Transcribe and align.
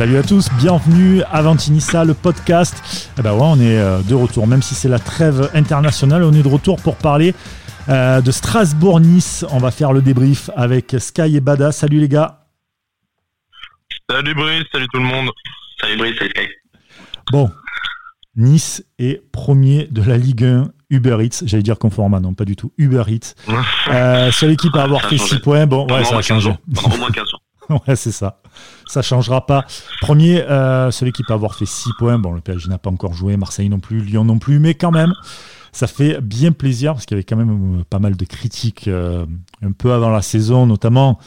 Salut 0.00 0.16
à 0.16 0.22
tous, 0.22 0.48
bienvenue 0.58 1.22
à 1.30 1.42
Ventinissa, 1.42 2.06
le 2.06 2.14
podcast. 2.14 3.12
Eh 3.18 3.22
ben 3.22 3.34
ouais, 3.34 3.42
on 3.42 3.60
est 3.60 3.76
euh, 3.76 4.00
de 4.00 4.14
retour, 4.14 4.46
même 4.46 4.62
si 4.62 4.74
c'est 4.74 4.88
la 4.88 4.98
trêve 4.98 5.50
internationale, 5.52 6.22
on 6.22 6.32
est 6.32 6.42
de 6.42 6.48
retour 6.48 6.80
pour 6.80 6.96
parler 6.96 7.34
euh, 7.90 8.22
de 8.22 8.30
Strasbourg-Nice. 8.30 9.44
On 9.50 9.58
va 9.58 9.70
faire 9.70 9.92
le 9.92 10.00
débrief 10.00 10.48
avec 10.56 10.96
Sky 10.98 11.36
et 11.36 11.40
Bada. 11.40 11.70
Salut 11.70 12.00
les 12.00 12.08
gars. 12.08 12.46
Salut 14.08 14.34
Brice, 14.34 14.64
salut 14.72 14.86
tout 14.90 15.00
le 15.00 15.04
monde. 15.04 15.28
Salut 15.78 15.98
Brice, 15.98 16.16
salut 16.16 16.30
Sky. 16.30 16.48
Bon, 17.30 17.50
Nice 18.36 18.82
est 18.98 19.20
premier 19.32 19.86
de 19.90 20.02
la 20.02 20.16
Ligue 20.16 20.44
1 20.44 20.70
Uber 20.88 21.18
Eats, 21.20 21.42
j'allais 21.44 21.62
dire 21.62 21.78
Conforma, 21.78 22.20
non 22.20 22.32
pas 22.32 22.46
du 22.46 22.56
tout, 22.56 22.72
Uber 22.78 23.04
Eats. 23.06 23.34
Euh, 23.88 24.30
seule 24.30 24.52
équipe 24.52 24.74
à 24.76 24.84
avoir 24.84 25.02
fait 25.02 25.18
6 25.18 25.40
points, 25.40 25.66
bon 25.66 25.86
ouais 25.88 26.04
ça 26.04 26.18
a 26.18 26.22
changé. 26.22 26.50
Au 26.84 26.96
moins 26.96 27.10
15 27.10 27.24
ans. 27.34 27.49
ouais, 27.88 27.96
c'est 27.96 28.12
ça. 28.12 28.40
Ça 28.86 29.02
changera 29.02 29.46
pas. 29.46 29.64
Premier, 30.00 30.42
euh, 30.42 30.90
celui 30.90 31.12
qui 31.12 31.22
peut 31.22 31.32
avoir 31.32 31.54
fait 31.54 31.66
6 31.66 31.90
points. 31.98 32.18
Bon, 32.18 32.32
le 32.32 32.40
PSG 32.40 32.68
n'a 32.68 32.78
pas 32.78 32.90
encore 32.90 33.14
joué, 33.14 33.36
Marseille 33.36 33.68
non 33.68 33.80
plus, 33.80 34.00
Lyon 34.00 34.24
non 34.24 34.38
plus, 34.38 34.58
mais 34.58 34.74
quand 34.74 34.90
même, 34.90 35.14
ça 35.72 35.86
fait 35.86 36.20
bien 36.20 36.52
plaisir 36.52 36.94
parce 36.94 37.06
qu'il 37.06 37.16
y 37.16 37.18
avait 37.18 37.24
quand 37.24 37.36
même 37.36 37.80
euh, 37.80 37.84
pas 37.88 37.98
mal 37.98 38.16
de 38.16 38.24
critiques 38.24 38.88
euh, 38.88 39.24
un 39.62 39.72
peu 39.72 39.92
avant 39.92 40.10
la 40.10 40.22
saison, 40.22 40.66
notamment 40.66 41.18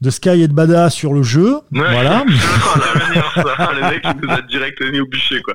de 0.00 0.10
Sky 0.10 0.42
et 0.42 0.48
de 0.48 0.52
Bada 0.52 0.90
sur 0.90 1.12
le 1.12 1.22
jeu. 1.22 1.60
voilà. 1.70 2.24
les 3.74 3.80
mecs, 3.80 4.04
ils 4.04 4.20
nous 4.22 4.34
ont 4.34 4.46
direct 4.48 4.80
mis 4.82 5.00
au 5.00 5.06
bûcher, 5.06 5.40
quoi. 5.42 5.54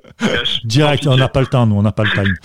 Direct, 0.64 1.08
on 1.08 1.18
n'a 1.18 1.28
pas 1.28 1.42
le 1.42 1.48
temps, 1.48 1.66
nous, 1.66 1.76
on 1.76 1.82
n'a 1.82 1.92
pas 1.92 2.04
le 2.04 2.12
time. 2.12 2.36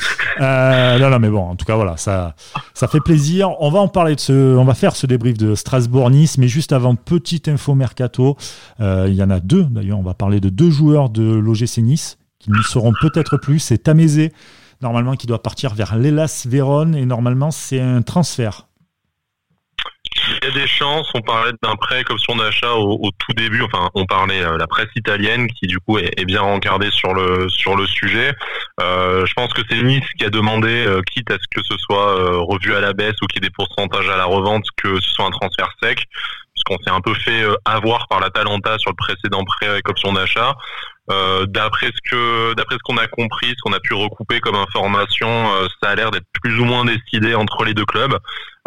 Euh, 0.40 0.98
non, 0.98 1.10
non, 1.10 1.18
mais 1.18 1.28
bon, 1.28 1.50
en 1.50 1.56
tout 1.56 1.64
cas, 1.64 1.76
voilà, 1.76 1.96
ça, 1.96 2.34
ça 2.74 2.88
fait 2.88 3.00
plaisir. 3.00 3.50
On 3.60 3.70
va 3.70 3.80
en 3.80 3.88
parler 3.88 4.14
de 4.14 4.20
ce, 4.20 4.56
on 4.56 4.64
va 4.64 4.74
faire 4.74 4.96
ce 4.96 5.06
débrief 5.06 5.38
de 5.38 5.54
Strasbourg-Nice, 5.54 6.38
mais 6.38 6.48
juste 6.48 6.72
avant, 6.72 6.94
petite 6.94 7.48
info 7.48 7.74
mercato. 7.74 8.36
Euh, 8.80 9.06
il 9.08 9.14
y 9.14 9.22
en 9.22 9.30
a 9.30 9.40
deux, 9.40 9.64
d'ailleurs, 9.64 9.98
on 9.98 10.02
va 10.02 10.14
parler 10.14 10.40
de 10.40 10.48
deux 10.48 10.70
joueurs 10.70 11.10
de 11.10 11.22
l'OGC 11.22 11.78
Nice 11.78 12.18
qui 12.38 12.50
ne 12.50 12.60
seront 12.62 12.92
peut-être 13.00 13.38
plus. 13.38 13.58
C'est 13.58 13.78
Tamézé, 13.78 14.32
normalement, 14.82 15.14
qui 15.14 15.26
doit 15.26 15.42
partir 15.42 15.74
vers 15.74 15.96
l'Elas 15.96 16.44
Vérone, 16.46 16.94
et 16.94 17.06
normalement, 17.06 17.50
c'est 17.50 17.80
un 17.80 18.02
transfert. 18.02 18.66
On 21.14 21.20
parlait 21.20 21.52
d'un 21.62 21.76
prêt 21.76 22.04
comme 22.04 22.18
son 22.18 22.36
d'achat 22.36 22.72
au, 22.74 23.10
tout 23.18 23.32
début, 23.36 23.62
enfin 23.62 23.90
on 23.94 24.06
parlait 24.06 24.44
euh, 24.44 24.56
la 24.56 24.66
presse 24.66 24.88
italienne 24.96 25.48
qui 25.48 25.66
du 25.66 25.78
coup 25.78 25.98
est, 25.98 26.24
bien 26.24 26.40
rencardée 26.40 26.90
sur 26.90 27.14
le 27.14 27.48
sur 27.48 27.76
le 27.76 27.86
sujet. 27.86 28.32
Euh, 28.80 29.26
je 29.26 29.34
pense 29.34 29.52
que 29.52 29.62
c'est 29.68 29.82
Nice 29.82 30.04
qui 30.18 30.24
a 30.24 30.30
demandé, 30.30 30.86
euh, 30.86 31.02
quitte 31.02 31.30
à 31.30 31.34
ce 31.34 31.46
que 31.50 31.64
ce 31.64 31.76
soit 31.78 32.18
euh, 32.18 32.38
revu 32.38 32.74
à 32.74 32.80
la 32.80 32.92
baisse 32.92 33.14
ou 33.22 33.26
qu'il 33.26 33.42
y 33.42 33.46
ait 33.46 33.48
des 33.48 33.54
pourcentages 33.54 34.08
à 34.08 34.16
la 34.16 34.24
revente, 34.24 34.64
que 34.76 35.00
ce 35.00 35.10
soit 35.10 35.26
un 35.26 35.30
transfert 35.30 35.70
sec, 35.82 36.04
parce 36.54 36.64
qu'on 36.64 36.82
s'est 36.84 36.94
un 36.94 37.00
peu 37.00 37.14
fait 37.14 37.42
euh, 37.42 37.56
avoir 37.64 38.06
par 38.08 38.20
la 38.20 38.30
Talenta 38.30 38.78
sur 38.78 38.90
le 38.90 38.96
précédent 38.96 39.44
prêt 39.44 39.66
avec 39.66 39.88
option 39.88 40.12
d'achat. 40.12 40.54
Euh, 41.10 41.44
d'après 41.44 41.88
ce 41.88 42.10
que 42.10 42.54
d'après 42.54 42.76
ce 42.76 42.80
qu'on 42.82 42.96
a 42.96 43.06
compris, 43.06 43.48
ce 43.48 43.60
qu'on 43.62 43.74
a 43.74 43.80
pu 43.80 43.92
recouper 43.92 44.40
comme 44.40 44.54
information, 44.54 45.28
euh, 45.28 45.66
ça 45.82 45.90
a 45.90 45.94
l'air 45.94 46.10
d'être 46.10 46.24
plus 46.42 46.58
ou 46.58 46.64
moins 46.64 46.86
décidé 46.86 47.34
entre 47.34 47.64
les 47.64 47.74
deux 47.74 47.84
clubs. 47.84 48.16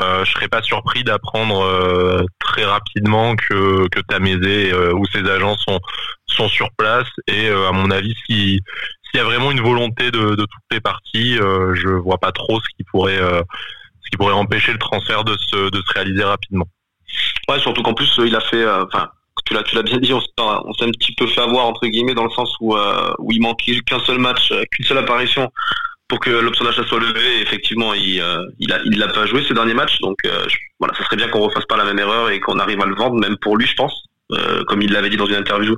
Euh, 0.01 0.23
je 0.23 0.31
serais 0.31 0.47
pas 0.47 0.61
surpris 0.61 1.03
d'apprendre 1.03 1.63
euh, 1.63 2.23
très 2.39 2.63
rapidement 2.63 3.35
que 3.35 3.87
que 3.87 3.99
Tamézé 4.01 4.71
ou 4.93 5.05
ses 5.07 5.27
agents 5.27 5.57
sont 5.57 5.79
sont 6.27 6.47
sur 6.47 6.69
place 6.77 7.07
et 7.27 7.49
à 7.49 7.71
mon 7.71 7.89
avis 7.89 8.13
si 8.27 8.61
s'il 9.09 9.17
y 9.17 9.19
a 9.19 9.23
vraiment 9.23 9.51
une 9.51 9.61
volonté 9.61 10.11
de, 10.11 10.35
de 10.35 10.43
toutes 10.43 10.71
les 10.71 10.81
parties, 10.81 11.37
je 11.37 11.89
vois 11.89 12.19
pas 12.19 12.31
trop 12.31 12.59
ce 12.59 12.67
qui 12.77 12.83
pourrait 12.83 13.17
ce 13.17 14.09
qui 14.11 14.17
pourrait 14.17 14.33
empêcher 14.33 14.73
le 14.73 14.79
transfert 14.79 15.23
de 15.23 15.35
se 15.37 15.71
de 15.71 15.81
se 15.81 15.93
réaliser 15.95 16.23
rapidement. 16.23 16.67
Ouais, 17.49 17.59
surtout 17.59 17.81
qu'en 17.81 17.93
plus 17.93 18.11
il 18.25 18.35
a 18.35 18.41
fait 18.41 18.67
enfin 18.69 19.09
tu 19.47 19.53
l'as, 19.53 19.63
tu 19.63 19.75
l'as 19.75 19.83
bien 19.83 19.97
dit, 19.97 20.13
on, 20.13 20.19
s'est 20.19 20.85
un 20.85 20.91
petit 20.91 21.13
peu 21.15 21.27
fait 21.27 21.41
avoir 21.41 21.65
entre 21.65 21.87
guillemets 21.87 22.13
dans 22.13 22.25
le 22.25 22.29
sens 22.31 22.53
où, 22.59 22.75
euh, 22.75 23.13
il 23.29 23.41
manquait 23.41 23.79
qu'un 23.81 23.99
seul 23.99 24.19
match, 24.19 24.51
qu'une 24.71 24.85
seule 24.85 24.97
apparition 24.97 25.51
pour 26.07 26.19
que 26.19 26.29
l'option 26.29 26.65
d'achat 26.65 26.83
soit 26.85 26.99
levée. 26.99 27.41
Effectivement, 27.41 27.93
il, 27.93 28.21
euh, 28.21 28.43
l'a 28.59 29.07
pas 29.07 29.25
joué 29.25 29.43
ces 29.47 29.53
derniers 29.53 29.73
matchs, 29.73 29.99
donc 29.99 30.17
euh, 30.25 30.45
voilà, 30.79 30.93
ça 30.95 31.03
serait 31.05 31.17
bien 31.17 31.27
qu'on 31.29 31.41
refasse 31.41 31.65
pas 31.65 31.77
la 31.77 31.85
même 31.85 31.99
erreur 31.99 32.29
et 32.29 32.39
qu'on 32.39 32.59
arrive 32.59 32.81
à 32.81 32.85
le 32.85 32.95
vendre, 32.95 33.19
même 33.19 33.37
pour 33.37 33.57
lui, 33.57 33.65
je 33.65 33.75
pense. 33.75 34.03
Comme 34.67 34.81
il 34.81 34.91
l'avait 34.91 35.09
dit 35.09 35.17
dans 35.17 35.25
une 35.25 35.35
interview, 35.35 35.75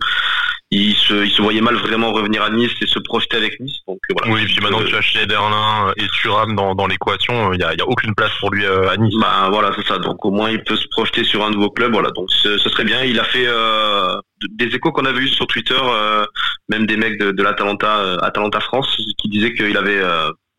il 0.72 0.96
se, 0.96 1.26
il 1.26 1.32
se 1.32 1.42
voyait 1.42 1.62
mal 1.62 1.76
vraiment 1.76 2.12
revenir 2.12 2.44
à 2.44 2.52
Nice 2.52 2.72
et 2.82 2.86
se 2.86 3.00
projeter 3.00 3.38
avec 3.38 3.60
Nice. 3.60 3.80
Donc, 3.88 3.98
voilà. 4.16 4.32
Oui, 4.32 4.44
et 4.44 4.46
puis 4.46 4.60
maintenant 4.62 4.80
que 4.80 4.90
tu 4.90 4.96
as 4.96 5.02
Schneiderlin 5.02 5.92
et 5.98 6.08
Thuram 6.10 6.56
dans, 6.56 6.76
dans 6.76 6.86
l'équation, 6.86 7.54
il 7.54 7.58
n'y 7.58 7.64
a, 7.64 7.74
y 7.74 7.82
a 7.82 7.88
aucune 7.88 8.14
place 8.14 8.32
pour 8.40 8.52
lui 8.52 8.66
à 8.68 8.96
Nice. 8.98 9.16
Bah 9.20 9.50
voilà, 9.52 9.72
c'est 9.76 9.88
ça. 9.88 9.98
Donc 9.98 10.24
au 10.26 10.30
moins 10.30 10.52
il 10.52 10.64
peut 10.64 10.76
se 10.76 10.88
projeter 10.92 11.24
sur 11.24 11.44
un 11.44 11.50
nouveau 11.50 11.72
club. 11.72 11.94
Voilà, 11.94 12.12
donc 12.12 12.32
ce, 12.32 12.60
ce 12.60 12.70
serait 12.70 12.84
bien. 12.84 13.04
Il 13.04 13.20
a 13.20 13.24
fait 13.24 13.48
euh, 13.48 14.16
des 14.52 14.68
échos 14.68 14.92
qu'on 14.92 15.06
avait 15.06 15.22
eu 15.22 15.28
sur 15.28 15.48
Twitter, 15.48 15.80
euh, 15.82 16.24
même 16.70 16.86
des 16.86 16.98
mecs 16.98 17.20
de, 17.20 17.32
de 17.32 17.44
l'Atalanta, 17.44 17.98
euh, 18.02 18.18
Atalanta 18.22 18.60
France, 18.60 18.96
qui 19.18 19.28
disaient 19.28 19.54
qu'il 19.54 19.76
avait 19.76 20.04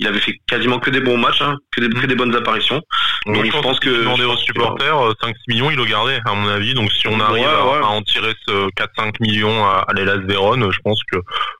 il 0.00 0.06
avait 0.06 0.18
fait 0.18 0.40
quasiment 0.46 0.78
que 0.78 0.90
des 0.90 1.00
bons 1.00 1.18
matchs, 1.18 1.42
hein, 1.42 1.56
que, 1.70 1.82
des, 1.82 1.88
que 1.88 2.06
des 2.06 2.14
bonnes 2.14 2.34
apparitions. 2.34 2.80
Donc, 3.26 3.36
donc 3.36 3.44
je 3.44 3.50
pense, 3.52 3.62
pense 3.62 3.80
que 3.80 3.90
demander 3.90 4.24
aux 4.24 4.36
supporters 4.36 5.10
5-6 5.22 5.34
millions, 5.48 5.70
il 5.70 5.76
le 5.76 5.84
gardait 5.84 6.20
à 6.24 6.34
mon 6.34 6.48
avis. 6.48 6.72
Donc 6.72 6.90
si 6.90 7.06
on 7.06 7.20
arrive 7.20 7.44
ouais, 7.44 7.50
ouais. 7.50 7.84
À, 7.84 7.86
à, 7.86 7.90
en 7.90 8.02
tirer 8.02 8.32
ce 8.48 8.68
4-5 8.70 9.16
millions 9.20 9.64
à, 9.64 9.84
à 9.86 9.92
l'Elas 9.92 10.16
Vérone, 10.24 10.72
je 10.72 10.78
pense 10.82 11.00
que 11.12 11.18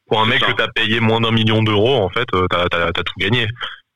pour 0.08 0.22
un 0.22 0.26
mec 0.26 0.40
que 0.40 0.52
t'as 0.52 0.68
payé 0.68 1.00
moins 1.00 1.20
d'un 1.20 1.32
million 1.32 1.62
d'euros, 1.62 2.02
en 2.02 2.08
fait, 2.08 2.26
t'as 2.50 2.66
as, 2.72 2.86
as, 2.88 2.92
tout 2.92 3.14
gagné. 3.18 3.46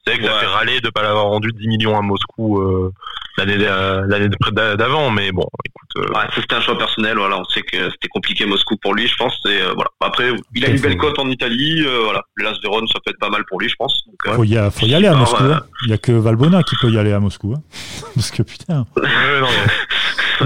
C'est 0.07 0.15
vrai 0.15 0.23
que 0.23 0.27
ça 0.27 0.39
fait 0.39 0.47
râler 0.47 0.81
de 0.81 0.91
pas 0.91 1.03
l'avoir 1.03 1.29
vendu 1.29 1.51
10 1.53 1.67
millions 1.67 1.97
à 1.97 2.03
Moscou 2.03 2.61
euh, 2.61 2.93
l'année 3.39 3.57
l'année 3.57 4.29
d'avant, 4.53 5.11
mais 5.11 5.33
bon, 5.33 5.49
écoute. 5.65 5.89
Euh... 5.97 6.13
Ouais, 6.15 6.27
c'était 6.35 6.55
un 6.55 6.61
choix 6.61 6.77
personnel. 6.77 7.17
Voilà, 7.17 7.39
on 7.39 7.45
sait 7.45 7.63
que 7.63 7.91
c'était 7.91 8.09
compliqué 8.09 8.45
Moscou 8.45 8.77
pour 8.77 8.95
lui, 8.95 9.07
je 9.07 9.17
pense. 9.17 9.39
Et 9.47 9.63
euh, 9.63 9.73
voilà. 9.75 9.91
Après, 10.01 10.31
il 10.55 10.65
a 10.65 10.69
une 10.69 10.81
belle 10.81 10.97
cote 10.97 11.19
en 11.19 11.29
Italie. 11.31 11.83
Euh, 11.87 12.01
voilà, 12.05 12.23
Las 12.37 12.61
Vérone, 12.61 12.87
ça 12.89 12.99
peut 13.05 13.11
être 13.11 13.19
pas 13.19 13.31
mal 13.31 13.45
pour 13.49 13.61
lui, 13.61 13.69
je 13.69 13.77
pense. 13.77 14.03
Donc, 14.07 14.37
faut, 14.37 14.45
y, 14.45 14.59
a, 14.59 14.71
faut 14.71 14.87
y 14.87 14.95
aller 14.95 15.09
à 15.09 15.15
Moscou. 15.15 15.43
Hein. 15.43 15.61
Il 15.85 15.91
y 15.91 15.95
a 15.95 15.99
que 15.99 16.13
Valbona 16.13 16.63
qui 16.63 16.77
peut 16.81 16.91
y 16.91 16.99
aller 16.99 17.13
à 17.13 17.21
Moscou, 17.21 17.55
hein. 17.57 17.63
parce 18.15 18.31
que 18.31 18.43
putain. 18.43 18.87
Ouais, 18.97 19.41
non, 19.41 19.49
mais... 19.49 19.73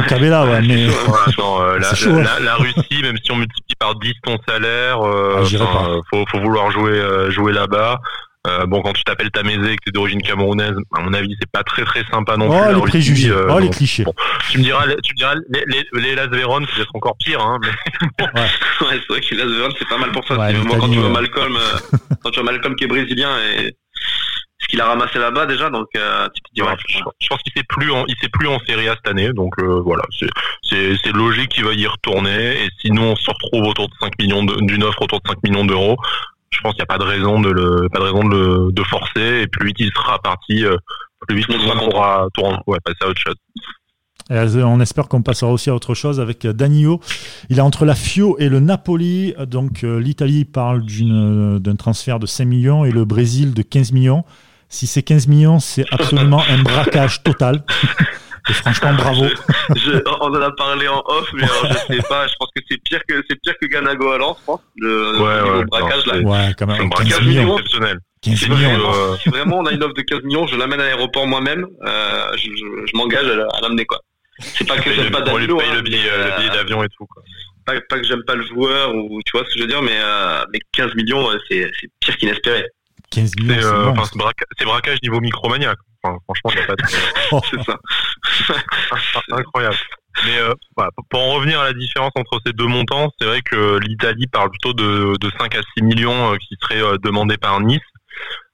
Cabella, 0.07 0.45
ouais, 0.45 0.63
mais. 0.63 0.87
non, 1.39 1.63
euh, 1.63 1.79
la, 1.79 1.95
chaud, 1.95 2.21
la, 2.21 2.41
la, 2.41 2.57
Russie, 2.57 3.03
même 3.03 3.17
si 3.23 3.33
on 3.33 3.37
multiplie 3.37 3.75
par 3.79 3.95
10 3.97 4.13
ton 4.23 4.39
salaire, 4.47 5.01
euh, 5.01 5.45
ah, 5.61 5.97
faut, 6.11 6.25
faut 6.31 6.41
vouloir 6.41 6.71
jouer, 6.71 6.93
euh, 6.93 7.31
jouer 7.31 7.53
là-bas. 7.53 8.01
Euh, 8.49 8.67
bon, 8.67 8.83
quand 8.83 8.93
tu 8.93 9.05
t'appelles 9.05 9.31
Tamézé 9.31 9.73
et 9.73 9.77
que 9.77 9.83
tu 9.85 9.89
es 9.91 9.93
d'origine 9.93 10.23
camerounaise, 10.23 10.75
à 10.97 11.01
mon 11.01 11.13
avis, 11.13 11.35
c'est 11.39 11.51
pas 11.51 11.63
très 11.63 11.85
très 11.85 12.05
sympa 12.11 12.37
non 12.37 12.49
oh, 12.49 12.65
plus. 12.65 12.75
Les 12.75 12.81
préjugés, 12.81 13.31
euh, 13.31 13.49
oh, 13.51 13.59
les 13.59 13.71
clichés. 13.71 14.05
Bon, 14.05 14.15
tu 14.51 14.59
me 14.59 14.65
diras, 14.65 14.85
tu 15.03 15.13
me 15.13 15.17
diras, 15.17 15.35
les, 15.51 15.65
les, 15.67 16.01
les 16.01 16.15
Las 16.15 16.29
Véron, 16.29 16.61
c'est 16.67 16.77
peut-être 16.77 16.95
encore 16.97 17.17
pire, 17.19 17.41
hein. 17.41 17.59
Mais... 17.63 18.25
ouais. 18.25 18.31
ouais 18.43 19.01
c'est 19.01 19.09
vrai 19.09 19.21
que 19.21 19.35
les 19.35 19.45
Las 19.45 19.53
Véron, 19.53 19.71
c'est 19.79 19.89
pas 19.89 19.99
mal 19.99 20.13
pour 20.13 20.27
ça. 20.27 20.37
Ouais, 20.39 20.55
quand 20.67 20.89
tu 20.89 20.99
vois 20.99 21.11
Malcolm, 21.11 21.57
euh, 21.57 21.97
quand 22.23 22.31
tu 22.31 22.41
vois 22.41 22.51
Malcolm 22.51 22.75
qui 22.77 22.85
est 22.85 22.89
brésilien 22.89 23.31
et 23.39 23.77
ce 24.61 24.67
qu'il 24.67 24.81
a 24.81 24.87
ramassé 24.87 25.19
là-bas 25.19 25.47
déjà, 25.47 25.71
donc 25.71 25.87
tu 25.93 26.01
te 26.01 26.55
dis, 26.55 26.63
ouais, 26.63 26.75
je, 26.89 26.99
je, 26.99 27.29
pense 27.29 27.41
qu'il 27.43 27.53
sait 27.57 27.65
plus, 27.69 27.91
en, 27.93 28.05
il 28.09 28.17
sait 28.21 28.29
plus 28.29 28.49
en 28.49 28.59
Serie 28.61 28.89
A 28.89 28.95
cette 28.97 29.09
année, 29.09 29.33
donc 29.33 29.55
voilà, 29.61 30.03
c'est 30.19 30.29
c'est 30.71 31.13
logique 31.13 31.51
qu'il 31.51 31.65
va 31.65 31.73
y 31.73 31.87
retourner. 31.87 32.65
Et 32.65 32.69
sinon, 32.81 33.13
on 33.13 33.17
se 33.17 33.31
retrouve 33.31 33.69
autour 33.69 33.89
de 33.89 33.95
5 34.01 34.19
millions 34.19 34.43
d'une 34.43 34.85
offre 34.85 35.03
autour 35.03 35.21
de 35.21 35.29
5 35.29 35.39
millions 35.45 35.65
d'euros 35.65 35.97
je 36.51 36.61
pense 36.61 36.75
qu'il 36.75 36.81
n'y 36.81 36.85
a 36.85 36.87
pas 36.87 36.99
de 36.99 37.09
raison 37.09 37.41
de 37.41 37.51
le, 37.51 37.89
pas 37.91 37.99
de 37.99 38.05
raison 38.05 38.25
de 38.25 38.37
le, 38.37 38.73
de 38.73 38.83
forcer. 38.85 39.43
Et 39.43 39.47
plus 39.47 39.69
vite 39.69 39.77
il 39.81 39.91
sera 39.95 40.19
parti, 40.19 40.65
plus 41.27 41.37
vite 41.37 41.49
on 41.51 41.91
pourra 41.91 42.27
ouais, 42.67 42.79
passer 42.85 42.99
à 43.03 43.09
autre 43.09 43.21
chose. 43.21 43.37
Et 44.31 44.63
on 44.63 44.79
espère 44.81 45.09
qu'on 45.09 45.23
passera 45.23 45.51
aussi 45.51 45.71
à 45.71 45.75
autre 45.75 45.95
chose 45.95 46.21
avec 46.21 46.47
Danilo. 46.47 47.01
Il 47.49 47.59
est 47.59 47.63
entre 47.63 47.87
la 47.87 47.95
Fio 47.95 48.37
et 48.39 48.51
le 48.51 48.61
Napoli. 48.61 49.35
Donc 49.47 49.83
l'Italie 49.83 50.45
parle 50.45 50.85
d'un 50.85 51.77
transfert 51.77 52.19
de 52.19 52.27
5 52.27 52.45
millions 52.45 52.85
et 52.85 52.91
le 52.91 53.05
Brésil 53.07 53.55
de 53.55 53.63
15 53.63 53.93
millions. 53.93 54.25
Si 54.69 54.87
c'est 54.87 55.03
15 55.03 55.29
millions, 55.29 55.61
c'est 55.61 55.87
absolument 55.91 56.43
un 56.47 56.63
braquage 56.63 57.23
total. 57.23 57.65
Et 58.49 58.53
franchement, 58.53 58.95
bravo. 58.99 59.27
Je, 59.75 59.81
je, 59.81 60.03
on 60.21 60.27
en 60.27 60.43
a 60.43 60.51
parlé 60.53 60.89
en 60.89 61.03
off, 61.07 61.29
mais 61.35 61.45
alors, 61.45 61.67
je 61.67 61.95
sais 61.95 62.03
pas. 62.09 62.27
Je 62.27 62.35
pense 62.39 62.49
que 62.55 62.63
c'est 62.71 62.83
pire 62.83 63.01
que 63.09 63.23
c'est 63.29 63.41
pire 63.41 63.55
que 63.61 63.67
Ganago 63.67 64.11
à 64.11 64.19
Lens, 64.19 64.37
je 64.41 64.45
pense. 64.45 64.61
Le, 64.77 65.21
ouais, 65.21 65.43
niveau 65.43 65.59
ouais, 65.59 65.65
braquage 65.65 66.07
non, 66.07 66.13
là. 66.13 66.21
Ouais, 66.21 66.55
quand 66.59 66.67
même. 66.67 66.91
15 66.91 67.21
millions, 67.23 67.57
exceptionnel. 67.57 67.99
15 68.23 68.49
millions. 68.49 68.93
Euh... 68.95 69.17
Si 69.23 69.29
vraiment 69.29 69.59
on 69.59 69.67
a 69.67 69.73
une 69.73 69.83
offre 69.83 69.95
de 69.95 70.03
15 70.03 70.23
millions, 70.23 70.47
je 70.47 70.57
l'amène 70.57 70.81
à 70.81 70.85
l'aéroport 70.85 71.27
moi-même. 71.27 71.67
Euh, 71.87 72.31
je, 72.37 72.51
je, 72.51 72.87
je 72.87 72.97
m'engage 72.97 73.27
à 73.27 73.61
l'amener 73.61 73.85
quoi. 73.85 74.01
C'est 74.39 74.67
pas 74.67 74.79
que 74.79 74.93
j'aime 74.93 75.11
pas 75.11 75.23
Danilo. 75.23 75.57
On 75.57 75.59
lui 75.59 75.65
paye 75.65 75.71
hein, 75.73 75.77
le 75.77 75.83
billet, 75.83 75.99
euh, 76.11 76.37
billet 76.39 76.51
d'avion 76.51 76.83
et 76.85 76.89
tout 76.89 77.07
quoi. 77.07 77.23
Pas, 77.67 77.75
pas 77.89 77.99
que 77.99 78.07
j'aime 78.07 78.23
pas 78.25 78.35
le 78.35 78.47
joueur 78.47 78.95
ou 78.95 79.21
tu 79.25 79.33
vois 79.33 79.43
ce 79.45 79.53
que 79.53 79.59
je 79.59 79.63
veux 79.63 79.69
dire, 79.69 79.83
mais, 79.83 79.99
euh, 80.01 80.45
mais 80.53 80.61
15 80.73 80.95
millions, 80.95 81.29
c'est 81.51 81.71
pire 82.01 82.17
qu'inespéré. 82.17 82.65
15 83.11 83.37
millions. 83.37 83.57
C'est 83.61 84.63
euh, 84.63 84.65
braquage, 84.67 84.99
niveau 85.03 85.21
micromania. 85.21 85.75
Enfin, 86.03 86.19
franchement, 86.25 86.51
il 86.53 86.57
n'y 86.57 86.63
a 86.63 86.67
pas 86.67 86.77
de. 86.77 86.83
C'est 87.51 87.63
ça. 87.65 87.79
Incroyable. 89.33 89.77
Mais 90.25 90.39
euh, 90.39 90.53
voilà, 90.77 90.91
pour 91.11 91.21
en 91.21 91.35
revenir 91.35 91.61
à 91.61 91.65
la 91.65 91.73
différence 91.73 92.13
entre 92.17 92.41
ces 92.45 92.53
deux 92.53 92.67
montants, 92.67 93.11
c'est 93.21 93.27
vrai 93.27 93.41
que 93.43 93.79
l'Italie 93.79 94.27
parle 94.27 94.51
plutôt 94.51 94.73
de, 94.73 95.17
de 95.19 95.31
5 95.39 95.55
à 95.55 95.61
6 95.77 95.85
millions 95.85 96.33
euh, 96.33 96.37
qui 96.37 96.57
seraient 96.61 96.83
euh, 96.83 96.97
demandés 96.99 97.37
par 97.37 97.61
Nice. 97.61 97.81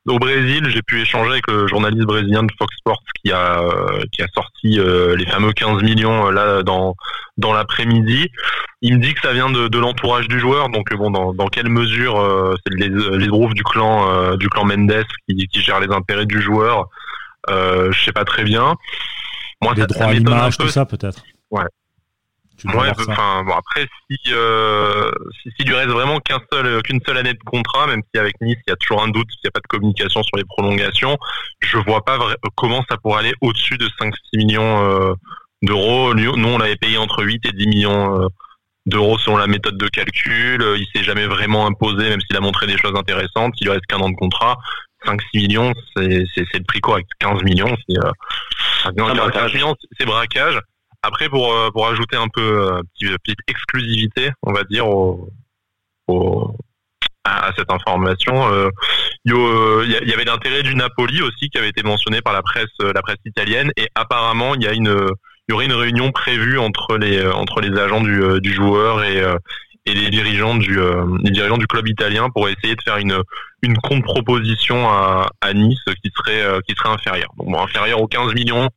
au 0.07 0.19
Brésil, 0.19 0.69
j'ai 0.69 0.83
pu 0.83 1.01
échanger 1.01 1.31
avec 1.31 1.51
le 1.51 1.67
journaliste 1.67 2.05
brésilien 2.05 2.43
de 2.43 2.53
Fox 2.59 2.77
Sports 2.77 3.03
qui 3.23 3.33
a 3.33 3.63
qui 4.13 4.23
a 4.23 4.27
sorti 4.35 4.79
les 5.17 5.27
fameux 5.27 5.53
15 5.53 5.83
millions 5.83 6.31
là 6.31 6.63
dans 6.63 6.95
dans 7.39 7.55
l'après-midi. 7.55 8.29
Il 8.83 8.99
me 8.99 9.03
dit 9.03 9.15
que 9.15 9.21
ça 9.23 9.33
vient 9.33 9.49
de, 9.49 9.69
de 9.69 9.79
l'entourage 9.79 10.29
du 10.29 10.39
joueur, 10.39 10.69
donc 10.69 10.93
bon, 10.95 11.11
dans, 11.11 11.33
dans 11.33 11.47
quelle 11.47 11.71
mesure 11.71 12.17
c'est 12.67 12.75
les 12.75 12.91
les 12.91 13.29
du 13.55 13.63
clan 13.65 14.37
du 14.37 14.51
clan 14.51 14.67
Mendes 14.67 15.07
qui, 15.27 15.49
qui 15.49 15.63
gère 15.63 15.81
les 15.81 15.91
intérêts 15.91 16.27
du 16.27 16.43
joueur, 16.43 16.91
euh, 17.51 17.93
je 17.93 18.05
sais 18.05 18.13
pas 18.13 18.25
très 18.25 18.45
bien. 18.45 18.75
Moi, 19.61 19.75
des 19.75 19.87
droits 19.87 20.07
à 20.07 20.13
l'image, 20.13 20.59
tout 20.59 20.69
ça 20.69 20.85
peut-être. 20.85 21.23
Ouais. 21.51 21.65
Ouais, 22.65 22.89
enfin 22.97 23.43
bon 23.45 23.53
après 23.53 23.87
si, 24.09 24.17
euh, 24.33 25.11
si 25.43 25.51
s'il 25.51 25.67
lui 25.67 25.75
reste 25.75 25.91
vraiment 25.91 26.21
qu'un 26.21 26.41
seul 26.51 26.83
qu'une 26.83 27.01
seule 27.05 27.19
année 27.19 27.35
de 27.35 27.43
contrat, 27.45 27.87
même 27.89 28.01
si 28.13 28.19
avec 28.19 28.41
Nice 28.41 28.57
il 28.67 28.71
y 28.71 28.73
a 28.73 28.77
toujours 28.77 29.03
un 29.03 29.09
doute 29.09 29.29
s'il 29.31 29.41
n'y 29.45 29.49
a 29.49 29.51
pas 29.51 29.61
de 29.61 29.67
communication 29.67 30.23
sur 30.23 30.37
les 30.37 30.45
prolongations, 30.45 31.19
je 31.61 31.77
vois 31.79 32.03
pas 32.05 32.19
comment 32.55 32.83
ça 32.89 32.97
pourrait 32.97 33.21
aller 33.21 33.35
au-dessus 33.41 33.77
de 33.77 33.87
5-6 34.01 34.13
millions 34.35 34.85
euh, 34.85 35.15
d'euros. 35.63 36.15
Nous 36.15 36.49
on 36.49 36.59
l'avait 36.59 36.77
payé 36.77 36.97
entre 36.97 37.25
8 37.25 37.45
et 37.47 37.53
10 37.53 37.67
millions 37.67 38.23
euh, 38.23 38.29
d'euros 38.87 39.19
selon 39.19 39.37
la 39.37 39.49
méthode 39.49 39.77
de 39.77 39.89
calcul. 39.89 40.65
Il 40.79 40.87
s'est 40.95 41.05
jamais 41.05 41.27
vraiment 41.27 41.67
imposé, 41.67 42.09
même 42.09 42.21
s'il 42.21 42.37
a 42.37 42.41
montré 42.41 42.67
des 42.67 42.79
choses 42.79 42.97
intéressantes. 42.97 43.55
Il 43.61 43.65
lui 43.65 43.73
reste 43.73 43.87
qu'un 43.87 43.99
an 43.99 44.09
de 44.09 44.17
contrat. 44.17 44.57
5-6 45.07 45.19
millions, 45.35 45.73
c'est 45.97 46.05
le 46.55 46.65
prix 46.65 46.81
correct. 46.81 47.09
15 47.21 47.43
millions, 47.43 47.77
c'est 47.89 47.99
euh, 47.99 49.31
15 49.31 49.55
millions, 49.55 49.75
c'est 49.99 50.07
braquage. 50.07 50.59
Après, 51.05 51.29
pour, 51.29 51.53
euh, 51.53 51.71
pour 51.71 51.87
ajouter 51.87 52.17
un 52.17 52.29
peu 52.29 52.41
euh, 52.41 52.81
petite, 52.95 53.19
petite 53.23 53.39
exclusivité, 53.47 54.31
on 54.43 54.55
va 54.55 54.65
dire, 54.65 54.89
au, 54.89 55.29
au, 56.09 56.57
à, 57.25 57.53
cette 57.59 57.71
information, 57.71 58.51
euh, 58.51 58.71
il 59.27 59.91
y, 59.91 60.13
avait 60.15 60.25
l'intérêt 60.25 60.63
du 60.63 60.75
Napoli 60.75 61.21
aussi 61.21 61.51
qui 61.51 61.59
avait 61.59 61.69
été 61.69 61.83
mentionné 61.83 62.23
par 62.23 62.33
la 62.33 62.41
presse, 62.41 62.73
la 62.81 63.03
presse 63.03 63.19
italienne, 63.27 63.71
et 63.77 63.89
apparemment 63.95 64.55
il 64.55 64.63
y 64.63 64.67
a 64.67 64.73
une, 64.73 65.09
il 65.49 65.53
y 65.53 65.55
aurait 65.55 65.67
une 65.67 65.75
réunion 65.75 66.11
prévue 66.11 66.59
entre 66.59 66.97
les 66.97 67.27
entre 67.27 67.61
les 67.61 67.79
agents 67.79 68.03
du, 68.03 68.41
du 68.41 68.53
joueur 68.53 69.03
et 69.03 69.23
et 69.87 69.95
les 69.95 70.11
dirigeants 70.11 70.55
du 70.55 70.79
les 71.23 71.31
dirigeants 71.31 71.59
du 71.59 71.67
club 71.67 71.87
italien 71.89 72.31
pour 72.31 72.49
essayer 72.49 72.75
de 72.75 72.83
faire 72.83 72.97
une 72.97 73.23
une 73.63 73.77
contre-proposition 73.79 74.89
à, 74.89 75.31
à 75.41 75.53
Nice 75.53 75.81
qui 76.03 76.11
serait 76.17 76.61
qui 76.67 76.75
serait 76.75 76.89
inférieure. 76.91 77.31
Donc 77.37 77.51
bon, 77.51 77.63
inférieure 77.63 78.01
aux 78.01 78.09
15 78.09 78.35
millions, 78.35 78.69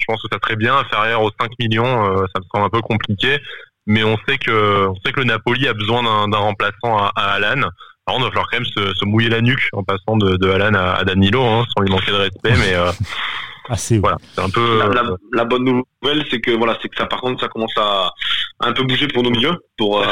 je 0.00 0.04
pense 0.06 0.22
que 0.22 0.28
ça 0.32 0.38
serait 0.42 0.56
bien. 0.56 0.76
Inférieur 0.76 1.22
aux 1.22 1.30
5 1.38 1.50
millions, 1.58 2.04
euh, 2.04 2.24
ça 2.34 2.40
me 2.40 2.44
semble 2.52 2.66
un 2.66 2.70
peu 2.70 2.80
compliqué. 2.80 3.38
Mais 3.86 4.04
on 4.04 4.16
sait 4.28 4.38
que, 4.38 4.86
on 4.88 4.94
sait 5.04 5.12
que 5.12 5.20
le 5.20 5.26
Napoli 5.26 5.66
a 5.66 5.74
besoin 5.74 6.02
d'un 6.28 6.38
remplaçant 6.38 6.98
à, 6.98 7.12
à 7.16 7.32
Alan. 7.32 7.62
Alors 8.06 8.18
on 8.18 8.20
va 8.20 8.28
falloir 8.28 8.48
quand 8.50 8.58
même 8.58 8.66
se, 8.66 8.94
se, 8.94 9.04
mouiller 9.04 9.28
la 9.28 9.40
nuque 9.40 9.68
en 9.72 9.82
passant 9.82 10.16
de, 10.16 10.36
de 10.36 10.50
Alan 10.50 10.74
à, 10.74 10.94
à 10.94 11.04
Danilo, 11.04 11.42
hein, 11.42 11.64
sans 11.74 11.82
lui 11.82 11.90
manquer 11.90 12.12
de 12.12 12.16
respect. 12.16 12.54
Mais 12.58 12.74
euh, 12.74 12.90
assez. 13.68 13.98
Voilà, 13.98 14.16
c'est 14.34 14.42
un 14.42 14.50
peu. 14.50 14.78
La, 14.78 14.88
la, 14.88 15.10
la 15.32 15.44
bonne 15.44 15.64
nouvelle, 15.64 15.82
c'est 16.30 16.40
que 16.40 16.50
voilà, 16.52 16.78
c'est 16.80 16.88
que 16.88 16.96
ça, 16.96 17.06
par 17.06 17.20
contre, 17.20 17.40
ça 17.40 17.48
commence 17.48 17.76
à, 17.76 18.12
un 18.60 18.72
peu 18.72 18.82
bouger 18.84 19.08
pour 19.08 19.22
nos 19.22 19.30
milieux. 19.30 19.56
Pour. 19.76 20.00
Euh, 20.00 20.06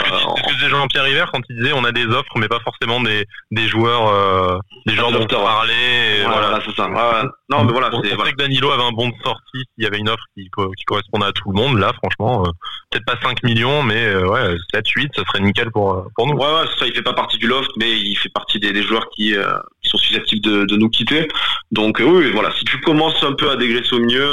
c'est 0.60 0.68
Jean-Pierre 0.68 1.04
River 1.04 1.24
quand 1.32 1.40
il 1.48 1.56
disait 1.56 1.72
on 1.74 1.84
a 1.84 1.92
des 1.92 2.06
offres, 2.06 2.32
mais 2.36 2.48
pas 2.48 2.60
forcément 2.60 3.00
des 3.00 3.24
des 3.50 3.68
joueurs, 3.68 4.08
euh, 4.08 4.58
des 4.86 4.94
joueurs 4.94 5.12
dont 5.12 5.24
on 5.24 5.26
parlait. 5.26 6.24
Voilà, 6.24 6.48
voilà 6.48 6.62
c'est 6.64 6.74
ça. 6.74 6.88
Ouais, 6.88 7.28
non, 7.50 7.64
mais 7.64 7.72
voilà. 7.72 7.90
On, 7.92 8.02
c'est, 8.02 8.12
on 8.12 8.16
voilà. 8.16 8.32
que 8.32 8.36
Danilo 8.36 8.70
avait 8.70 8.82
un 8.82 8.92
bon 8.92 9.08
de 9.08 9.14
sortie 9.22 9.42
s'il 9.52 9.84
y 9.84 9.86
avait 9.86 9.98
une 9.98 10.08
offre 10.08 10.24
qui, 10.34 10.44
qui 10.44 10.84
correspondait 10.84 11.26
à 11.26 11.32
tout 11.32 11.50
le 11.50 11.56
monde. 11.56 11.78
Là, 11.78 11.92
franchement, 12.02 12.44
euh, 12.46 12.50
peut-être 12.90 13.04
pas 13.04 13.18
5 13.22 13.42
millions, 13.42 13.82
mais 13.82 14.06
euh, 14.06 14.26
ouais, 14.26 14.56
7, 14.74 14.88
8, 14.88 15.10
ça 15.14 15.22
serait 15.24 15.40
nickel 15.40 15.70
pour 15.70 16.06
pour 16.14 16.26
nous. 16.26 16.34
Ouais, 16.34 16.46
ouais, 16.46 16.66
ça. 16.78 16.86
Il 16.86 16.94
fait 16.94 17.02
pas 17.02 17.14
partie 17.14 17.38
du 17.38 17.46
loft, 17.46 17.70
mais 17.76 17.98
il 17.98 18.16
fait 18.16 18.30
partie 18.30 18.58
des, 18.58 18.72
des 18.72 18.82
joueurs 18.82 19.08
qui, 19.10 19.36
euh, 19.36 19.58
qui 19.82 19.90
sont 19.90 19.98
susceptibles 19.98 20.42
de, 20.42 20.64
de 20.64 20.76
nous 20.76 20.88
quitter. 20.88 21.28
Donc 21.70 22.00
oui, 22.00 22.30
voilà. 22.32 22.50
Si 22.52 22.64
tu 22.64 22.80
commences 22.80 23.22
un 23.22 23.32
peu 23.32 23.50
à 23.50 23.56
dégraisser 23.56 23.94
au 23.94 24.00
milieu, 24.00 24.28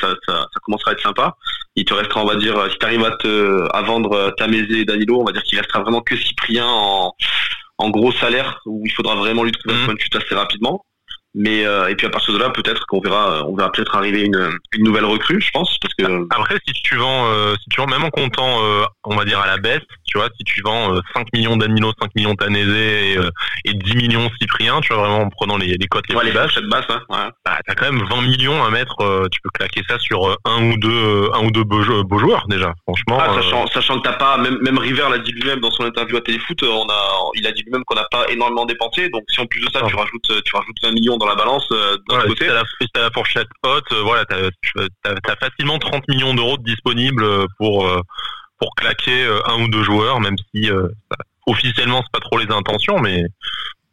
ça, 0.00 0.14
ça, 0.26 0.40
ça 0.52 0.60
commencera 0.62 0.92
à 0.92 0.94
être 0.94 0.97
sympa. 1.00 1.34
Il 1.76 1.84
te 1.84 1.94
restera, 1.94 2.22
on 2.22 2.26
va 2.26 2.36
dire, 2.36 2.70
si 2.70 2.78
tu 2.78 2.86
arrives 2.86 3.04
à 3.04 3.12
te 3.12 3.68
à 3.72 3.82
vendre 3.82 4.34
Tamézé 4.36 4.80
et 4.80 4.84
Danilo, 4.84 5.20
on 5.20 5.24
va 5.24 5.32
dire 5.32 5.42
qu'il 5.42 5.58
restera 5.58 5.80
vraiment 5.82 6.00
que 6.00 6.16
Cyprien 6.16 6.66
en, 6.66 7.12
en 7.78 7.90
gros 7.90 8.12
salaire 8.12 8.60
où 8.66 8.82
il 8.84 8.92
faudra 8.92 9.14
vraiment 9.14 9.44
lui 9.44 9.52
trouver 9.52 9.74
un 9.74 9.84
point 9.84 9.94
de 9.94 10.00
chute 10.00 10.16
assez 10.16 10.34
rapidement. 10.34 10.84
Mais 11.34 11.66
euh, 11.66 11.88
et 11.88 11.94
puis 11.94 12.06
à 12.06 12.10
partir 12.10 12.32
de 12.32 12.38
là, 12.38 12.48
peut-être 12.48 12.86
qu'on 12.86 13.00
verra, 13.00 13.44
on 13.46 13.54
verra 13.54 13.70
peut-être 13.70 13.94
arriver 13.94 14.22
une, 14.22 14.50
une 14.72 14.82
nouvelle 14.84 15.04
recrue, 15.04 15.40
je 15.40 15.50
pense, 15.50 15.76
parce 15.78 15.92
que 15.94 16.26
après 16.34 16.56
si 16.66 16.72
tu 16.82 16.96
vends, 16.96 17.26
euh, 17.26 17.54
si 17.62 17.68
tu 17.68 17.80
vends 17.80 17.86
même 17.86 18.02
en 18.02 18.10
comptant, 18.10 18.64
euh, 18.64 18.84
on 19.04 19.14
va 19.14 19.26
dire 19.26 19.38
à 19.38 19.46
la 19.46 19.58
baisse, 19.58 19.82
tu 20.06 20.16
vois, 20.16 20.30
si 20.38 20.44
tu 20.44 20.62
vends 20.62 20.98
5 21.14 21.26
millions 21.34 21.56
Danilo, 21.58 21.92
5 22.00 22.14
millions 22.14 22.34
Tanézé 22.34 23.12
et, 23.12 23.18
et 23.66 23.74
10 23.74 23.96
millions 23.96 24.30
Cyprien, 24.40 24.80
tu 24.80 24.94
vois 24.94 25.02
vraiment 25.02 25.24
en 25.24 25.28
prenant 25.28 25.58
les, 25.58 25.74
les 25.74 25.86
cotes 25.86 26.08
les 26.08 26.14
ouais, 26.14 26.22
plus 26.22 26.30
les 26.30 26.34
basses, 26.34 26.58
basses 26.70 26.86
hein, 26.88 27.02
ouais. 27.10 27.30
bah, 27.44 27.58
t'as 27.66 27.74
quand 27.74 27.92
même 27.92 28.02
20 28.08 28.22
millions 28.22 28.64
à 28.64 28.70
mettre, 28.70 29.28
tu 29.30 29.40
peux 29.42 29.50
claquer 29.50 29.82
ça 29.86 29.98
sur 29.98 30.34
un 30.46 30.70
ou 30.70 30.78
deux, 30.78 31.30
un 31.34 31.44
ou 31.44 31.50
deux 31.50 31.64
beaux, 31.64 32.04
beaux 32.04 32.18
joueurs 32.18 32.46
déjà, 32.48 32.72
franchement. 32.84 33.18
Ah, 33.20 33.34
sachant, 33.34 33.66
sachant 33.66 33.98
que 33.98 34.08
t'as 34.08 34.14
pas, 34.14 34.38
même, 34.38 34.58
même 34.62 34.78
River 34.78 35.04
l'a 35.10 35.18
dit 35.18 35.32
lui-même 35.32 35.60
dans 35.60 35.70
son 35.72 35.84
interview 35.84 36.16
à 36.16 36.22
Téléfoot, 36.22 36.62
on 36.62 36.88
a, 36.88 37.30
il 37.34 37.46
a 37.46 37.52
dit 37.52 37.62
lui-même 37.64 37.84
qu'on 37.84 37.96
n'a 37.96 38.06
pas 38.10 38.24
énormément 38.30 38.64
dépensé, 38.64 39.10
donc 39.10 39.24
si 39.28 39.40
en 39.42 39.46
plus 39.46 39.60
de 39.60 39.70
ça 39.70 39.80
Ah. 39.84 39.86
tu 39.88 39.94
rajoutes, 39.94 40.42
tu 40.44 40.56
rajoutes 40.56 40.76
20 40.82 40.92
millions 40.92 41.17
dans 41.18 41.26
la 41.26 41.34
balance, 41.34 41.66
d'un 41.70 42.16
Ouais, 42.18 42.28
côté. 42.28 42.44
si 42.44 42.48
t'as 42.48 42.54
la, 42.54 42.62
si 42.80 42.88
t'as 42.94 43.00
la 43.02 43.10
fourchette 43.10 43.48
haute, 43.64 43.92
euh, 43.92 44.02
voilà, 44.02 44.24
t'as, 44.24 44.38
t'as 45.02 45.36
facilement 45.36 45.78
30 45.78 46.08
millions 46.08 46.34
d'euros 46.34 46.56
de 46.56 46.62
disponibles 46.64 47.22
euh, 47.24 47.46
pour 47.58 47.86
euh, 47.86 48.00
pour 48.58 48.74
claquer 48.74 49.24
euh, 49.24 49.40
un 49.46 49.62
ou 49.62 49.68
deux 49.68 49.82
joueurs, 49.84 50.20
même 50.20 50.36
si 50.54 50.70
euh, 50.70 50.88
ça- 51.10 51.18
officiellement 51.46 52.02
c'est 52.02 52.12
pas 52.20 52.24
trop 52.26 52.38
les 52.38 52.50
intentions, 52.52 52.98
mais 52.98 53.24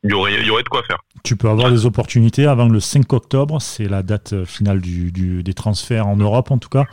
il 0.04 0.12
y 0.12 0.14
aurait 0.14 0.34
il 0.40 0.46
y 0.46 0.50
aurait 0.50 0.64
de 0.64 0.70
quoi 0.70 0.84
faire. 0.84 0.98
Tu 1.24 1.36
peux 1.36 1.50
avoir 1.50 1.72
des 1.72 1.88
opportunités 1.88 2.46
avant 2.46 2.68
le 2.70 2.80
5 2.80 3.12
octobre, 3.14 3.60
c'est 3.60 3.88
la 3.88 4.04
date 4.04 4.34
euh, 4.34 4.46
finale 4.46 4.80
du, 4.80 5.12
du- 5.12 5.42
des 5.42 5.54
transferts 5.56 6.06
en 6.06 6.16
Europe 6.18 6.52
en 6.52 6.60
tout 6.60 6.70
cas. 6.70 6.86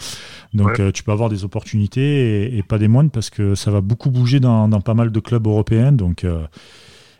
Donc 0.54 0.80
euh, 0.80 0.90
tu 0.92 1.02
peux 1.02 1.12
avoir 1.12 1.28
des 1.28 1.44
opportunités 1.44 2.44
et, 2.54 2.56
et 2.58 2.62
pas 2.62 2.78
des 2.78 2.88
moindres 2.88 3.10
parce 3.10 3.28
que 3.28 3.54
ça 3.54 3.70
va 3.70 3.80
beaucoup 3.82 4.10
bouger 4.10 4.40
dans, 4.40 4.68
dans 4.68 4.80
pas 4.80 4.94
mal 4.94 5.12
de 5.12 5.20
clubs 5.20 5.46
européens. 5.46 5.92
Donc 5.92 6.24
euh, 6.24 6.32
euh, 6.32 6.46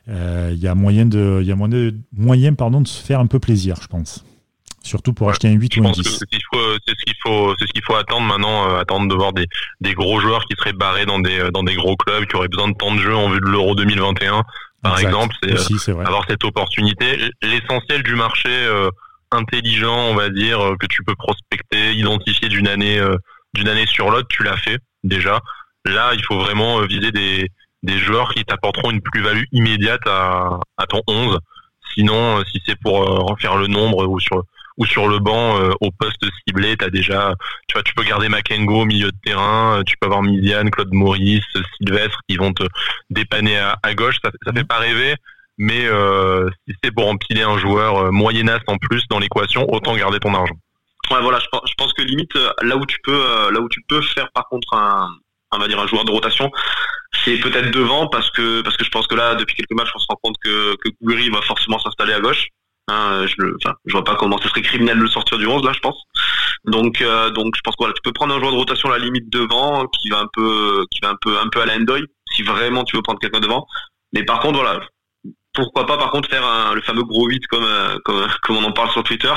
il 0.09 0.59
y 0.59 0.67
a 0.69 0.75
moyen 0.75 1.07
de, 1.07 1.43
y 1.43 1.53
a 1.53 1.55
moyen, 1.57 1.75
de- 1.75 1.95
moyen 2.17 2.55
pardon, 2.55 2.81
de 2.81 2.89
se 2.89 3.03
faire 3.03 3.21
un 3.21 3.27
peu 3.27 3.39
plaisir, 3.39 3.77
je 3.81 3.87
pense. 3.87 4.25
Surtout 4.85 5.13
pour 5.13 5.29
Ouais, 5.29 5.33
acheter 5.33 5.47
un 5.47 5.53
8 5.53 5.75
Je 5.75 5.81
ou 5.81 5.85
un 5.85 5.87
pense 5.89 5.99
que 5.99 6.03
10. 6.03 6.09
c'est 6.11 6.17
ce 6.19 6.25
qu'il 6.25 6.41
faut, 6.53 6.75
c'est 6.85 6.95
ce 6.99 7.05
qu'il 7.05 7.15
faut, 7.23 7.55
c'est 7.57 7.67
ce 7.69 7.73
qu'il 7.73 7.85
faut 7.85 7.95
attendre 7.95 8.27
maintenant, 8.27 8.69
euh, 8.69 8.81
attendre 8.81 9.09
de 9.09 9.15
voir 9.15 9.33
des, 9.33 9.47
des 9.81 9.95
gros 9.95 10.19
joueurs 10.19 10.45
qui 10.47 10.57
seraient 10.59 10.73
barrés 10.73 11.07
dans 11.07 11.21
des 11.21 11.51
dans 11.55 11.63
des 11.63 11.77
gros 11.77 11.95
clubs, 11.97 12.27
qui 12.27 12.35
auraient 12.35 12.49
besoin 12.49 12.69
de 12.69 12.75
temps 12.77 12.93
de 12.93 12.99
jeu 13.01 13.15
en 13.15 13.29
vue 13.31 13.39
de 13.39 13.47
l'Euro 13.47 13.77
2021, 13.77 14.43
par 14.83 14.95
Exact. 14.99 15.09
exemple. 15.09 15.37
C'est 15.41 15.93
euh, 15.93 16.01
avoir 16.05 16.25
cette 16.29 16.43
opportunité. 16.43 17.31
L'essentiel 17.43 18.03
du 18.03 18.17
marché 18.17 18.49
euh, 18.51 18.91
intelligent, 19.31 19.95
on 20.11 20.15
va 20.17 20.31
dire, 20.31 20.61
euh, 20.61 20.77
que 20.77 20.87
tu 20.87 21.05
peux 21.05 21.15
prospecter, 21.15 21.93
identifier 21.95 22.49
d'une 22.49 22.67
année 22.69 22.99
euh, 22.99 23.17
d'une 23.55 23.69
année 23.69 23.87
sur 23.87 24.11
l'autre, 24.11 24.29
tu 24.31 24.43
l'as 24.43 24.57
fait 24.57 24.79
déjà. 25.05 25.41
Là, 25.85 26.13
il 26.15 26.25
faut 26.25 26.39
vraiment 26.41 26.81
euh, 26.81 26.87
viser 26.87 27.13
des, 27.13 27.49
des 27.83 27.99
joueurs 27.99 28.33
qui 28.35 28.45
t'apporteront 28.45 28.91
une 28.91 29.01
plus-value 29.01 29.45
immédiate 29.53 30.07
à, 30.07 30.61
à 30.77 30.87
ton 30.87 31.03
11. 31.07 31.39
Sinon, 31.95 32.39
euh, 32.39 32.43
si 32.51 32.61
c'est 32.67 32.79
pour 32.81 33.03
euh, 33.03 33.19
refaire 33.21 33.57
le 33.57 33.67
nombre 33.67 34.07
ou 34.07 34.21
sur 34.21 34.45
ou 34.79 34.87
sur 34.87 35.09
le 35.09 35.19
banc 35.19 35.59
euh, 35.59 35.71
au 35.81 35.91
poste 35.91 36.25
ciblé, 36.47 36.77
t'as 36.77 36.91
déjà, 36.91 37.35
tu 37.69 37.75
vois, 37.75 37.83
tu 37.83 37.95
peux 37.95 38.05
garder 38.05 38.29
Makengo 38.29 38.83
au 38.83 38.85
milieu 38.85 39.11
de 39.11 39.17
terrain, 39.25 39.83
tu 39.87 39.97
peux 40.01 40.07
avoir 40.07 40.23
Midiane, 40.23 40.71
Claude 40.71 40.93
Maurice, 40.93 41.45
Sylvestre 41.77 42.21
qui 42.29 42.37
vont 42.37 42.53
te 42.53 42.65
dépanner 43.11 43.59
à, 43.59 43.79
à 43.83 43.95
gauche. 43.95 44.17
Ça, 44.25 44.31
ça 44.45 44.53
fait 44.53 44.65
pas 44.65 44.79
rêver, 44.79 45.15
mais 45.59 45.87
euh, 45.87 46.49
si 46.67 46.75
c'est 46.83 46.91
pour 46.91 47.09
empiler 47.09 47.43
un 47.43 47.59
joueur 47.59 47.97
euh, 47.99 48.11
moyennasse 48.11 48.63
en 48.67 48.79
plus 48.79 49.03
dans 49.11 49.19
l'équation, 49.19 49.67
autant 49.71 49.95
garder 49.97 50.19
ton 50.19 50.35
argent. 50.35 50.57
Ouais, 51.11 51.21
voilà, 51.21 51.39
je 51.41 51.47
pense, 51.51 51.63
je 51.69 51.75
pense 51.75 51.93
que 51.93 52.03
limite 52.03 52.35
là 52.63 52.77
où 52.77 52.87
tu 52.87 52.97
peux, 53.03 53.51
là 53.53 53.61
où 53.61 53.69
tu 53.69 53.83
peux 53.87 54.01
faire 54.01 54.31
par 54.33 54.49
contre 54.49 54.73
un, 54.73 55.09
on 55.53 55.59
va 55.59 55.69
dire 55.69 55.79
un 55.79 55.87
joueur 55.87 56.05
de 56.05 56.11
rotation, 56.11 56.51
c'est 57.25 57.39
peut-être 57.39 57.71
devant 57.71 58.09
parce 58.09 58.31
que 58.31 58.63
parce 58.63 58.77
que 58.77 58.85
je 58.85 58.91
pense 58.91 59.07
que 59.07 59.15
là 59.15 59.35
depuis 59.35 59.55
quelques 59.55 59.73
matchs 59.73 59.91
on 59.95 59.99
se 59.99 60.07
rend 60.09 60.19
compte 60.23 60.37
que 60.43 60.77
que 60.77 61.31
va 61.33 61.43
forcément 61.43 61.79
s'installer 61.79 62.15
à 62.15 62.21
gauche. 62.21 62.49
Hein, 62.89 63.27
je 63.27 63.35
le, 63.39 63.57
enfin, 63.63 63.77
je 63.87 63.93
vois 63.93 64.03
pas 64.03 64.17
comment 64.17 64.39
ce 64.39 64.49
serait 64.49 64.63
criminel 64.63 64.99
de 64.99 65.03
le 65.03 65.09
sortir 65.09 65.39
du 65.39 65.47
11 65.47 65.65
là, 65.65 65.73
je 65.73 65.79
pense. 65.79 65.97
Donc 66.65 67.01
euh, 67.01 67.31
donc 67.31 67.55
je 67.57 67.61
pense 67.63 67.75
que 67.75 67.85
voilà, 67.85 67.95
tu 67.95 68.03
peux 68.03 68.13
prendre 68.13 68.35
un 68.35 68.41
joueur 68.41 68.53
de 68.53 68.57
rotation 68.57 68.91
à 68.91 68.99
la 68.99 69.05
limite 69.05 69.31
devant 69.31 69.87
qui 69.87 70.09
va 70.09 70.21
un 70.21 70.29
peu 70.33 70.85
qui 70.91 71.01
va 71.01 71.11
un 71.11 71.17
peu 71.21 71.39
un 71.39 71.49
peu 71.49 71.61
à 71.61 71.67
la 71.67 71.77
Endoy 71.77 72.05
si 72.33 72.43
vraiment 72.43 72.85
tu 72.85 72.97
veux 72.97 73.03
prendre 73.03 73.21
quelqu'un 73.21 73.41
devant. 73.41 73.67
Mais 74.13 74.25
par 74.25 74.41
contre 74.41 74.59
voilà, 74.59 74.81
pourquoi 75.55 75.87
pas 75.87 75.99
par 75.99 76.11
contre 76.11 76.29
faire 76.29 76.47
un, 76.47 76.75
le 76.75 76.81
fameux 76.81 77.05
gros 77.05 77.27
8 77.27 77.47
comme, 77.47 77.65
euh, 77.65 77.99
comme 78.05 78.27
comme 78.43 78.57
on 78.57 78.65
en 78.65 78.73
parle 78.73 78.91
sur 78.91 79.03
Twitter 79.03 79.33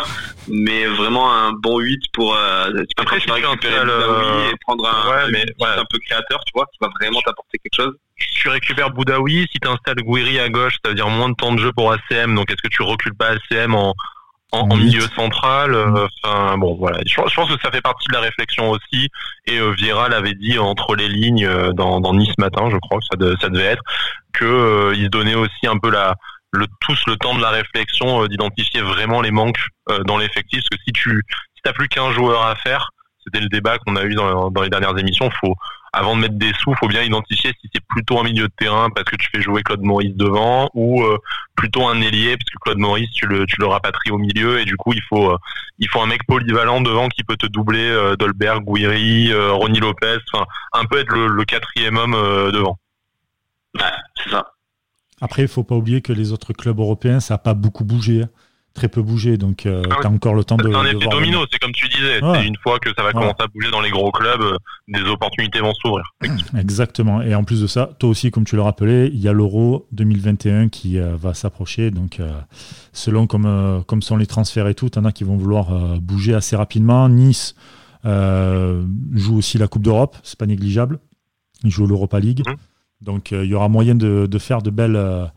mais 0.48 0.86
vraiment 0.86 1.34
un 1.34 1.52
bon 1.52 1.80
8 1.80 2.04
pour 2.14 2.36
euh, 2.36 2.72
tu 2.72 2.96
peux 2.96 3.04
Après, 3.04 3.16
récupérer 3.18 3.44
installes, 3.44 3.86
Boudaoui 3.86 4.48
euh, 4.48 4.52
et 4.52 4.56
prendre 4.62 4.88
un, 4.88 5.10
ouais, 5.10 5.32
mais, 5.32 5.42
8 5.42 5.56
ouais. 5.60 5.70
un 5.78 5.86
peu 5.90 6.00
créateur 6.00 6.44
tu 6.46 6.52
vois 6.56 6.66
qui 6.72 6.78
va 6.80 6.90
vraiment 7.00 7.20
t'apporter 7.22 7.58
quelque 7.60 7.76
chose 7.76 7.96
Tu 8.18 8.48
récupères 8.48 8.92
Boudaoui, 8.92 9.48
si 9.52 9.60
tu 9.60 9.68
installes 9.68 10.04
Gouiri 10.04 10.40
à 10.40 10.50
gauche, 10.50 10.78
ça 10.84 10.90
veut 10.90 10.96
dire 10.96 11.10
moins 11.10 11.30
de 11.30 11.36
temps 11.36 11.54
de 11.54 11.60
jeu 11.60 11.72
pour 11.74 11.92
ACM, 11.92 12.36
donc 12.36 12.50
est-ce 12.50 12.62
que 12.62 12.74
tu 12.74 12.82
recules 12.82 13.16
pas 13.16 13.32
ACM 13.32 13.76
en, 13.76 13.94
en, 14.62 14.76
milieu 14.78 15.02
central 15.16 15.74
euh, 15.74 16.08
Enfin 16.24 16.58
bon 16.58 16.76
voilà, 16.76 17.00
je, 17.06 17.16
pense- 17.16 17.30
je 17.32 17.36
pense 17.36 17.50
que 17.54 17.60
ça 17.62 17.72
fait 17.72 17.82
partie 17.82 18.08
de 18.08 18.14
la 18.14 18.20
réflexion 18.22 18.70
aussi, 18.72 19.10
et 19.48 19.58
euh, 19.60 19.72
Vieira 19.78 20.10
l'avait 20.10 20.34
dit 20.34 20.58
entre 20.60 20.96
les 20.96 21.08
lignes 21.10 21.46
euh, 21.46 21.72
dans, 21.74 22.00
dans 22.00 22.14
Nice 22.14 22.38
matin, 22.38 22.70
je 22.72 22.78
crois 22.78 23.00
que 23.00 23.06
ça, 23.12 23.18
de- 23.18 23.36
ça 23.42 23.50
devait 23.50 23.66
être, 23.66 23.84
que 24.34 24.46
euh, 24.46 24.94
il 24.96 25.06
se 25.06 25.10
donnait 25.10 25.36
aussi 25.36 25.68
un 25.68 25.78
peu 25.78 25.90
la 25.90 26.16
le, 26.52 26.68
tous 26.80 27.02
le 27.08 27.18
temps 27.18 27.36
de 27.36 27.42
la 27.42 27.50
réflexion 27.50 28.26
d'identifier 28.28 28.82
vraiment 28.82 29.22
les 29.22 29.32
manques 29.32 29.60
dans 30.06 30.18
l'effectif. 30.18 30.62
Parce 30.62 30.70
que 30.70 30.84
si 30.88 30.94
tu 30.94 31.22
si 31.56 31.62
t'as 31.64 31.74
plus 31.74 31.90
qu'un 31.90 32.12
joueur 32.14 32.44
à 32.46 32.56
faire, 32.56 32.92
c'était 33.24 33.42
le 33.42 33.50
débat 33.50 33.78
qu'on 33.80 33.98
a 33.98 34.04
eu 34.04 34.16
dans, 34.16 34.50
dans 34.52 34.62
les 34.62 34.70
dernières 34.70 34.98
émissions. 34.98 35.30
Faut 35.42 35.56
avant 35.96 36.16
de 36.16 36.22
mettre 36.22 36.36
des 36.36 36.52
sous, 36.60 36.76
faut 36.76 36.88
bien 36.88 37.04
identifier 37.04 37.54
si 37.62 37.70
c'est 37.74 37.84
plutôt 37.88 38.20
un 38.20 38.24
milieu 38.24 38.48
de 38.48 38.54
terrain 38.58 38.90
parce 38.90 39.06
que 39.06 39.16
tu 39.16 39.30
fais 39.34 39.42
jouer 39.42 39.64
Claude 39.64 39.82
Maurice 39.82 40.16
devant 40.16 40.70
ou 40.74 41.02
euh, 41.02 41.18
plutôt 41.56 41.88
un 41.88 42.02
ailier 42.02 42.36
parce 42.36 42.50
que 42.50 42.58
Claude 42.60 42.80
Maurice 42.80 43.10
tu 43.12 43.26
le 43.26 43.46
tu 43.46 43.56
le 43.60 43.68
rapatries 43.68 44.12
au 44.12 44.18
milieu 44.18 44.60
et 44.60 44.66
du 44.66 44.76
coup 44.76 44.92
il 44.92 45.02
faut 45.08 45.32
euh, 45.32 45.38
il 45.80 45.88
faut 45.90 46.02
un 46.02 46.08
mec 46.08 46.26
polyvalent 46.28 46.82
devant 46.82 47.08
qui 47.08 47.24
peut 47.24 47.38
te 47.38 47.46
doubler 47.46 47.88
euh, 47.90 48.18
Dolberg, 48.18 48.66
Guiri, 48.66 49.34
Ronnie 49.34 49.80
Lopez, 49.80 50.18
enfin 50.34 50.46
un 50.74 50.84
peu 50.86 51.00
être 51.00 51.16
le, 51.16 51.46
quatrième 51.46 51.98
homme 51.98 52.52
devant. 52.52 52.78
Ouais, 53.76 53.84
c'est 54.18 54.32
ça. 54.32 54.52
Après, 55.22 55.44
il 55.44 55.48
faut 55.48 55.64
pas 55.64 55.76
oublier 55.76 56.02
que 56.02 56.12
les 56.12 56.34
autres 56.34 56.52
clubs 56.52 56.78
européens, 56.78 57.22
ça 57.22 57.36
n'a 57.36 57.38
pas 57.38 57.54
beaucoup 57.54 57.86
bougé. 57.86 58.24
Hein 58.24 58.30
très 58.76 58.90
peu 58.90 59.02
bougé, 59.02 59.38
donc 59.38 59.66
euh, 59.66 59.82
ah 59.90 59.96
tu 60.02 60.08
as 60.08 60.10
encore 60.12 60.36
le 60.36 60.44
temps 60.44 60.58
de. 60.58 60.70
C'est 60.70 60.76
un 60.76 60.86
effet 60.86 61.08
domino, 61.10 61.46
c'est 61.52 61.60
comme 61.60 61.72
tu 61.72 61.88
disais. 61.88 62.20
Une 62.46 62.58
fois 62.62 62.78
que 62.78 62.90
ça 62.96 63.02
va 63.02 63.14
commencer 63.14 63.36
à 63.40 63.48
bouger 63.48 63.72
dans 63.72 63.82
les 63.82 63.90
gros 63.90 64.12
clubs, 64.12 64.42
euh, 64.42 64.58
des 64.88 65.02
opportunités 65.10 65.62
vont 65.62 65.74
s'ouvrir. 65.74 66.04
Exactement. 66.60 67.22
Et 67.22 67.34
en 67.34 67.44
plus 67.44 67.62
de 67.62 67.68
ça, 67.68 67.90
toi 67.98 68.10
aussi, 68.10 68.30
comme 68.30 68.44
tu 68.44 68.56
le 68.56 68.62
rappelais, 68.62 69.08
il 69.08 69.20
y 69.20 69.28
a 69.28 69.34
l'Euro 69.34 69.88
2021 69.94 70.70
qui 70.70 71.00
euh, 71.00 71.16
va 71.16 71.34
s'approcher. 71.34 71.90
Donc, 71.90 72.22
selon 72.92 73.26
comme, 73.26 73.84
comme 73.88 74.02
sont 74.02 74.18
les 74.18 74.28
transferts 74.28 74.68
et 74.68 74.76
tout, 74.76 74.88
il 74.88 74.96
y 74.98 75.00
en 75.00 75.06
a 75.06 75.12
qui 75.12 75.24
vont 75.24 75.38
vouloir 75.38 75.68
bouger 76.00 76.36
assez 76.36 76.56
rapidement. 76.56 77.08
Nice 77.10 77.56
joue 78.04 79.38
aussi 79.38 79.58
la 79.58 79.68
Coupe 79.68 79.84
d'Europe, 79.84 80.18
c'est 80.22 80.38
pas 80.38 80.46
négligeable. 80.46 81.00
Il 81.64 81.72
joue 81.72 81.88
l'Europa 81.88 82.20
League. 82.20 82.44
Mmh. 82.46 82.54
Donc, 83.02 83.32
il 83.32 83.46
y 83.46 83.54
aura 83.54 83.70
moyen 83.70 83.96
de, 83.96 84.28
de 84.30 84.38
faire 84.38 84.62
de 84.62 84.70
belles. 84.70 85.32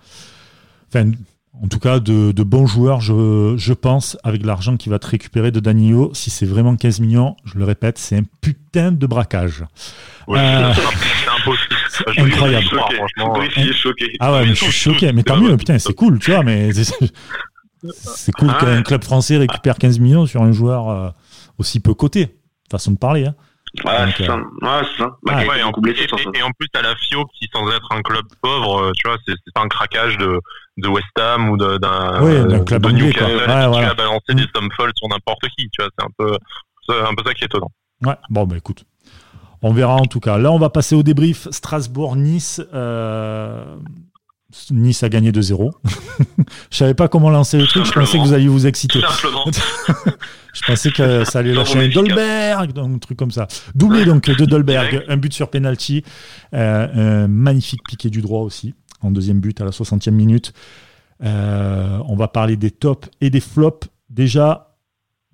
Enfin, 0.88 1.10
en 1.62 1.68
tout 1.68 1.78
cas, 1.78 1.98
de, 2.00 2.42
bons 2.42 2.66
joueurs, 2.66 3.00
je, 3.00 3.72
pense, 3.72 4.16
avec 4.22 4.44
l'argent 4.44 4.76
qui 4.76 4.88
va 4.88 4.98
te 4.98 5.06
récupérer 5.06 5.50
de 5.50 5.60
Danilo. 5.60 6.10
Si 6.14 6.30
c'est 6.30 6.46
vraiment 6.46 6.76
15 6.76 7.00
millions, 7.00 7.36
je 7.44 7.58
le 7.58 7.64
répète, 7.64 7.98
c'est 7.98 8.16
un 8.16 8.22
putain 8.40 8.92
de 8.92 9.06
braquage. 9.06 9.64
Euh, 10.28 10.72
c'est 10.74 11.28
impossible. 11.40 12.30
incroyable. 12.30 12.66
Ah 14.20 14.32
ouais, 14.32 14.46
mais 14.46 14.54
je 14.54 14.64
suis 14.64 14.72
choqué. 14.72 15.12
Mais 15.12 15.22
tant 15.22 15.40
mieux, 15.40 15.56
putain, 15.56 15.78
c'est 15.78 15.94
cool, 15.94 16.18
tu 16.18 16.30
vois, 16.30 16.42
mais 16.42 16.70
c'est 16.72 18.32
cool 18.32 18.50
ah 18.50 18.60
qu'un 18.60 18.82
club 18.82 19.04
français 19.04 19.36
récupère 19.36 19.76
15 19.78 20.00
millions 20.00 20.26
sur 20.26 20.42
un 20.42 20.52
joueur 20.52 20.88
euh, 20.88 21.10
aussi 21.58 21.80
peu 21.80 21.94
coté. 21.94 22.36
Façon 22.70 22.92
de 22.92 22.98
parler. 22.98 23.26
Hein. 23.26 23.34
Ouais, 23.84 24.12
c'est 24.16 24.26
ça. 24.26 24.34
Euh, 24.34 24.42
ouais, 24.62 24.86
c'est 24.90 25.02
ça. 25.02 25.16
Bah, 25.22 25.42
et, 25.56 25.62
en, 25.62 25.72
plus, 25.72 25.92
et, 25.92 26.42
en 26.42 26.50
plus, 26.50 26.68
à 26.74 26.82
la 26.82 26.94
FIO 26.96 27.24
qui, 27.26 27.48
sans 27.52 27.70
être 27.70 27.88
un 27.92 28.02
club 28.02 28.24
pauvre, 28.42 28.92
tu 28.96 29.08
vois, 29.08 29.18
c'est 29.26 29.34
pas 29.54 29.62
un 29.62 29.68
craquage 29.68 30.16
de, 30.18 30.40
de 30.76 30.88
West 30.88 31.06
Ham 31.18 31.50
ou 31.50 31.56
d'un 31.56 32.22
oui, 32.22 32.64
club 32.64 32.86
de 32.86 32.90
Newcastle 32.90 33.38
qui 33.38 33.44
voilà. 33.46 33.90
a 33.90 33.94
balancé 33.94 34.34
des 34.34 34.46
sommes 34.54 34.70
folles 34.76 34.92
sur 34.96 35.08
n'importe 35.08 35.42
qui. 35.56 35.68
Tu 35.70 35.82
vois, 35.82 35.90
c'est 35.98 36.04
un 36.04 36.10
peu, 36.16 36.36
un 36.90 37.14
peu 37.14 37.22
ça 37.24 37.34
qui 37.34 37.44
est 37.44 37.46
étonnant. 37.46 37.70
Ouais, 38.04 38.16
bon, 38.30 38.44
bah 38.44 38.56
écoute. 38.56 38.84
On 39.62 39.72
verra 39.72 39.94
en 39.94 40.06
tout 40.06 40.20
cas. 40.20 40.38
Là, 40.38 40.52
on 40.52 40.58
va 40.58 40.70
passer 40.70 40.94
au 40.94 41.02
débrief 41.02 41.48
Strasbourg-Nice. 41.50 42.62
Euh, 42.72 43.76
nice 44.70 45.02
a 45.02 45.08
gagné 45.08 45.30
2-0. 45.30 45.70
je 46.70 46.76
savais 46.76 46.94
pas 46.94 47.08
comment 47.08 47.30
lancer 47.30 47.58
le 47.58 47.66
truc. 47.66 47.84
Je 47.84 47.92
pensais 47.92 48.18
que 48.18 48.22
vous 48.22 48.32
alliez 48.32 48.48
vous 48.48 48.66
exciter. 48.66 49.00
je 50.54 50.62
pensais 50.66 50.90
que 50.90 51.24
ça 51.24 51.40
allait 51.40 51.54
lâcher 51.54 51.78
un 51.78 51.88
Dolberg, 51.88 52.78
un 52.78 52.98
truc 52.98 53.18
comme 53.18 53.30
ça. 53.30 53.46
Doublé 53.74 54.04
donc 54.04 54.28
de 54.28 54.44
Dolberg, 54.44 55.04
un 55.08 55.16
but 55.16 55.32
sur 55.32 55.50
penalty, 55.50 56.02
euh, 56.54 57.24
un 57.24 57.28
magnifique 57.28 57.80
piqué 57.88 58.10
du 58.10 58.22
droit 58.22 58.40
aussi 58.40 58.74
en 59.02 59.10
deuxième 59.10 59.40
but 59.40 59.60
à 59.60 59.64
la 59.64 59.70
60e 59.70 60.10
minute. 60.10 60.52
Euh, 61.22 61.98
on 62.06 62.16
va 62.16 62.28
parler 62.28 62.56
des 62.56 62.70
tops 62.70 63.08
et 63.20 63.30
des 63.30 63.40
flops. 63.40 63.88
Déjà, 64.10 64.76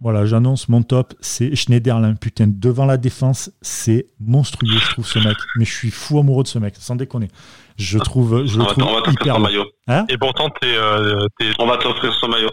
voilà, 0.00 0.26
j'annonce 0.26 0.68
mon 0.68 0.83
top, 0.83 1.14
c'est 1.21 1.54
Schneiderlin. 1.54 2.14
Putain, 2.14 2.47
devant 2.49 2.87
la 2.87 2.97
défense, 2.97 3.50
c'est 3.62 4.09
monstrueux, 4.21 4.78
je 4.78 4.90
trouve 4.90 5.06
ce 5.06 5.18
mec. 5.18 5.37
Mais 5.56 5.64
je 5.64 5.73
suis 5.73 5.90
fou 5.90 6.18
amoureux 6.18 6.42
de 6.42 6.49
ce 6.49 6.59
mec, 6.59 6.75
sans 6.78 6.97
déconner. 6.97 7.28
Je 7.76 7.99
trouve, 7.99 8.47
je 8.47 8.59
le 8.59 8.64
trouve 8.64 9.02
hyper 9.11 9.40
maillot. 9.40 9.66
Hein 9.88 10.04
et 10.09 10.16
pourtant, 10.16 10.49
t'es, 10.49 10.76
euh, 10.76 11.26
on 11.59 11.66
va 11.66 11.76
t'offrir 11.76 12.12
son 12.14 12.28
maillot. 12.28 12.50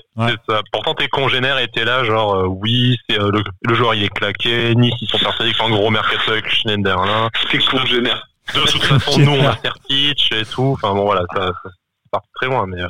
Pourtant, 0.72 0.94
tes 0.96 1.08
congénères 1.08 1.60
étaient 1.60 1.86
là, 1.86 2.04
genre, 2.04 2.36
euh, 2.36 2.48
oui, 2.48 2.98
c'est 3.10 3.18
le, 3.18 3.74
joueur 3.76 3.94
il 3.94 4.04
est 4.04 4.10
claqué. 4.10 4.74
Nice, 4.76 4.94
ils 5.02 5.08
sont 5.08 5.20
persuadés 5.20 5.54
un 5.60 5.70
gros 5.70 5.90
mercato 5.90 6.32
avec 6.32 6.50
Schneiderlin. 6.50 7.30
C'est 7.52 7.64
congénère. 7.66 8.28
De 8.54 8.60
toute 8.60 8.84
façon, 8.84 9.20
nous, 9.20 9.32
on 9.32 9.44
va 9.44 9.56
faire 9.56 9.76
pitch 9.88 10.32
et 10.32 10.46
tout. 10.46 10.74
Enfin 10.74 10.94
bon, 10.94 11.06
voilà, 11.06 11.24
ça, 11.34 11.48
ça 11.64 11.70
part 12.12 12.22
très 12.36 12.48
loin, 12.48 12.66
mais. 12.68 12.82
Euh. 12.82 12.88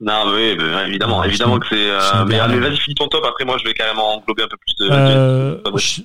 Non, 0.00 0.26
mais 0.26 0.54
oui, 0.56 0.66
évidemment, 0.88 1.24
évidemment 1.24 1.58
que 1.58 1.66
c'est. 1.68 1.90
Euh, 1.90 2.24
mais, 2.26 2.38
vas-y, 2.38 2.76
finis 2.76 2.94
ton 2.94 3.08
top. 3.08 3.24
Après, 3.24 3.44
moi, 3.44 3.56
je 3.58 3.64
vais 3.64 3.74
carrément 3.74 4.16
englober 4.16 4.42
un 4.42 4.48
peu 4.48 4.56
plus 4.56 4.74
de. 4.78 4.92
Euh, 4.92 5.60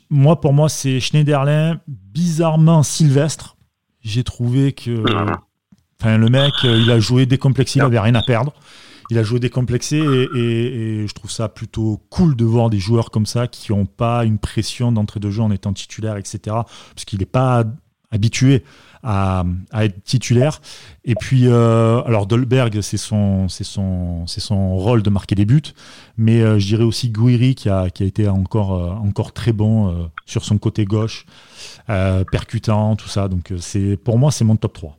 moi, 0.10 0.40
pour 0.40 0.54
moi, 0.54 0.70
c'est 0.70 1.00
Schneiderlin, 1.00 1.80
bizarrement 1.88 2.84
Sylvestre. 2.84 3.56
J'ai 4.02 4.24
trouvé 4.24 4.74
que. 4.74 5.04
Enfin, 6.00 6.18
le 6.18 6.30
mec, 6.30 6.54
il 6.64 6.90
a 6.92 7.00
joué 7.00 7.26
décomplexé, 7.26 7.80
il 7.80 7.82
avait 7.82 8.00
rien 8.00 8.16
à 8.16 8.22
perdre. 8.22 8.54
Il 9.12 9.18
a 9.18 9.24
joué 9.24 9.40
décomplexé 9.40 9.98
et, 9.98 11.02
et, 11.02 11.08
je 11.08 11.14
trouve 11.14 11.32
ça 11.32 11.50
plutôt 11.50 12.00
cool 12.12 12.36
de 12.36 12.46
voir 12.46 12.70
des 12.70 12.78
joueurs 12.78 13.10
comme 13.10 13.26
ça 13.26 13.48
qui 13.48 13.72
n'ont 13.72 13.88
pas 13.88 14.24
une 14.24 14.38
pression 14.38 14.92
d'entrée 14.92 15.20
de 15.20 15.32
jeu 15.32 15.42
en 15.42 15.50
étant 15.50 15.74
titulaire, 15.74 16.16
etc. 16.18 16.40
Parce 16.46 17.06
qu'il 17.06 17.20
n'est 17.20 17.26
pas 17.26 17.64
habitué 18.12 18.64
à, 19.04 19.44
être 19.74 20.04
titulaire. 20.04 20.62
Et 21.06 21.16
puis, 21.16 21.48
euh, 21.48 22.02
alors 22.04 22.28
Dolberg, 22.28 22.82
c'est 22.82 22.98
son, 22.98 23.48
c'est 23.48 23.64
son, 23.64 24.28
c'est 24.28 24.42
son 24.42 24.76
rôle 24.76 25.02
de 25.02 25.10
marquer 25.10 25.36
des 25.36 25.46
buts, 25.46 25.62
mais 26.18 26.42
euh, 26.42 26.60
je 26.60 26.68
dirais 26.68 26.84
aussi 26.84 27.10
Guiri 27.10 27.56
qui 27.56 27.70
a, 27.70 27.90
qui 27.90 28.04
a 28.04 28.06
été 28.06 28.28
encore, 28.28 28.74
euh, 28.74 28.92
encore 28.92 29.32
très 29.32 29.54
bon 29.54 30.10
sur 30.26 30.44
son 30.44 30.58
côté 30.58 30.86
gauche, 30.86 31.26
percutant, 31.88 32.96
tout 32.96 33.08
ça. 33.10 33.28
Donc, 33.28 33.54
c'est, 33.60 33.98
pour 33.98 34.18
moi, 34.18 34.32
c'est 34.32 34.44
mon 34.44 34.56
top 34.56 34.74
3. 34.74 34.99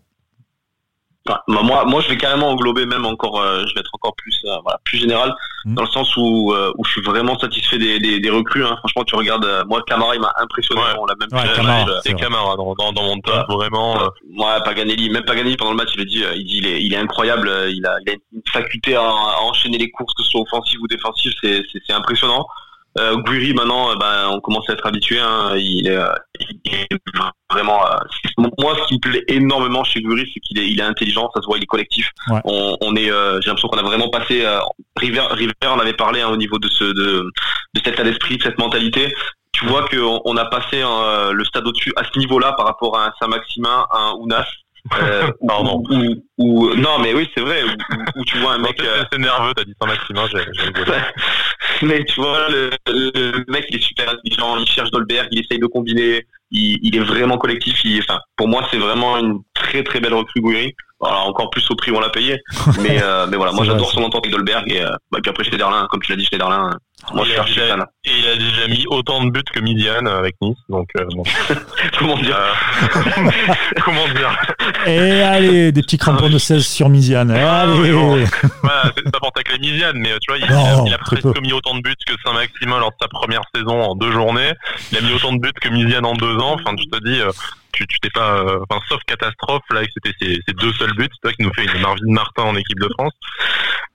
Bah, 1.27 1.45
moi, 1.49 1.85
moi, 1.85 2.01
je 2.01 2.09
vais 2.09 2.17
carrément 2.17 2.49
englober 2.49 2.87
même 2.87 3.05
encore, 3.05 3.41
euh, 3.41 3.65
je 3.69 3.75
vais 3.75 3.81
être 3.81 3.91
encore 3.93 4.15
plus, 4.17 4.35
euh, 4.47 4.57
voilà, 4.63 4.81
plus 4.85 4.97
général, 4.97 5.35
mmh. 5.67 5.75
dans 5.75 5.83
le 5.83 5.89
sens 5.89 6.17
où, 6.17 6.53
euh, 6.53 6.73
où 6.79 6.85
je 6.85 6.93
suis 6.93 7.03
vraiment 7.03 7.39
satisfait 7.39 7.77
des, 7.77 8.01
des, 8.01 8.21
des 8.21 8.31
recrues. 8.31 8.65
Hein. 8.65 8.77
Franchement, 8.79 9.05
tu 9.05 9.15
regardes, 9.17 9.47
moi, 9.69 9.83
Camara, 9.87 10.15
il 10.15 10.21
m'a 10.23 10.33
impressionné. 10.39 10.81
Ouais. 10.81 10.99
On 10.99 11.05
l'a 11.05 11.15
même 11.21 11.29
ouais, 11.31 11.55
Camara, 11.55 11.87
c'est 12.03 12.15
Camara 12.15 12.57
dans, 12.57 12.75
dans, 12.75 12.93
dans, 12.93 13.03
mon 13.03 13.21
top, 13.21 13.51
vraiment. 13.51 13.99
Ouais, 14.35 14.63
Paganelli, 14.65 15.11
même 15.11 15.25
Paganelli 15.25 15.59
pendant 15.59 15.73
le 15.73 15.77
match, 15.77 15.91
il 15.95 16.01
a 16.01 16.05
dit, 16.05 16.25
il 16.37 16.45
dit, 16.47 16.59
il 16.59 16.67
est, 16.67 16.83
il 16.83 16.95
est 16.95 16.99
incroyable. 16.99 17.53
Il 17.69 17.85
a, 17.85 17.99
il 18.01 18.11
a 18.11 18.15
une 18.33 18.43
faculté 18.51 18.97
à, 18.97 19.03
à, 19.03 19.41
enchaîner 19.43 19.77
les 19.77 19.91
courses, 19.91 20.15
que 20.15 20.23
ce 20.23 20.31
soit 20.31 20.41
offensives 20.41 20.81
ou 20.81 20.87
défensives, 20.87 21.35
c'est, 21.43 21.63
c'est, 21.87 21.93
impressionnant. 21.93 22.47
Euh, 22.99 23.17
Guiri 23.23 23.55
maintenant, 23.55 23.93
euh, 23.93 23.97
ben, 23.97 24.29
on 24.31 24.41
commence 24.41 24.69
à 24.69 24.73
être 24.73 24.87
habitué. 24.87 25.19
Hein. 25.21 25.55
il, 25.57 25.87
est, 25.87 25.97
euh, 25.97 26.13
il, 26.41 26.75
est, 26.75 26.89
vraiment. 27.51 27.87
Euh, 27.87 28.45
moi, 28.59 28.77
ce 28.83 28.89
qui 28.89 28.95
me 28.95 28.99
plaît 28.99 29.25
énormément 29.29 29.85
chez 29.85 30.01
Guiri, 30.01 30.29
c'est 30.33 30.41
qu'il 30.41 30.59
est, 30.59 30.69
il 30.69 30.81
est 30.81 30.85
intelligent. 30.85 31.31
Ça 31.35 31.41
se 31.41 31.47
voit, 31.47 31.59
il 31.59 31.63
est 31.63 31.67
collectif. 31.67 32.11
On, 32.45 32.77
on, 32.81 32.97
est. 32.97 33.07
J'ai 33.07 33.47
l'impression 33.47 33.69
qu'on 33.69 33.79
a 33.79 33.83
vraiment 33.83 34.09
passé. 34.11 34.45
River, 34.97 35.27
River 35.31 35.53
en 35.67 35.79
avait 35.79 35.95
parlé 35.95 36.21
hein, 36.21 36.29
au 36.29 36.37
niveau 36.37 36.59
de 36.59 36.69
ce 36.69 36.85
de, 36.85 36.93
de 37.75 37.81
cet 37.85 37.95
état 37.95 38.03
d'esprit, 38.03 38.39
de 38.39 38.43
cette 38.43 38.59
mentalité. 38.59 39.13
Tu 39.53 39.67
vois 39.67 39.85
qu'on 39.89 40.21
on 40.25 40.37
a 40.37 40.45
passé 40.47 40.83
le 41.33 41.45
stade 41.45 41.67
au-dessus 41.67 41.93
à 41.97 42.03
ce 42.05 42.19
niveau-là 42.19 42.53
par 42.53 42.67
rapport 42.67 42.99
à 42.99 43.07
un 43.07 43.13
Saint-Maximin, 43.21 43.87
un 43.93 44.15
Ounas. 44.19 44.47
Euh, 44.99 45.31
Pardon. 45.47 45.83
Ou, 46.39 46.75
non, 46.75 46.99
mais 47.01 47.15
oui, 47.15 47.29
c'est 47.35 47.43
vrai. 47.43 47.63
Où, 48.17 48.25
tu 48.25 48.39
vois 48.39 48.55
un 48.55 48.59
mec. 48.59 48.81
Euh, 48.81 49.05
c'est 49.13 49.19
nerveux, 49.19 49.53
t'as 49.55 49.65
dit 49.65 49.75
ça 49.81 49.87
Maximin, 49.87 50.27
j'ai 50.29 50.41
Mais 51.87 52.05
tu 52.05 52.21
vois, 52.21 52.49
le, 52.49 52.71
le, 52.89 53.45
mec, 53.49 53.67
il 53.71 53.77
est 53.77 53.83
super 53.83 54.11
intelligent, 54.11 54.59
il 54.59 54.67
cherche 54.67 54.91
Dolberg, 54.91 55.29
il 55.31 55.41
essaye 55.41 55.59
de 55.59 55.67
combiner, 55.67 56.27
il, 56.51 56.79
il 56.83 56.97
est 56.97 57.05
vraiment 57.05 57.39
collectif. 57.39 57.83
Il, 57.85 58.01
enfin, 58.01 58.21
pour 58.37 58.49
moi, 58.49 58.67
c'est 58.71 58.79
vraiment 58.79 59.17
une 59.19 59.39
très 59.55 59.83
très 59.83 60.01
belle 60.01 60.15
recrue 60.15 60.41
Gouiri. 60.41 60.75
Alors, 61.03 61.27
encore 61.27 61.51
plus 61.51 61.69
au 61.71 61.77
prix 61.77 61.91
où 61.91 61.97
on 61.97 62.01
l'a 62.01 62.11
payé. 62.11 62.41
mais, 62.81 63.03
euh, 63.03 63.27
mais 63.29 63.37
voilà, 63.37 63.53
moi 63.53 63.65
j'adore 63.65 63.91
son 63.91 64.03
entente 64.03 64.27
avec 64.27 64.37
Dolberg 64.37 64.71
et, 64.71 64.83
euh, 64.83 64.91
bah, 65.11 65.19
et 65.19 65.23
puis 65.23 65.31
après 65.31 65.45
Schneiderlin, 65.45 65.87
comme 65.91 66.01
tu 66.03 66.13
l'as 66.13 66.17
dit, 66.17 66.25
Schneiderlin, 66.27 66.79
moi, 67.15 67.25
il, 67.27 67.35
a 67.35 67.45
déjà, 67.45 67.77
et 68.05 68.11
il 68.19 68.29
a 68.29 68.37
déjà 68.37 68.69
mis 68.69 68.87
autant 68.89 69.25
de 69.25 69.31
buts 69.31 69.43
que 69.53 69.59
Midian 69.59 70.07
avec 70.07 70.37
Nice, 70.41 70.59
donc 70.69 70.89
euh, 70.97 71.05
bon. 71.13 71.25
comment 71.99 72.17
dire 72.19 72.37
euh, 72.37 73.31
Comment 73.85 74.07
dire 74.09 74.39
Et 74.87 75.23
allez, 75.23 75.73
des 75.73 75.83
petits 75.83 75.99
crampons 75.99 76.29
de 76.29 76.39
16 76.39 76.65
sur 76.65 76.89
Midian. 76.89 77.29
Ah, 77.31 77.63
allez. 77.63 77.91
voilà, 77.91 78.85
ça 78.85 79.21
porte 79.21 79.37
avec 79.37 79.51
la 79.51 79.59
Midian, 79.59 79.93
mais 79.95 80.11
tu 80.21 80.31
vois, 80.31 80.39
il, 80.39 80.55
non, 80.55 80.87
il 80.87 80.95
a 80.95 80.99
presque 80.99 81.41
mis 81.41 81.53
autant 81.53 81.75
de 81.75 81.81
buts 81.81 81.95
que 82.07 82.15
Saint-Maximin 82.25 82.79
lors 82.79 82.91
de 82.91 82.97
sa 83.01 83.09
première 83.09 83.43
saison 83.55 83.81
en 83.83 83.95
deux 83.97 84.13
journées. 84.13 84.53
Il 84.93 84.99
a 84.99 85.01
mis 85.01 85.13
autant 85.13 85.33
de 85.33 85.41
buts 85.41 85.53
que 85.61 85.69
Midian 85.69 86.05
en 86.05 86.15
deux 86.15 86.37
ans. 86.37 86.57
Enfin, 86.61 86.77
tu 86.77 86.87
te 86.87 87.03
dis, 87.03 87.21
euh, 87.21 87.33
tu 87.73 87.87
t'es 88.01 88.11
pas, 88.11 88.39
euh, 88.39 88.61
enfin, 88.69 88.81
sauf 88.89 89.01
catastrophe 89.07 89.63
là, 89.71 89.81
c'était 89.95 90.15
ses, 90.21 90.55
deux 90.55 90.73
seuls 90.73 90.95
buts, 90.95 91.09
c'est 91.13 91.21
toi 91.23 91.33
qui 91.33 91.43
nous 91.43 91.53
fait 91.53 91.65
une 91.65 91.81
Marvin 91.81 92.01
Martin 92.07 92.43
en 92.43 92.57
équipe 92.57 92.79
de 92.81 92.89
France. 92.99 93.13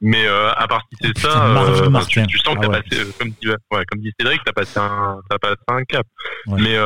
Mais 0.01 0.25
euh, 0.25 0.51
à 0.53 0.67
part 0.67 0.81
si 0.91 0.97
c'est 1.01 1.17
ça, 1.19 1.45
euh, 1.45 2.01
tu, 2.07 2.25
tu, 2.27 2.37
sens 2.39 2.55
que 2.55 2.65
ah 2.65 2.67
t'as 2.67 2.81
passé, 2.81 3.03
comme 3.19 3.29
dit, 3.29 3.47
ouais, 3.49 3.85
comme 3.89 4.01
dit 4.01 4.11
Cédric, 4.19 4.41
t'as 4.45 4.53
passé 4.53 4.79
un, 4.79 5.19
t'as 5.29 5.37
passé 5.37 5.55
un 5.67 5.83
cap. 5.83 6.05
Mais 6.47 6.77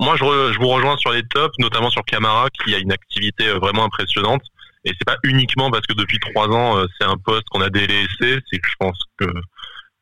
moi, 0.00 0.16
je, 0.16 0.52
je 0.52 0.58
vous 0.58 0.68
rejoins 0.68 0.96
sur 0.96 1.12
les 1.12 1.22
tops, 1.22 1.54
notamment 1.58 1.90
sur 1.90 2.04
Camara, 2.04 2.48
qui 2.50 2.74
a 2.74 2.78
une 2.78 2.92
activité 2.92 3.50
vraiment 3.52 3.84
impressionnante. 3.84 4.42
Et 4.84 4.90
c'est 4.90 5.04
pas 5.04 5.18
uniquement 5.24 5.70
parce 5.70 5.86
que 5.86 5.94
depuis 5.94 6.18
trois 6.20 6.48
ans 6.48 6.80
c'est 6.98 7.06
un 7.06 7.16
poste 7.16 7.48
qu'on 7.50 7.60
a 7.60 7.68
délaissé, 7.68 8.40
c'est 8.50 8.58
que 8.58 8.68
je 8.68 8.76
pense 8.78 8.98
que 9.18 9.26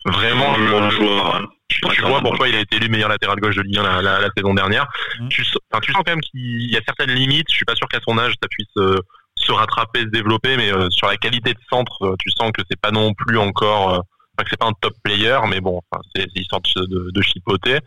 vraiment 0.04 0.52
bon 0.58 0.90
joueur. 0.90 1.55
Tu, 1.68 2.02
vois 2.02 2.20
pourquoi 2.20 2.48
il 2.48 2.54
a 2.54 2.60
été 2.60 2.76
élu 2.76 2.88
meilleur 2.88 3.08
latéral 3.08 3.38
gauche 3.38 3.56
de 3.56 3.62
Ligue 3.62 3.78
1 3.78 4.02
la, 4.02 4.28
saison 4.36 4.54
dernière. 4.54 4.86
Mmh. 5.18 5.28
Tu, 5.28 5.44
enfin, 5.70 5.80
tu 5.80 5.92
sens 5.92 6.02
quand 6.04 6.12
même 6.12 6.20
qu'il 6.20 6.70
y 6.70 6.76
a 6.76 6.80
certaines 6.86 7.10
limites. 7.10 7.46
Je 7.50 7.56
suis 7.56 7.64
pas 7.64 7.74
sûr 7.74 7.88
qu'à 7.88 8.00
son 8.06 8.18
âge 8.18 8.34
ça 8.40 8.48
puisse 8.48 9.02
se 9.38 9.52
rattraper, 9.52 10.02
se 10.02 10.06
développer, 10.06 10.56
mais 10.56 10.70
sur 10.90 11.08
la 11.08 11.16
qualité 11.16 11.52
de 11.52 11.58
centre, 11.68 12.14
tu 12.18 12.30
sens 12.30 12.52
que 12.52 12.62
c'est 12.70 12.80
pas 12.80 12.92
non 12.92 13.12
plus 13.14 13.38
encore 13.38 14.04
que 14.44 14.50
c'est 14.50 14.58
pas 14.58 14.66
un 14.66 14.72
top 14.80 14.94
player, 15.02 15.38
mais 15.48 15.60
bon, 15.60 15.80
enfin, 15.90 16.02
c'est 16.14 16.26
histoire 16.36 16.60
de, 16.62 17.10
de, 17.10 17.22
chipoter. 17.22 17.78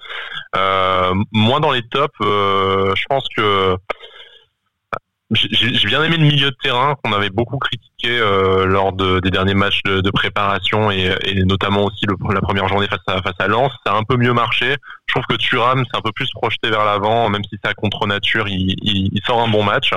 Euh, 0.55 1.13
moi, 1.31 1.59
dans 1.59 1.71
les 1.71 1.83
tops, 1.83 2.13
euh, 2.21 2.93
je 2.95 3.03
pense 3.07 3.27
que 3.35 3.77
j'ai 5.31 5.87
bien 5.87 6.03
aimé 6.03 6.17
le 6.17 6.25
milieu 6.25 6.49
de 6.49 6.57
terrain 6.61 6.95
qu'on 7.03 7.13
avait 7.13 7.29
beaucoup 7.29 7.57
critiqué 7.57 7.88
euh, 8.07 8.65
lors 8.65 8.93
de, 8.93 9.19
des 9.19 9.29
derniers 9.29 9.53
matchs 9.53 9.81
de, 9.83 10.09
préparation 10.11 10.91
et, 10.91 11.13
notamment 11.45 11.85
aussi 11.85 12.05
la 12.33 12.41
première 12.41 12.67
journée 12.67 12.87
face 12.87 12.99
à 13.07 13.21
face 13.21 13.47
Lens. 13.47 13.71
Ça 13.85 13.93
a 13.93 13.97
un 13.97 14.03
peu 14.03 14.17
mieux 14.17 14.33
marché. 14.33 14.75
Je 15.07 15.13
trouve 15.13 15.25
que 15.25 15.35
Thuram 15.35 15.83
s'est 15.85 15.97
un 15.97 16.01
peu 16.01 16.11
plus 16.11 16.29
projeté 16.31 16.69
vers 16.69 16.85
l'avant, 16.85 17.29
même 17.29 17.43
si 17.43 17.57
c'est 17.63 17.69
à 17.69 17.73
contre 17.73 18.07
nature, 18.07 18.47
il, 18.47 19.19
sort 19.25 19.41
un 19.41 19.47
bon 19.47 19.63
match. 19.63 19.91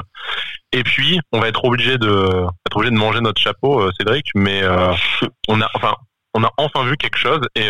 Et 0.73 0.83
puis 0.83 1.21
on 1.33 1.41
va 1.41 1.49
être 1.49 1.65
obligé 1.65 1.99
de 1.99 2.47
être 2.67 2.77
obligé 2.77 2.91
de 2.91 2.99
manger 2.99 3.21
notre 3.21 3.41
chapeau, 3.41 3.81
euh, 3.81 3.91
Cédric, 3.99 4.27
mais 4.35 4.63
euh, 4.63 4.93
on 5.49 5.61
a 5.61 5.69
enfin 5.75 5.95
on 6.35 6.43
a 6.45 6.51
enfin 6.57 6.85
vu 6.85 6.97
quelque 6.97 7.19
chose 7.19 7.41
et 7.55 7.69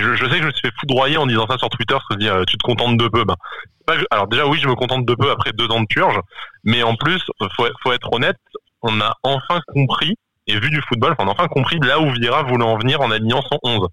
je, 0.00 0.16
sais 0.16 0.36
que 0.36 0.42
je 0.42 0.46
me 0.46 0.52
suis 0.52 0.68
fait 0.68 0.74
foudroyer 0.80 1.16
en 1.16 1.26
disant 1.26 1.46
ça 1.46 1.58
sur 1.58 1.68
Twitter, 1.68 1.96
se 2.10 2.26
euh, 2.26 2.44
tu 2.46 2.56
te 2.56 2.62
contentes 2.62 2.96
de 2.96 3.08
peu. 3.08 3.24
Ben, 3.24 3.96
alors 4.10 4.28
déjà 4.28 4.46
oui, 4.46 4.58
je 4.60 4.68
me 4.68 4.74
contente 4.74 5.04
de 5.04 5.14
peu 5.14 5.30
après 5.30 5.52
deux 5.52 5.68
ans 5.68 5.80
de 5.80 5.86
purge, 5.86 6.18
mais 6.64 6.82
en 6.82 6.96
plus 6.96 7.22
faut, 7.56 7.66
faut 7.82 7.92
être 7.92 8.12
honnête, 8.12 8.38
on 8.82 9.00
a 9.00 9.16
enfin 9.22 9.60
compris 9.68 10.16
et 10.46 10.58
vu 10.58 10.70
du 10.70 10.82
football, 10.82 11.14
on 11.18 11.28
a 11.28 11.30
enfin 11.30 11.48
compris 11.48 11.78
là 11.80 12.00
où 12.00 12.10
Vira 12.12 12.42
voulait 12.42 12.64
en 12.64 12.76
venir 12.76 13.00
en 13.00 13.10
alignant 13.10 13.42
son 13.42 13.58
11. 13.62 13.88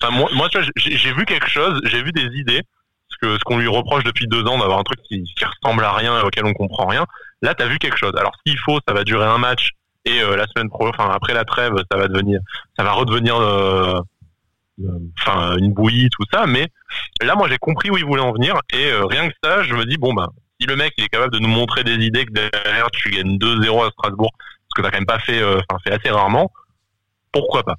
Enfin, 0.00 0.14
moi, 0.32 0.48
tu 0.48 0.58
vois, 0.58 0.66
j'ai 0.76 1.12
vu 1.12 1.24
quelque 1.24 1.48
chose, 1.48 1.80
j'ai 1.84 2.02
vu 2.02 2.12
des 2.12 2.26
idées, 2.38 2.62
ce 3.08 3.16
que 3.20 3.34
ce 3.34 3.44
qu'on 3.44 3.58
lui 3.58 3.68
reproche 3.68 4.04
depuis 4.04 4.26
deux 4.28 4.44
ans 4.46 4.58
d'avoir 4.58 4.78
un 4.78 4.84
truc 4.84 5.00
qui, 5.02 5.24
ressemble 5.44 5.82
à 5.84 5.92
rien, 5.92 6.20
auquel 6.22 6.44
on 6.44 6.52
comprend 6.52 6.86
rien. 6.86 7.04
Là, 7.42 7.54
t'as 7.54 7.66
vu 7.66 7.78
quelque 7.78 7.96
chose. 7.96 8.12
Alors 8.16 8.32
s'il 8.46 8.58
faut, 8.58 8.78
ça 8.86 8.94
va 8.94 9.02
durer 9.04 9.26
un 9.26 9.38
match 9.38 9.70
et 10.04 10.22
euh, 10.22 10.36
la 10.36 10.46
semaine 10.46 10.68
pro, 10.68 10.88
enfin 10.88 11.10
après 11.10 11.34
la 11.34 11.44
trêve, 11.44 11.74
ça 11.90 11.98
va 11.98 12.08
devenir, 12.08 12.40
ça 12.76 12.84
va 12.84 12.92
redevenir, 12.92 13.36
euh, 13.36 14.00
euh, 14.80 14.98
enfin 15.18 15.56
une 15.56 15.72
bouillie 15.72 16.08
tout 16.10 16.24
ça. 16.32 16.46
Mais 16.46 16.68
là, 17.20 17.34
moi, 17.34 17.48
j'ai 17.48 17.58
compris 17.58 17.90
où 17.90 17.96
il 17.96 18.04
voulait 18.04 18.22
en 18.22 18.32
venir 18.32 18.60
et 18.72 18.92
rien 18.92 19.28
que 19.28 19.34
ça, 19.42 19.62
je 19.62 19.74
me 19.74 19.84
dis 19.84 19.96
bon 19.96 20.14
bah 20.14 20.28
si 20.60 20.66
le 20.66 20.76
mec 20.76 20.92
il 20.96 21.04
est 21.04 21.08
capable 21.08 21.32
de 21.32 21.38
nous 21.38 21.48
montrer 21.48 21.84
des 21.84 21.94
idées 21.94 22.24
que 22.24 22.32
derrière 22.32 22.90
tu 22.90 23.10
gagnes 23.10 23.36
2-0 23.38 23.86
à 23.86 23.90
Strasbourg, 23.90 24.32
ce 24.68 24.74
que 24.74 24.82
t'as 24.82 24.90
quand 24.90 24.98
même 24.98 25.06
pas 25.06 25.20
fait, 25.20 25.42
enfin 25.42 25.78
fait 25.84 25.92
assez 25.92 26.10
rarement, 26.10 26.50
pourquoi 27.32 27.62
pas? 27.62 27.76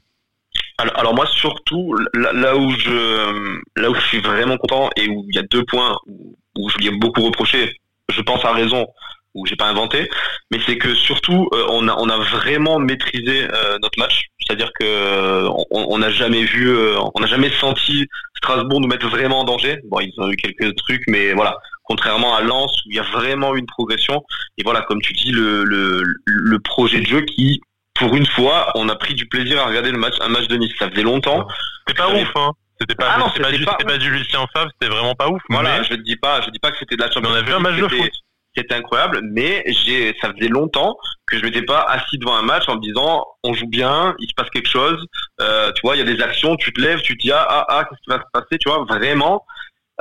Alors, 0.78 1.14
moi 1.14 1.26
surtout 1.26 1.94
là, 2.14 2.56
où 2.56 2.72
je 2.72 3.60
là 3.76 3.90
où 3.90 3.96
je 3.96 4.08
suis 4.08 4.22
vraiment 4.22 4.58
content 4.58 4.90
et 4.96 5.10
où 5.10 5.26
il 5.28 5.36
y 5.36 5.40
a 5.40 5.44
deux 5.44 5.64
points 5.66 5.98
où, 6.08 6.38
où 6.58 6.70
je 6.70 6.78
lui 6.78 6.88
ai 6.88 6.92
beaucoup 6.92 7.22
reproché, 7.22 7.76
je 8.10 8.22
pense 8.22 8.46
à 8.46 8.54
raison, 8.54 8.88
ou 9.36 9.46
j'ai 9.46 9.58
pas 9.58 9.68
inventé, 9.68 10.10
mais 10.52 10.60
c'est 10.66 10.78
que 10.78 10.94
surtout 10.96 11.50
euh, 11.54 11.66
on 11.70 11.88
a 11.88 11.96
on 11.98 12.10
a 12.10 12.18
vraiment 12.18 12.80
maîtrisé 12.80 13.44
euh, 13.44 13.78
notre 13.82 14.00
match, 14.00 14.28
c'est-à-dire 14.40 14.72
que 14.80 14.86
euh, 14.86 15.50
on 15.72 15.98
n'a 15.98 16.12
jamais 16.12 16.44
vu, 16.44 16.74
on 17.14 17.20
n'a 17.20 17.28
jamais 17.28 17.50
senti 17.52 18.08
Strasbourg 18.38 18.80
nous 18.80 18.88
mettre 18.88 19.08
vraiment 19.10 19.42
en 19.42 19.44
danger. 19.44 19.80
Bon, 19.90 20.00
ils 20.00 20.14
ont 20.18 20.32
eu 20.32 20.38
quelques 20.38 20.76
trucs, 20.78 21.04
mais 21.08 21.34
voilà, 21.34 21.58
contrairement 21.90 22.36
à 22.36 22.42
Lens 22.42 22.72
où 22.86 22.92
il 22.92 22.96
y 22.96 23.00
a 23.00 23.04
vraiment 23.04 23.56
une 23.56 23.66
progression. 23.66 24.24
Et 24.58 24.64
voilà, 24.64 24.82
comme 24.82 25.02
tu 25.02 25.14
dis, 25.14 25.32
le 25.32 25.64
le, 25.64 26.04
le 26.26 26.60
projet 26.60 27.02
de 27.02 27.08
jeu 27.08 27.22
qui 27.22 27.62
pour 27.96 28.16
une 28.16 28.26
fois, 28.26 28.72
on 28.76 28.88
a 28.88 28.96
pris 28.96 29.14
du 29.14 29.26
plaisir 29.26 29.62
à 29.62 29.66
regarder 29.66 29.92
le 29.92 29.98
match, 29.98 30.16
un 30.22 30.30
match 30.30 30.48
de 30.48 30.56
Nice. 30.56 30.72
Ça 30.80 30.90
faisait 30.90 31.04
longtemps. 31.04 31.46
C'était 31.86 32.02
pas 32.02 32.10
ouf, 32.10 32.32
hein. 32.36 32.52
C'était 32.80 32.96
pas, 32.96 33.08
ah 33.10 33.20
pas, 33.20 33.52
du, 33.52 33.66
pas, 33.66 33.98
du 33.98 34.10
Lucien 34.10 34.46
Favre, 34.54 34.72
c'était 34.80 34.90
vraiment 34.90 35.14
pas 35.14 35.28
ouf. 35.28 35.42
Voilà, 35.50 35.84
je 35.84 35.96
ne 35.96 36.02
dis 36.02 36.16
pas, 36.16 36.40
je 36.40 36.50
dis 36.50 36.60
pas 36.60 36.72
que 36.72 36.78
c'était 36.78 36.96
de 36.96 37.02
la 37.02 37.12
Champions 37.12 37.32
On 37.34 37.36
a 37.36 37.42
vu 37.42 37.52
un 37.52 37.60
match 37.60 37.76
de 37.76 37.88
foot 37.90 38.12
c'était 38.56 38.76
incroyable, 38.76 39.22
mais 39.24 39.64
j'ai, 39.68 40.16
ça 40.22 40.34
faisait 40.34 40.50
longtemps 40.50 40.98
que 41.28 41.38
je 41.38 41.44
m'étais 41.44 41.62
pas 41.62 41.82
assis 41.82 42.18
devant 42.18 42.36
un 42.36 42.42
match 42.42 42.68
en 42.68 42.76
me 42.76 42.82
disant 42.82 43.26
on 43.44 43.54
joue 43.54 43.68
bien, 43.68 44.16
il 44.20 44.28
se 44.28 44.34
passe 44.34 44.50
quelque 44.50 44.70
chose, 44.70 45.06
euh, 45.40 45.72
tu 45.74 45.82
vois, 45.84 45.96
il 45.96 46.00
y 46.00 46.02
a 46.02 46.16
des 46.16 46.22
actions, 46.22 46.56
tu 46.56 46.74
te 46.74 46.82
lèves, 46.82 47.02
tu 47.02 47.18
te 47.18 47.22
dis 47.22 47.32
ah 47.32 47.46
ah, 47.48 47.66
ah 47.70 47.84
qu'est-ce 47.86 48.02
qui 48.02 48.10
va 48.10 48.18
se 48.18 48.30
passer, 48.34 48.58
tu 48.60 48.70
vois, 48.70 48.84
vraiment. 48.86 49.46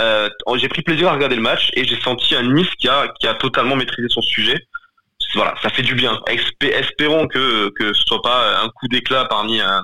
Euh, 0.00 0.28
j'ai 0.56 0.68
pris 0.68 0.82
plaisir 0.82 1.08
à 1.08 1.12
regarder 1.12 1.37
le 1.37 1.42
match 1.42 1.70
et 1.74 1.84
j'ai 1.84 2.00
senti 2.00 2.34
un 2.34 2.42
Nice 2.42 2.70
qui 2.78 2.88
a 2.88 3.08
qui 3.20 3.26
a 3.26 3.34
totalement 3.34 3.76
maîtrisé 3.76 4.08
son 4.08 4.22
sujet. 4.22 4.66
Voilà, 5.34 5.54
ça 5.62 5.68
fait 5.68 5.82
du 5.82 5.94
bien. 5.94 6.20
espérons 6.61 7.26
que 7.26 7.70
que 7.70 7.92
ce 7.92 8.02
soit 8.06 8.22
pas 8.22 8.62
un 8.62 8.68
coup 8.68 8.88
d'éclat 8.88 9.26
parmi 9.26 9.61
un, 9.61 9.82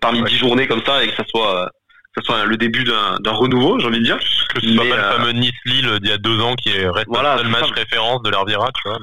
parmi 0.00 0.22
dix 0.24 0.36
journées 0.36 0.66
comme 0.66 0.84
ça 0.84 1.02
et 1.04 1.08
que 1.08 1.14
ça 1.14 1.24
soit 1.28 1.70
que 2.14 2.22
ce 2.22 2.26
soit 2.26 2.44
le 2.44 2.56
début 2.56 2.82
d'un 2.82 3.32
renouveau, 3.32 3.78
j'ai 3.78 3.86
envie 3.86 4.00
de 4.00 4.04
dire. 4.04 4.18
Que 4.52 4.60
ce 4.60 4.74
soit 4.74 4.84
pas 4.88 4.96
le 4.96 5.02
euh, 5.02 5.16
fameux 5.16 5.32
Nice-Lille 5.32 5.98
d'il 6.00 6.10
y 6.10 6.12
a 6.12 6.18
deux 6.18 6.40
ans 6.40 6.56
qui 6.56 6.70
est 6.70 6.88
reste 6.88 7.06
le 7.08 7.48
match 7.48 7.70
référence 7.70 8.22
de 8.22 8.30
tu 8.30 8.88
vois. 8.88 8.98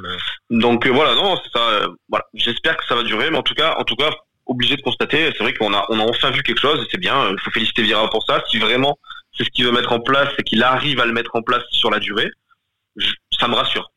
Donc 0.50 0.86
euh, 0.86 0.91
voilà, 0.91 1.15
non, 1.15 1.38
ça. 1.54 1.60
Euh, 1.60 1.88
voilà, 2.10 2.26
j'espère 2.34 2.76
que 2.76 2.86
ça 2.86 2.95
va 2.95 3.04
durer, 3.04 3.32
mais 3.32 3.38
en 3.38 3.43
tout 3.43 3.54
cas, 3.54 3.76
en 3.78 3.84
tout 3.84 3.95
cas, 3.95 4.10
obligé 4.45 4.76
de 4.76 4.82
constater, 4.82 5.32
c'est 5.38 5.43
vrai 5.43 5.54
qu'on 5.54 5.73
a, 5.73 5.86
on 5.89 6.00
a 6.00 6.04
enfin 6.04 6.32
vu 6.32 6.43
quelque 6.43 6.60
chose, 6.60 6.82
et 6.82 6.88
c'est 6.91 7.00
bien. 7.00 7.30
Il 7.32 7.39
faut 7.39 7.52
féliciter 7.52 7.82
Vira 7.84 8.10
pour 8.10 8.26
ça. 8.28 8.43
Si 8.50 8.58
vraiment 8.58 8.97
c'est 9.38 9.43
ce 9.43 9.50
qu'il 9.50 9.65
veut 9.65 9.71
mettre 9.71 9.91
en 9.91 10.00
place, 10.00 10.30
et 10.38 10.43
qu'il 10.43 10.63
arrive 10.63 11.00
à 11.00 11.06
le 11.06 11.13
mettre 11.13 11.36
en 11.36 11.41
place 11.41 11.63
sur 11.71 11.89
la 11.89 12.00
durée, 12.00 12.30
ça 13.39 13.47
me 13.47 13.56
rassure. 13.56 13.91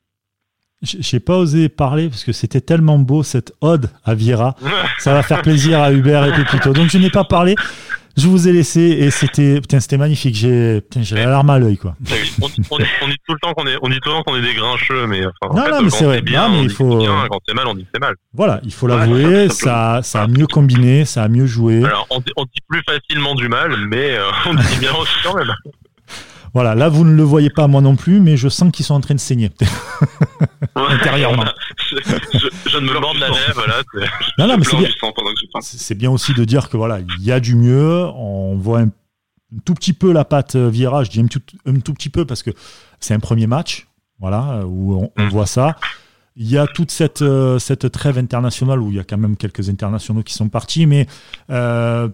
J'ai 0.82 1.20
pas 1.20 1.36
osé 1.36 1.68
parler 1.68 2.08
parce 2.08 2.24
que 2.24 2.32
c'était 2.32 2.62
tellement 2.62 2.98
beau 2.98 3.22
cette 3.22 3.52
ode 3.60 3.90
à 4.02 4.14
Vira. 4.14 4.56
Ça 4.98 5.12
va 5.12 5.22
faire 5.22 5.42
plaisir 5.42 5.78
à 5.78 5.92
Hubert 5.92 6.24
et 6.24 6.32
Pépito. 6.32 6.72
Donc 6.72 6.88
je 6.88 6.96
n'ai 6.96 7.10
pas 7.10 7.24
parlé. 7.24 7.54
Je 8.16 8.26
vous 8.26 8.48
ai 8.48 8.52
laissé 8.52 8.80
et 8.80 9.10
c'était 9.10 9.60
putain 9.60 9.80
c'était 9.80 9.96
magnifique. 9.96 10.34
J'ai 10.34 10.82
la 11.12 11.26
larme 11.26 11.50
à 11.50 11.58
l'œil 11.58 11.76
quoi. 11.76 11.96
On, 12.42 12.48
dit 12.48 13.16
tout 13.26 13.34
le 13.34 13.38
temps 13.40 13.54
qu'on 13.54 13.66
est 13.66 13.76
on 13.82 13.88
dit 13.88 13.98
tout 14.00 14.10
le 14.10 14.16
temps 14.16 14.22
qu'on 14.22 14.36
est 14.36 14.42
des 14.42 14.54
grincheux 14.54 15.06
mais 15.06 15.22
enfin 15.26 15.54
non, 15.54 15.70
non 15.70 15.82
mais 15.82 15.90
c'est 15.90 16.04
vrai. 16.04 16.20
Bien, 16.20 16.48
mais 16.48 16.62
il 16.62 16.70
faut 16.70 16.98
bien, 16.98 17.26
quand 17.30 17.38
c'est 17.46 17.54
mal 17.54 17.66
on 17.66 17.74
dit 17.74 17.86
c'est 17.94 18.00
mal. 18.00 18.14
Voilà, 18.34 18.60
il 18.64 18.72
faut 18.72 18.86
l'avouer, 18.86 19.48
ça 19.48 20.00
ça 20.02 20.22
a 20.22 20.26
mieux 20.26 20.46
combiné, 20.46 21.04
ça 21.04 21.22
a 21.22 21.28
mieux 21.28 21.46
joué. 21.46 21.84
Alors 21.84 22.06
on 22.10 22.20
dit, 22.20 22.32
on 22.36 22.44
dit 22.44 22.60
plus 22.68 22.82
facilement 22.86 23.34
du 23.34 23.48
mal 23.48 23.76
mais 23.88 24.16
euh, 24.16 24.30
on 24.46 24.54
dit 24.54 24.76
bien 24.78 24.92
aussi 24.94 25.14
quand 25.22 25.34
même. 25.34 25.52
Voilà, 26.52 26.74
là 26.74 26.88
vous 26.88 27.04
ne 27.04 27.14
le 27.14 27.22
voyez 27.22 27.50
pas 27.50 27.68
moi 27.68 27.80
non 27.80 27.96
plus, 27.96 28.20
mais 28.20 28.36
je 28.36 28.48
sens 28.48 28.72
qu'ils 28.72 28.84
sont 28.84 28.94
en 28.94 29.00
train 29.00 29.14
de 29.14 29.20
saigner 29.20 29.50
intérieurement. 30.74 31.44
je, 31.90 31.96
je, 32.66 32.78
ne 32.78 32.82
me 32.82 32.94
demande 32.94 33.18
la 33.18 33.28
lèvre, 33.28 33.54
voilà. 33.54 33.82
Non, 34.38 34.48
non, 34.48 34.56
mais 34.58 34.64
c'est 34.64 34.76
bien. 34.76 34.88
C'est 35.60 35.94
bien 35.94 36.10
aussi 36.10 36.34
de 36.34 36.44
dire 36.44 36.68
que 36.68 36.76
voilà, 36.76 37.00
il 37.00 37.24
y 37.24 37.32
a 37.32 37.40
du 37.40 37.54
mieux. 37.54 38.04
On 38.14 38.56
voit 38.56 38.80
un, 38.80 38.90
tout 39.64 39.74
petit 39.74 39.92
peu 39.92 40.12
la 40.12 40.24
patte 40.24 40.56
euh, 40.56 40.68
virage. 40.68 41.06
Je 41.06 41.10
dis 41.12 41.20
un 41.20 41.26
tout, 41.26 41.42
un 41.66 41.78
tout 41.80 41.94
petit 41.94 42.08
peu 42.08 42.24
parce 42.24 42.42
que 42.42 42.50
c'est 43.00 43.14
un 43.14 43.20
premier 43.20 43.46
match, 43.46 43.88
voilà, 44.18 44.62
où 44.66 45.10
on, 45.16 45.22
mm. 45.22 45.28
voit 45.28 45.46
ça. 45.46 45.76
Il 46.36 46.48
y 46.48 46.56
a 46.56 46.66
toute 46.66 46.90
cette, 46.90 47.22
euh, 47.22 47.58
cette 47.58 47.90
trêve 47.90 48.18
internationale 48.18 48.80
où 48.80 48.90
il 48.90 48.96
y 48.96 49.00
a 49.00 49.04
quand 49.04 49.18
même 49.18 49.36
quelques 49.36 49.68
internationaux 49.68 50.22
qui 50.22 50.34
sont 50.34 50.48
partis, 50.48 50.86
mais 50.86 51.06
euh, 51.50 52.08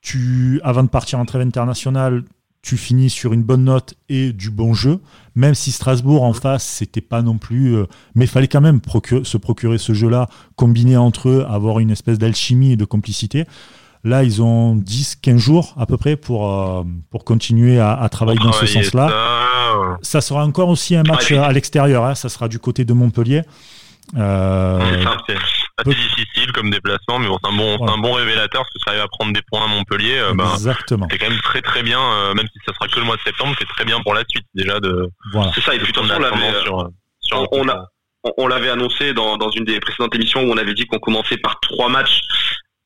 tu, 0.00 0.60
avant 0.64 0.82
de 0.82 0.88
partir 0.88 1.18
en 1.18 1.26
trêve 1.26 1.42
internationale, 1.42 2.24
tu 2.62 2.76
finis 2.76 3.10
sur 3.10 3.32
une 3.32 3.42
bonne 3.42 3.64
note 3.64 3.94
et 4.08 4.32
du 4.32 4.50
bon 4.50 4.74
jeu, 4.74 5.00
même 5.34 5.54
si 5.54 5.72
Strasbourg 5.72 6.22
en 6.22 6.32
face, 6.32 6.64
c'était 6.64 7.00
pas 7.00 7.22
non 7.22 7.38
plus. 7.38 7.76
Euh, 7.76 7.86
mais 8.14 8.24
il 8.24 8.28
fallait 8.28 8.48
quand 8.48 8.60
même 8.60 8.80
se 9.22 9.36
procurer 9.36 9.78
ce 9.78 9.92
jeu-là, 9.92 10.28
combiner 10.56 10.96
entre 10.96 11.28
eux, 11.28 11.46
avoir 11.48 11.78
une 11.78 11.90
espèce 11.90 12.18
d'alchimie 12.18 12.72
et 12.72 12.76
de 12.76 12.84
complicité. 12.84 13.44
Là, 14.04 14.22
ils 14.22 14.42
ont 14.42 14.76
10-15 14.76 15.38
jours 15.38 15.74
à 15.76 15.86
peu 15.86 15.96
près 15.96 16.16
pour, 16.16 16.52
euh, 16.52 16.84
pour 17.10 17.24
continuer 17.24 17.80
à, 17.80 18.08
travailler 18.10 18.40
dans 18.40 18.52
ce 18.52 18.66
sens-là. 18.66 19.08
Ça. 20.02 20.20
sera 20.20 20.44
encore 20.44 20.68
aussi 20.68 20.94
un 20.96 21.02
match 21.02 21.32
à 21.32 21.52
l'extérieur, 21.52 22.04
hein. 22.04 22.14
ça 22.14 22.28
sera 22.28 22.48
du 22.48 22.58
côté 22.58 22.84
de 22.84 22.92
Montpellier. 22.92 23.42
Euh, 24.16 25.04
c'est 25.84 25.94
difficile 25.94 26.52
comme 26.52 26.70
déplacement, 26.70 27.18
mais 27.18 27.28
bon, 27.28 27.38
c'est 27.42 27.50
un 27.50 27.56
bon, 27.56 27.88
un 27.88 27.98
bon 27.98 28.12
révélateur 28.12 28.62
parce 28.62 28.72
que 28.72 28.78
ça 28.84 28.90
arrive 28.90 29.02
à 29.02 29.08
prendre 29.08 29.32
des 29.32 29.42
points 29.42 29.64
à 29.64 29.68
Montpellier. 29.68 30.18
Euh, 30.18 30.34
ben, 30.34 30.50
Exactement. 30.52 31.06
c'est 31.10 31.18
quand 31.18 31.30
même 31.30 31.40
très 31.40 31.62
très 31.62 31.82
bien, 31.82 32.00
euh, 32.00 32.34
même 32.34 32.46
si 32.52 32.58
ça 32.66 32.72
sera 32.74 32.88
que 32.88 32.98
le 32.98 33.04
mois 33.04 33.16
de 33.16 33.22
septembre, 33.22 33.54
c'est 33.58 33.68
très 33.68 33.84
bien 33.84 34.00
pour 34.00 34.14
la 34.14 34.22
suite 34.28 34.46
déjà 34.54 34.80
de. 34.80 35.08
Voilà. 35.32 35.52
C'est 35.54 35.62
ça. 35.62 35.74
Et 35.74 35.78
puis 35.78 35.92
on 35.96 36.06
l'avait, 36.06 36.60
sur, 36.62 36.88
sur 37.20 37.52
on, 37.52 37.68
a, 37.68 37.86
on 38.36 38.48
l'avait 38.48 38.70
annoncé 38.70 39.12
dans, 39.12 39.36
dans 39.36 39.50
une 39.50 39.64
des 39.64 39.80
précédentes 39.80 40.14
émissions 40.14 40.42
où 40.42 40.52
on 40.52 40.56
avait 40.56 40.74
dit 40.74 40.86
qu'on 40.86 40.98
commençait 40.98 41.38
par 41.38 41.60
trois 41.60 41.88
matchs 41.88 42.20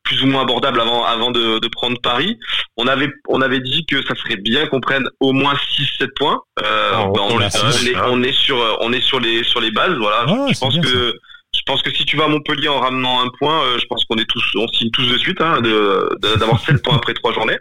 plus 0.05 0.23
ou 0.23 0.27
moins 0.27 0.43
abordables 0.43 0.81
avant 0.81 1.05
avant 1.05 1.31
de, 1.31 1.59
de, 1.59 1.69
prendre 1.69 1.99
Paris. 2.01 2.39
On 2.77 2.87
avait 2.87 3.09
on 3.29 3.41
avait 3.41 3.61
dit 3.61 3.87
que 3.87 4.03
ça 4.05 4.15
serait 4.17 4.37
bien 4.37 4.67
qu'on 4.67 4.81
prenne 4.81 5.09
au 5.21 5.33
moins 5.33 5.55
6 5.77 5.89
7 5.99 6.11
points. 6.17 6.41
Euh, 6.63 6.93
oh, 6.99 7.13
ben, 7.13 7.23
on, 7.23 7.41
est, 7.41 7.97
on, 8.09 8.23
est, 8.23 8.33
sur 8.33 8.79
on 8.81 8.93
est 8.93 9.01
sur 9.01 9.21
les 9.21 9.45
sur 9.45 9.61
les 9.61 9.71
bases 9.71 9.97
voilà. 9.97 10.25
Ah, 10.27 10.47
je 10.53 10.59
pense 10.59 10.79
que 10.79 11.19
je 11.55 11.61
pense 11.67 11.83
que 11.83 11.93
si 11.93 12.05
tu 12.05 12.17
vas 12.17 12.25
à 12.25 12.29
Montpellier 12.29 12.69
en 12.69 12.81
ramenant 12.81 13.21
un 13.23 13.29
point, 13.39 13.63
euh, 13.63 13.79
je 13.79 13.85
pense 13.87 14.05
qu'on 14.05 14.17
est 14.17 14.25
tous, 14.25 14.43
on 14.57 14.67
signe 14.69 14.91
tous 14.91 15.07
de 15.07 15.19
suite, 15.19 15.41
hein, 15.41 15.61
d'avoir 15.61 16.61
7 16.61 16.83
points 16.83 16.97
après 16.97 17.15
trois 17.15 17.33
journées. 17.33 17.59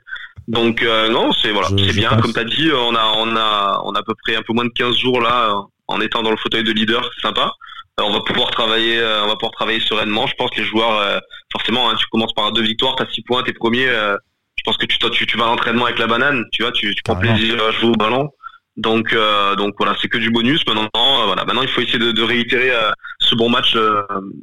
Donc 0.47 0.81
euh, 0.81 1.09
non, 1.09 1.31
c'est 1.33 1.51
voilà, 1.51 1.67
c'est 1.67 1.93
bien. 1.93 2.09
Comme 2.21 2.33
tu 2.33 2.39
as 2.39 2.45
dit, 2.45 2.71
on 2.73 2.95
a, 2.95 3.13
on 3.17 3.35
a, 3.35 3.81
on 3.83 3.93
a 3.93 3.99
à 3.99 4.03
peu 4.03 4.13
près 4.23 4.35
un 4.35 4.41
peu 4.41 4.53
moins 4.53 4.65
de 4.65 4.71
15 4.73 4.95
jours 4.95 5.21
là, 5.21 5.53
en 5.87 6.01
étant 6.01 6.23
dans 6.23 6.31
le 6.31 6.37
fauteuil 6.37 6.63
de 6.63 6.71
leader, 6.71 7.07
c'est 7.15 7.21
sympa. 7.21 7.51
on 7.99 8.11
va 8.11 8.21
pouvoir 8.21 8.49
travailler, 8.51 8.99
on 9.23 9.27
va 9.27 9.35
pouvoir 9.35 9.51
travailler 9.51 9.81
sereinement. 9.81 10.25
Je 10.25 10.35
pense 10.35 10.49
que 10.51 10.61
les 10.61 10.65
joueurs, 10.65 11.21
forcément, 11.51 11.89
hein, 11.89 11.95
tu 11.95 12.05
commences 12.07 12.33
par 12.33 12.51
deux 12.53 12.63
victoires, 12.63 12.95
tu 12.95 13.03
as 13.03 13.09
six 13.11 13.21
points, 13.21 13.43
t'es 13.43 13.53
premier. 13.53 13.85
je 13.85 14.63
pense 14.65 14.77
que 14.77 14.85
tu, 14.85 14.97
tu, 14.97 15.27
tu 15.27 15.37
vas 15.37 15.45
à 15.45 15.47
l'entraînement 15.47 15.85
avec 15.85 15.99
la 15.99 16.07
banane, 16.07 16.45
tu 16.53 16.63
vois, 16.63 16.71
tu, 16.71 16.95
tu 16.95 17.03
prends 17.03 17.17
plaisir 17.17 17.61
à 17.63 17.71
jouer 17.71 17.89
au 17.89 17.95
ballon. 17.95 18.29
Donc, 18.77 19.15
donc 19.57 19.75
voilà, 19.77 19.95
c'est 20.01 20.07
que 20.07 20.17
du 20.17 20.31
bonus. 20.31 20.65
Maintenant, 20.65 20.89
voilà, 20.93 21.43
maintenant 21.45 21.61
il 21.61 21.67
faut 21.67 21.81
essayer 21.81 21.99
de, 21.99 22.23
réitérer 22.23 22.71
ce 23.19 23.35
bon 23.35 23.49
match 23.49 23.75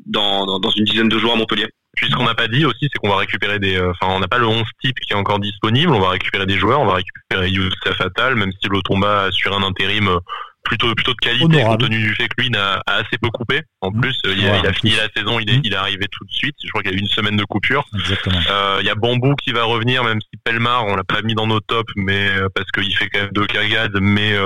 dans, 0.07 0.47
dans, 0.47 0.61
dans, 0.61 0.71
une 0.71 0.85
dizaine 0.85 1.09
de 1.09 1.19
jours 1.19 1.33
à 1.33 1.37
Montpellier. 1.37 1.69
Puis 1.99 2.09
ce 2.09 2.15
qu'on 2.15 2.27
n'a 2.27 2.35
pas 2.35 2.47
dit 2.47 2.65
aussi, 2.65 2.89
c'est 2.93 2.99
qu'on 2.99 3.09
va 3.09 3.17
récupérer 3.17 3.59
des. 3.59 3.77
Euh, 3.77 3.91
enfin, 3.91 4.15
on 4.15 4.21
n'a 4.21 4.29
pas 4.29 4.39
le 4.39 4.47
11 4.47 4.63
type 4.83 4.97
qui 5.01 5.13
est 5.13 5.17
encore 5.17 5.41
disponible. 5.41 5.93
On 5.93 5.99
va 5.99 6.11
récupérer 6.11 6.47
des 6.47 6.57
joueurs. 6.57 6.81
On 6.81 6.87
va 6.87 6.95
récupérer 6.95 7.51
Youssef 7.51 7.97
Fatal, 7.97 8.37
même 8.37 8.53
si 8.53 8.69
Lotomba 8.69 9.33
sur 9.33 9.57
un 9.57 9.65
intérim 9.65 10.07
euh, 10.07 10.19
plutôt 10.69 10.95
plutôt 10.95 11.13
de 11.13 11.19
qualité 11.19 11.63
compte 11.63 11.81
tenu 11.81 11.99
du 11.99 12.15
fait 12.15 12.29
que 12.29 12.43
lui 12.43 12.51
a, 12.57 12.81
assez 12.87 13.19
peu 13.21 13.29
coupé. 13.31 13.63
En 13.81 13.91
mmh. 13.91 14.01
plus, 14.01 14.21
il, 14.25 14.47
a, 14.47 14.73
fini 14.73 14.93
la 14.93 15.09
saison, 15.17 15.41
il 15.41 15.51
est, 15.51 15.57
mmh. 15.57 15.63
il 15.65 15.73
est 15.73 15.77
arrivé 15.77 16.07
tout 16.11 16.25
de 16.25 16.31
suite. 16.33 16.55
Je 16.63 16.69
crois 16.69 16.83
qu'il 16.83 16.93
y 16.93 16.95
a 16.95 16.97
eu 16.97 17.01
une 17.01 17.09
semaine 17.09 17.37
de 17.37 17.45
coupure. 17.45 17.85
Euh, 18.51 18.79
il 18.81 18.87
y 18.87 18.91
a 18.91 18.95
Bambou 18.95 19.35
qui 19.43 19.53
va 19.53 19.65
revenir, 19.65 20.05
même 20.05 20.21
si 20.21 20.39
Pelmar, 20.45 20.87
on 20.87 20.95
l'a 20.95 21.05
pas 21.05 21.23
mis 21.23 21.35
dans 21.35 21.47
nos 21.47 21.61
tops, 21.61 21.93
mais 21.97 22.31
parce 22.55 22.71
qu'il 22.71 22.95
fait 22.97 23.09
quand 23.09 23.21
même 23.21 23.33
deux 23.33 23.47
cagades, 23.47 23.99
mais 24.01 24.37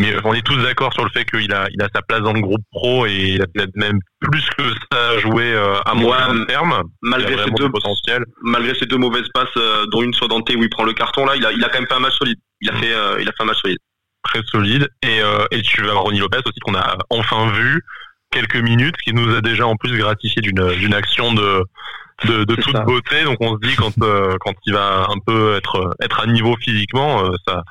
mais 0.00 0.14
on 0.24 0.32
est 0.32 0.42
tous 0.42 0.56
d'accord 0.56 0.92
sur 0.92 1.04
le 1.04 1.10
fait 1.10 1.24
qu'il 1.24 1.52
a, 1.52 1.66
il 1.70 1.82
a 1.82 1.88
sa 1.94 2.02
place 2.02 2.22
dans 2.22 2.32
le 2.32 2.40
groupe 2.40 2.62
pro 2.70 3.06
et 3.06 3.34
il 3.34 3.42
a 3.42 3.46
même 3.74 3.98
plus 4.20 4.48
que 4.56 4.62
ça 4.90 5.18
joué 5.18 5.52
euh, 5.52 5.80
à 5.84 5.94
moyen 5.94 6.44
terme. 6.46 6.82
Malgré 7.02 7.36
ses 7.44 7.50
deux 7.50 7.68
potentiels. 7.68 8.24
malgré 8.42 8.74
ces 8.74 8.86
deux 8.86 8.96
mauvaises 8.96 9.28
passes, 9.34 9.48
euh, 9.56 9.84
dont 9.90 10.02
une 10.02 10.14
soit 10.14 10.28
Dante 10.28 10.48
où 10.50 10.62
il 10.62 10.70
prend 10.70 10.84
le 10.84 10.92
carton 10.92 11.26
là, 11.26 11.36
il 11.36 11.44
a, 11.44 11.52
il 11.52 11.62
a 11.64 11.68
quand 11.68 11.80
même 11.80 11.88
fait 11.88 11.94
un 11.94 12.00
match 12.00 12.16
solide. 12.16 12.38
Il 12.60 12.70
a 12.70 12.74
fait, 12.74 12.92
euh, 12.92 13.18
il 13.20 13.28
a 13.28 13.32
fait 13.32 13.42
un 13.42 13.46
match 13.46 13.60
solide. 13.60 13.78
Très 14.22 14.42
solide. 14.44 14.88
Et, 15.02 15.20
et 15.50 15.62
tu 15.62 15.82
vas 15.82 15.94
Ronnie 15.94 16.18
Lopez 16.18 16.40
aussi 16.44 16.60
qu'on 16.60 16.74
a 16.74 16.98
enfin 17.10 17.50
vu 17.50 17.82
quelques 18.30 18.56
minutes, 18.56 18.96
qui 18.98 19.12
nous 19.12 19.34
a 19.34 19.40
déjà 19.40 19.66
en 19.66 19.76
plus 19.76 19.96
gratifié 19.96 20.40
d'une 20.42 20.94
action 20.94 21.32
de 21.32 21.64
de, 22.24 22.44
de 22.44 22.54
toute 22.54 22.76
beauté. 22.84 23.24
Donc 23.24 23.36
on 23.40 23.54
se 23.54 23.68
dit 23.68 23.76
quand 23.76 23.92
euh, 24.02 24.36
quand 24.40 24.52
il 24.66 24.72
va 24.72 25.06
un 25.08 25.18
peu 25.24 25.56
être 25.56 25.90
être 26.02 26.20
à 26.20 26.26
niveau 26.26 26.56
physiquement, 26.60 27.24
euh, 27.24 27.30
ça 27.46 27.62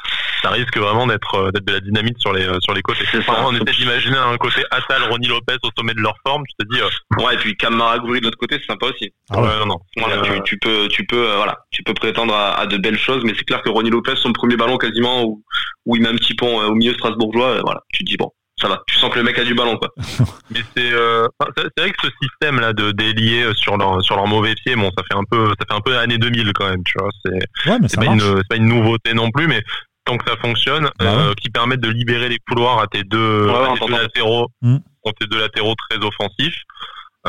ça 0.41 0.49
risque 0.49 0.77
vraiment 0.77 1.07
d'être 1.07 1.35
euh, 1.35 1.51
d'être 1.51 1.65
de 1.65 1.73
la 1.73 1.79
dynamite 1.79 2.19
sur 2.19 2.33
les 2.33 2.47
sur 2.61 2.73
les 2.73 2.81
côtés. 2.81 3.05
Enfin, 3.17 3.35
on 3.45 3.53
essaie 3.53 3.77
d'imaginer 3.77 4.17
un 4.17 4.37
côté 4.37 4.63
Atal, 4.71 5.03
Ronnie 5.09 5.27
Lopez 5.27 5.57
au 5.63 5.69
sommet 5.77 5.93
de 5.93 6.01
leur 6.01 6.15
forme. 6.25 6.43
Tu 6.47 6.65
te 6.65 6.73
dis 6.73 6.81
ouais 7.23 7.35
et 7.35 7.37
puis 7.37 7.55
Camara 7.55 7.99
Goury 7.99 8.19
de 8.19 8.25
l'autre 8.25 8.37
côté, 8.37 8.57
c'est 8.59 8.71
sympa 8.71 8.87
aussi. 8.87 9.11
Ah 9.29 9.41
ouais, 9.41 9.47
non, 9.59 9.65
non. 9.65 9.79
tu, 10.23 10.41
tu, 10.43 10.57
peux 10.57 10.87
tu 10.87 11.05
peux 11.05 11.35
voilà 11.35 11.57
tu 11.71 11.83
peux 11.83 11.93
prétendre 11.93 12.33
à, 12.33 12.59
à 12.59 12.65
de 12.65 12.77
belles 12.77 12.99
choses, 12.99 13.23
mais 13.23 13.33
c'est 13.37 13.45
clair 13.45 13.61
que 13.61 13.69
Ronnie 13.69 13.89
Lopez 13.89 14.15
son 14.15 14.33
premier 14.33 14.55
ballon 14.55 14.77
quasiment 14.77 15.23
où, 15.23 15.43
où 15.85 15.95
il 15.95 16.01
met 16.01 16.09
un 16.09 16.15
petit 16.15 16.35
pont 16.35 16.61
au 16.61 16.75
milieu 16.75 16.93
strasbourgeois, 16.93 17.61
voilà 17.61 17.81
tu 17.93 18.03
te 18.03 18.09
dis 18.09 18.17
bon 18.17 18.31
ça 18.61 18.67
va. 18.67 18.81
Tu 18.87 18.95
sens 18.97 19.09
que 19.11 19.17
le 19.17 19.23
mec 19.23 19.37
a 19.37 19.43
du 19.43 19.53
ballon, 19.53 19.77
quoi. 19.77 19.89
Mais 20.51 20.61
c'est, 20.75 20.91
euh, 20.93 21.27
c'est 21.57 21.79
vrai 21.79 21.91
que 21.91 22.07
ce 22.07 22.09
système 22.21 22.59
là 22.59 22.73
de 22.73 22.91
délier 22.91 23.43
euh, 23.43 23.53
sur 23.53 23.77
leur 23.77 24.03
sur 24.03 24.15
leur 24.15 24.27
mauvais 24.27 24.55
pied, 24.55 24.75
bon, 24.75 24.91
ça 24.97 25.03
fait 25.09 25.17
un 25.17 25.23
peu, 25.29 25.47
ça 25.59 25.65
fait 25.67 25.75
un 25.75 25.81
peu 25.81 25.97
année 25.97 26.17
2000 26.17 26.51
quand 26.53 26.69
même, 26.69 26.83
tu 26.83 26.93
vois. 26.99 27.09
C'est, 27.23 27.69
ouais, 27.69 27.77
c'est 27.87 27.97
pas 27.97 28.05
une, 28.05 28.19
c'est 28.19 28.47
pas 28.49 28.55
une 28.55 28.67
nouveauté 28.67 29.13
non 29.13 29.31
plus, 29.31 29.47
mais 29.47 29.63
tant 30.05 30.17
que 30.17 30.29
ça 30.29 30.37
fonctionne, 30.37 30.89
bah 30.99 31.05
euh, 31.05 31.33
qui 31.35 31.49
permettent 31.49 31.81
de 31.81 31.89
libérer 31.89 32.29
les 32.29 32.39
couloirs 32.47 32.79
à 32.79 32.87
tes 32.87 33.03
deux, 33.03 33.47
latéraux, 33.89 34.47
mmh. 34.61 34.77
tes 35.19 35.27
deux 35.27 35.39
latéraux 35.39 35.75
très 35.89 35.99
offensifs. 35.99 36.61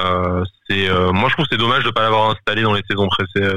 Euh, 0.04 0.44
c'est, 0.68 0.88
euh, 0.88 1.12
moi 1.12 1.28
je 1.28 1.34
trouve 1.34 1.46
c'est 1.50 1.58
dommage 1.58 1.84
de 1.84 1.90
pas 1.90 2.02
l'avoir 2.02 2.30
installé 2.30 2.62
dans 2.62 2.74
les 2.74 2.82
saisons 2.88 3.08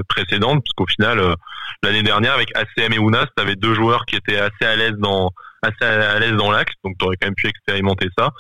précédentes, 0.08 0.64
parce 0.64 0.74
qu'au 0.76 0.88
final, 0.88 1.36
l'année 1.84 2.04
dernière 2.04 2.34
avec 2.34 2.50
ACM 2.56 2.94
et 2.94 3.00
Ounas, 3.00 3.28
t'avais 3.36 3.56
deux 3.56 3.74
joueurs 3.74 4.06
qui 4.06 4.16
étaient 4.16 4.38
assez 4.38 4.66
à 4.66 4.76
l'aise 4.76 4.96
dans 4.98 5.32
assez 5.62 5.84
à 5.86 6.20
l'aise 6.20 6.36
dans 6.36 6.52
l'axe, 6.52 6.74
donc 6.84 6.96
tu 7.00 7.06
aurais 7.06 7.16
quand 7.20 7.28
même 7.28 7.36
pu 7.36 7.48
expérimenter 7.48 8.10
ça. 8.18 8.32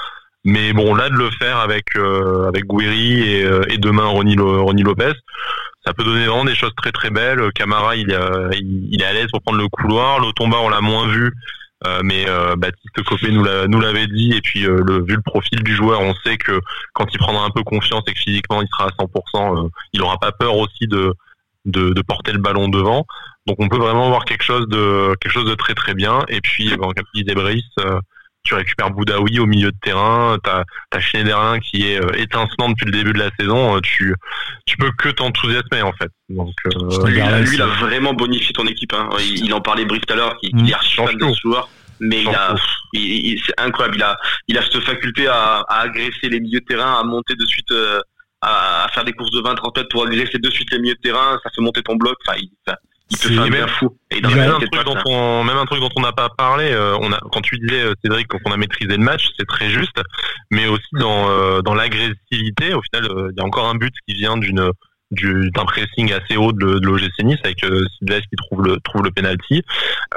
Mais 0.45 0.73
bon, 0.73 0.93
là 0.93 1.09
de 1.09 1.15
le 1.15 1.29
faire 1.31 1.57
avec 1.57 1.95
euh, 1.95 2.47
avec 2.47 2.65
Guiri 2.65 3.21
et, 3.21 3.45
euh, 3.45 3.63
demain 3.77 4.05
Ronnie, 4.05 4.35
Ronnie 4.37 4.83
Lopez, 4.83 5.13
ça 5.85 5.93
peut 5.93 6.03
donner 6.03 6.25
vraiment 6.25 6.43
des 6.45 6.55
choses 6.55 6.73
très 6.75 6.91
très 6.91 7.09
belles. 7.09 7.49
Camara, 7.55 7.95
il, 7.95 8.09
il, 8.51 9.01
est 9.01 9.05
à 9.05 9.13
l'aise 9.13 9.27
pour 9.31 9.41
prendre 9.41 9.59
le 9.59 9.69
couloir. 9.69 10.19
L'Otomba, 10.19 10.57
on 10.57 10.69
l'a 10.69 10.81
moins 10.81 11.07
vu, 11.07 11.27
euh, 11.27 11.31
mais 12.03 12.25
Baptiste 12.57 13.03
Copé 13.05 13.31
nous 13.31 13.43
l'avait 13.43 14.07
dit. 14.07 14.31
Et 14.33 14.41
puis, 14.41 14.61
le, 14.61 15.03
vu 15.03 15.15
le 15.15 15.21
profil 15.21 15.63
du 15.63 15.75
joueur, 15.75 16.01
on 16.01 16.13
sait 16.25 16.37
que 16.37 16.59
quand 16.93 17.05
il 17.13 17.17
prendra 17.17 17.45
un 17.45 17.49
peu 17.49 17.63
confiance 17.63 18.03
et 18.07 18.13
que 18.13 18.19
physiquement 18.19 18.61
il 18.61 18.67
sera 18.69 18.85
à 18.85 19.03
100%, 19.03 19.69
il 19.93 20.01
aura 20.01 20.17
pas 20.17 20.31
peur 20.31 20.55
aussi 20.57 20.87
de, 20.87 21.13
de, 21.65 21.93
de 21.93 22.01
porter 22.01 22.31
le 22.31 22.39
ballon 22.39 22.69
devant. 22.69 23.05
Donc 23.45 23.57
on 23.59 23.67
peut 23.67 23.77
vraiment 23.77 24.09
voir 24.09 24.25
quelque 24.25 24.43
chose 24.43 24.67
de 24.69 25.15
quelque 25.19 25.31
chose 25.31 25.49
de 25.49 25.55
très 25.55 25.73
très 25.73 25.93
bien. 25.93 26.23
Et 26.29 26.41
puis 26.41 26.75
bon, 26.77 26.91
comme 26.93 27.35
Brice, 27.35 27.63
euh, 27.79 27.99
tu 28.43 28.53
récupères 28.55 28.91
Boudaoui 28.91 29.39
au 29.39 29.45
milieu 29.45 29.71
de 29.71 29.77
terrain, 29.81 30.37
t'as 30.43 30.63
as 30.91 30.99
Schneiderlin 30.99 31.59
qui 31.59 31.87
est 31.87 31.99
euh, 31.99 32.11
étincelant 32.17 32.69
depuis 32.69 32.85
le 32.85 32.91
début 32.91 33.13
de 33.13 33.19
la 33.19 33.29
saison, 33.39 33.77
euh, 33.77 33.79
tu 33.81 34.13
tu 34.65 34.77
peux 34.77 34.91
que 34.97 35.09
t'enthousiasmer 35.09 35.81
en 35.81 35.93
fait. 35.93 36.09
Donc 36.29 36.53
lui, 37.05 37.21
il 37.53 37.61
a 37.61 37.67
vraiment 37.67 38.13
bonifié 38.13 38.53
ton 38.53 38.65
équipe. 38.65 38.93
Hein. 38.93 39.09
Il, 39.19 39.53
en 39.53 39.61
parlait 39.61 39.85
Brice 39.85 40.01
tout 40.07 40.13
à 40.13 40.17
l'heure, 40.17 40.37
qui, 40.37 40.53
mmh. 40.53 40.67
est 40.67 40.73
archi 40.73 40.95
fan 40.97 41.17
de 41.17 41.33
ce 41.33 41.41
joueur. 41.41 41.69
Mais 41.99 42.21
il 42.23 42.29
a, 42.29 42.55
il, 42.93 43.41
c'est 43.45 43.59
incroyable. 43.59 43.95
Il 43.97 44.03
a, 44.03 44.17
il 44.49 44.57
a 44.57 44.61
cette 44.61 44.81
faculté 44.81 45.27
à, 45.27 45.63
à, 45.67 45.81
agresser 45.81 46.27
les 46.29 46.39
milieux 46.39 46.59
de 46.59 46.65
terrain, 46.65 46.99
à 46.99 47.03
monter 47.03 47.35
de 47.35 47.45
suite, 47.45 47.71
à, 48.41 48.87
faire 48.93 49.05
des 49.05 49.13
courses 49.13 49.31
de 49.31 49.41
20-30 49.41 49.77
mètres 49.77 49.89
pour 49.89 50.05
agresser 50.05 50.37
de 50.37 50.49
suite 50.49 50.71
les 50.71 50.79
milieux 50.79 50.95
de 50.95 50.99
terrain. 50.99 51.39
Ça 51.43 51.49
fait 51.55 51.61
monter 51.61 51.81
ton 51.81 51.95
bloc. 51.95 52.17
Enfin, 52.27 52.37
il, 53.11 53.31
il 53.31 53.51
même 53.51 53.67
fou. 53.67 53.97
Et 54.11 54.21
même, 54.21 54.49
un 54.49 54.59
truc 54.59 54.85
dont 54.85 54.97
on, 55.05 55.43
même 55.43 55.57
un 55.57 55.65
truc 55.65 55.79
dont 55.79 55.89
on 55.95 56.01
n'a 56.01 56.11
pas 56.11 56.29
parlé, 56.29 56.71
euh, 56.71 56.97
on 57.01 57.11
a, 57.11 57.19
quand 57.31 57.41
tu 57.41 57.57
disais 57.57 57.81
euh, 57.81 57.93
Cédric 58.03 58.27
qu'on 58.27 58.51
a 58.51 58.57
maîtrisé 58.57 58.97
le 58.97 59.03
match, 59.03 59.29
c'est 59.37 59.47
très 59.47 59.69
juste, 59.69 60.01
mais 60.51 60.67
aussi 60.67 60.87
dans, 60.93 61.29
euh, 61.29 61.61
dans 61.61 61.73
l'agressivité, 61.73 62.73
au 62.73 62.81
final, 62.81 63.09
il 63.31 63.37
y 63.37 63.41
a 63.41 63.45
encore 63.45 63.67
un 63.67 63.75
but 63.75 63.93
qui 64.07 64.15
vient 64.15 64.37
d'une 64.37 64.71
d'un 65.11 65.65
pressing 65.65 66.11
assez 66.11 66.37
haut 66.37 66.53
de, 66.53 66.79
de 66.79 66.87
l'OGC 66.87 67.23
Nice 67.23 67.37
avec 67.43 67.63
euh, 67.63 67.85
qui 68.01 68.35
trouve 68.35 68.63
le 68.63 68.79
trouve 68.79 69.03
le 69.03 69.11
penalty. 69.11 69.61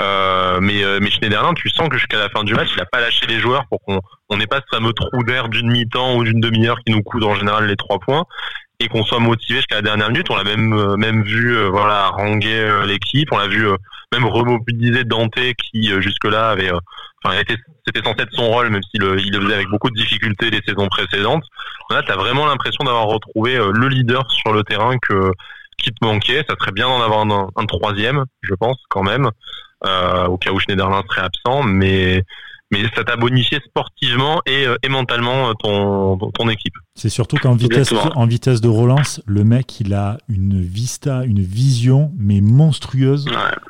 Euh, 0.01 0.59
mais 0.63 0.83
mais 1.01 1.11
Schneiderlin, 1.11 1.53
tu 1.53 1.69
sens 1.69 1.91
que 1.91 1.99
jusqu'à 1.99 2.17
la 2.17 2.31
fin 2.31 2.45
du 2.45 2.55
match, 2.55 2.71
il 2.75 2.81
a 2.81 2.87
pas 2.87 3.01
lâché 3.01 3.27
les 3.27 3.39
joueurs 3.39 3.67
pour 3.69 3.83
qu'on 3.83 4.01
on 4.31 4.39
n'ait 4.39 4.47
pas 4.47 4.61
ce 4.61 4.75
fameux 4.75 4.95
trou 4.95 5.23
d'air 5.23 5.51
d'une 5.51 5.71
mi-temps 5.71 6.17
ou 6.17 6.25
d'une 6.25 6.41
demi-heure 6.41 6.79
qui 6.87 6.93
nous 6.93 7.03
coûte 7.03 7.25
en 7.25 7.35
général 7.35 7.67
les 7.67 7.77
trois 7.77 7.99
points 7.99 8.25
et 8.81 8.89
qu'on 8.89 9.05
soit 9.05 9.21
motivé 9.21 9.59
jusqu'à 9.59 9.77
la 9.77 9.83
dernière 9.83 10.11
minute. 10.11 10.31
On 10.31 10.37
l'a 10.37 10.45
même 10.45 10.73
euh, 10.73 10.97
même 10.97 11.23
vu 11.23 11.57
euh, 11.57 11.69
voilà 11.69 12.07
haranguer 12.07 12.59
euh, 12.59 12.87
l'équipe. 12.87 13.29
On 13.33 13.39
l'a 13.39 13.49
vu 13.49 13.67
même 14.13 14.25
remobiliser 14.25 15.05
Dante 15.05 15.39
qui 15.59 15.91
jusque-là 16.01 16.51
avait 16.51 16.71
enfin 17.25 17.37
c'était 17.87 18.07
censé 18.07 18.23
être 18.23 18.33
son 18.33 18.49
rôle 18.49 18.71
même 18.71 18.83
s'il 18.91 19.03
il 19.03 19.33
le 19.33 19.41
faisait 19.41 19.55
avec 19.55 19.69
beaucoup 19.69 19.91
de 19.91 19.97
difficultés 19.97 20.51
les 20.51 20.61
saisons 20.67 20.89
précédentes. 20.89 21.45
Là, 21.91 22.03
tu 22.03 22.11
as 22.11 22.17
vraiment 22.17 22.47
l'impression 22.47 22.85
d'avoir 22.85 23.07
retrouvé 23.07 23.57
le 23.57 23.89
leader 23.89 24.29
sur 24.31 24.53
le 24.53 24.63
terrain 24.65 24.97
que 24.99 25.31
qui 25.79 25.91
te 25.93 26.05
manquait. 26.05 26.45
Ça 26.49 26.57
serait 26.59 26.73
bien 26.73 26.87
d'en 26.87 27.03
avoir 27.03 27.21
un, 27.21 27.49
un, 27.55 27.67
troisième, 27.67 28.25
je 28.43 28.55
pense 28.55 28.79
quand 28.89 29.03
même, 29.03 29.31
euh, 29.85 30.27
au 30.27 30.39
cas 30.39 30.53
où 30.53 30.59
Schneiderlin 30.59 31.03
serait 31.09 31.27
absent, 31.27 31.63
mais 31.63 32.23
mais 32.71 32.83
ça 32.95 33.05
t'a 33.05 33.17
bonifié 33.17 33.61
sportivement 33.67 34.43
et, 34.47 34.67
et 34.83 34.89
mentalement 34.89 35.55
ton, 35.55 36.17
ton 36.17 36.49
équipe. 36.49 36.75
C'est 36.95 37.11
surtout 37.11 37.37
qu'en 37.37 37.55
vitesse, 37.55 37.93
en 37.93 38.27
vitesse 38.27 38.63
de 38.63 38.69
relance, 38.69 39.21
le 39.27 39.45
mec, 39.45 39.81
il 39.81 39.93
a 39.93 40.17
une 40.29 40.63
vista, 40.63 41.25
une 41.25 41.43
vision, 41.43 42.11
mais 42.17 42.41
monstrueuse 42.41 43.27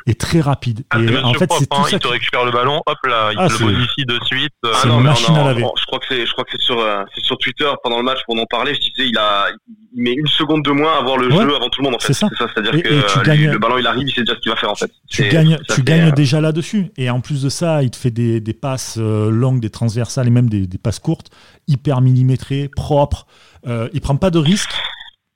et 0.07 0.15
très 0.15 0.41
rapide. 0.41 0.85
Ah, 0.91 1.01
et 1.01 1.19
en 1.19 1.35
fait, 1.35 1.51
c'est 1.53 1.69
tout 1.69 1.85
ça. 1.85 1.97
Il 1.97 1.99
te 1.99 2.07
récupère 2.07 2.45
le 2.45 2.53
ballon, 2.53 2.81
hop 2.87 2.99
là, 3.05 3.33
il 3.33 3.39
ah, 3.39 3.49
te 3.49 3.55
le 3.55 3.73
bonifie 3.73 4.05
de 4.07 4.19
suite. 4.25 4.53
Euh. 4.65 4.73
C'est 4.81 4.89
une 4.89 5.01
machine 5.01 5.35
à 5.35 5.45
laver. 5.45 5.67
Je 5.77 5.85
crois 5.87 5.99
que 5.99 6.07
c'est, 6.09 6.25
je 6.25 6.33
crois 6.33 6.45
que 6.45 6.51
c'est 6.53 6.63
sur, 6.63 6.79
euh, 6.79 7.03
c'est 7.15 7.25
sur 7.25 7.37
Twitter 7.39 7.71
pendant 7.83 7.99
le 7.99 8.05
match 8.05 8.21
pour 8.27 8.39
en 8.41 8.47
parler. 8.47 8.75
Je 8.75 8.81
disais, 8.81 9.09
il 9.09 9.19
a, 9.19 9.49
il 9.51 9.86
met 9.97 10.13
une 10.13 10.27
seconde 10.27 10.65
de 10.65 10.71
moins 10.71 10.99
à 10.99 11.03
voir 11.03 11.17
le 11.17 11.31
jeu 11.31 11.57
avant 11.57 11.69
tout 11.69 11.81
le 11.81 11.85
monde. 11.85 11.97
En 11.97 11.99
fait. 11.99 12.13
C'est 12.13 12.21
ça. 12.21 12.29
C'est 12.39 12.59
à 12.59 12.63
dire 12.63 12.83
que 12.83 12.89
euh, 12.89 13.53
le 13.53 13.59
ballon 13.59 13.79
il 13.79 13.87
arrive, 13.87 14.07
il 14.07 14.15
sait 14.15 14.21
déjà 14.21 14.35
ce 14.35 14.41
qu'il 14.41 14.53
va 14.53 14.57
faire 14.57 14.71
en 14.71 14.75
fait. 14.75 14.91
Tu 15.09 15.29
gagnes, 15.29 15.59
tu 15.69 15.83
gagnes 15.83 16.13
déjà 16.13 16.41
là-dessus. 16.41 16.91
Et 16.97 17.11
en 17.11 17.21
plus 17.21 17.43
de 17.43 17.49
ça, 17.49 17.83
il 17.83 17.91
te 17.91 17.97
fait 17.97 18.11
des, 18.11 18.41
des 18.41 18.55
passes 18.55 18.97
longues, 18.99 19.61
des 19.61 19.71
transversales 19.71 20.29
et 20.29 20.31
même 20.31 20.49
des, 20.49 20.67
des 20.67 20.79
passes 20.79 20.99
courtes, 20.99 21.31
hyper 21.67 22.01
millimétrées, 22.01 22.71
propres. 22.75 23.27
Euh, 23.67 23.89
il 23.93 24.01
prend 24.01 24.17
pas 24.17 24.31
de 24.31 24.39
risque 24.39 24.75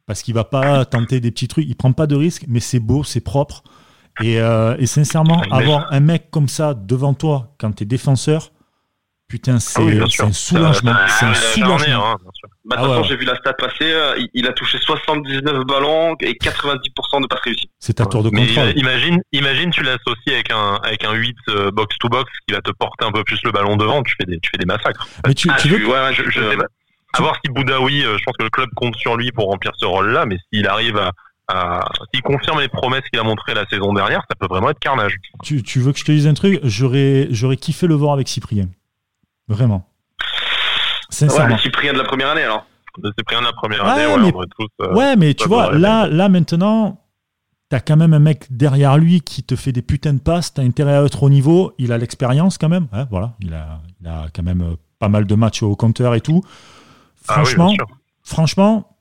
parce 0.07 0.23
qu'il 0.23 0.35
va 0.35 0.45
pas 0.45 0.85
tenter 0.85 1.21
des 1.21 1.31
petits 1.31 1.49
trucs. 1.49 1.67
Il 1.69 1.77
prend 1.77 1.93
pas 1.93 2.07
de 2.07 2.17
risque, 2.17 2.45
mais 2.49 2.61
c'est 2.61 2.81
beau, 2.81 3.05
c'est 3.05 3.21
propre. 3.21 3.63
Et, 4.23 4.41
euh, 4.41 4.85
sincèrement, 4.87 5.43
avoir 5.51 5.93
un 5.93 6.01
mec 6.01 6.31
comme 6.31 6.49
ça 6.49 6.75
devant 6.75 7.15
toi 7.15 7.55
quand 7.59 7.73
tu 7.73 7.85
es 7.85 7.87
défenseur, 7.87 8.53
putain, 9.31 9.55
ah 9.57 9.61
c'est 9.61 9.81
un 10.23 10.33
soulagement. 10.33 10.95
c'est 11.09 11.25
un 11.25 11.35
soulagement. 11.35 12.13
Hein, 12.13 12.17
bah, 12.65 12.77
ah 12.79 13.03
j'ai 13.05 13.17
vu 13.17 13.25
la 13.25 13.37
stat 13.37 13.55
passer. 13.55 13.91
Euh, 13.93 14.23
il, 14.35 14.47
a 14.47 14.53
touché 14.53 14.79
79 14.79 15.65
ballons 15.65 16.15
et 16.21 16.33
90% 16.33 17.23
de 17.23 17.27
passes 17.27 17.41
réussies. 17.41 17.71
C'est 17.79 18.01
un 18.01 18.07
tour 18.07 18.23
de 18.23 18.29
contrôle. 18.31 18.73
imagine, 18.77 19.23
imagine, 19.33 19.71
tu 19.71 19.83
l'associes 19.83 20.35
avec 20.35 20.51
un, 20.51 20.79
avec 20.83 21.05
un 21.05 21.15
8 21.15 21.37
box 21.73 21.97
to 21.99 22.09
box 22.09 22.31
qui 22.47 22.55
va 22.55 22.61
te 22.61 22.71
porter 22.73 23.07
un 23.07 23.13
peu 23.13 23.25
plus 23.25 23.41
le 23.45 23.53
ballon 23.53 23.77
devant. 23.77 24.03
Tu 24.03 24.15
fais 24.21 24.27
des, 24.27 24.39
tu 24.41 24.51
fais 24.51 24.59
des 24.59 24.67
massacres. 24.67 25.09
Mais 25.27 25.35
tu, 25.35 25.49
tu 25.59 25.69
veux, 25.69 25.87
ouais, 25.87 26.13
je, 26.13 26.25
je 26.29 26.41
sais 26.51 26.57
pas. 26.57 26.67
À 27.13 27.23
voir 27.23 27.37
si 27.45 27.51
Boudaoui, 27.51 28.05
euh, 28.05 28.17
je 28.19 28.25
pense 28.25 28.37
que 28.37 28.45
le 28.45 28.51
club 28.51 28.69
compte 28.77 28.95
sur 28.97 29.17
lui 29.17 29.33
pour 29.33 29.47
remplir 29.47 29.73
ce 29.77 29.85
rôle-là, 29.85 30.27
mais 30.27 30.37
s'il 30.53 30.67
arrive 30.69 30.97
à, 30.97 31.11
à 31.49 31.81
s'il 32.13 32.23
confirme 32.23 32.61
les 32.61 32.69
promesses 32.69 33.03
qu'il 33.11 33.19
a 33.19 33.25
montrées 33.25 33.55
la 33.55 33.67
saison 33.67 33.93
dernière, 33.93 34.23
ça 34.29 34.37
peut 34.39 34.47
vraiment 34.49 34.71
être 34.71 34.79
carnage. 34.79 35.17
Tu, 35.43 35.63
tu 35.63 35.81
veux 35.81 35.93
que 35.93 35.99
je 35.99 36.05
te 36.05 36.13
dise 36.13 36.29
un 36.29 36.35
truc? 36.35 36.61
J'aurais, 36.63 37.27
j'aurais 37.31 37.57
kiffé 37.57 37.89
le 37.89 37.95
voir 37.95 38.13
avec 38.13 38.29
Cyprien. 38.29 38.69
Vraiment. 39.51 39.87
Sincèrement. 41.11 41.57
Ouais, 41.57 41.61
Cyprien 41.61 41.93
de 41.93 41.99
la 41.99 42.05
première 42.05 42.31
année 42.31 42.43
alors. 42.45 42.65
De 42.99 43.13
Cyprien 43.19 43.41
de 43.41 43.47
la 43.47 43.53
première 43.53 43.85
Ouais, 43.85 43.91
année, 43.91 44.07
ouais, 44.07 44.19
mais- 44.21 44.33
on 44.35 44.43
est 44.43 44.47
tous, 44.59 44.69
euh, 44.81 44.95
Ouais, 44.95 45.17
mais 45.17 45.35
tu 45.35 45.49
vois, 45.49 45.73
là, 45.73 46.07
là 46.07 46.29
maintenant, 46.29 47.01
t'as 47.69 47.81
quand 47.81 47.97
même 47.97 48.15
un 48.15 48.19
mec 48.21 48.47
derrière 48.51 48.97
lui 48.97 49.21
qui 49.21 49.43
te 49.43 49.57
fait 49.57 49.73
des 49.73 49.83
putains 49.83 50.15
de 50.15 50.21
passes. 50.21 50.55
T'as 50.55 50.63
intérêt 50.63 50.95
à 50.97 51.05
être 51.05 51.23
au 51.23 51.31
niveau. 51.31 51.73
Il 51.79 51.93
a 51.93 51.99
l'expérience 51.99 52.59
quand 52.59 52.69
même. 52.69 52.87
hein, 52.93 53.07
voilà, 53.11 53.35
il 53.41 53.53
a, 53.55 53.81
il 54.01 54.09
a 54.09 54.27
quand 54.35 54.43
même 54.43 54.63
euh, 54.63 54.77
pas 54.99 55.09
mal 55.09 55.25
de 55.27 55.35
matchs 55.35 55.63
au 55.63 55.75
compteur 55.77 56.15
et 56.15 56.21
tout. 56.21 56.43
Ah 57.29 57.35
oui, 57.43 57.47
Franchement, 57.53 57.75
franchement, 58.23 58.97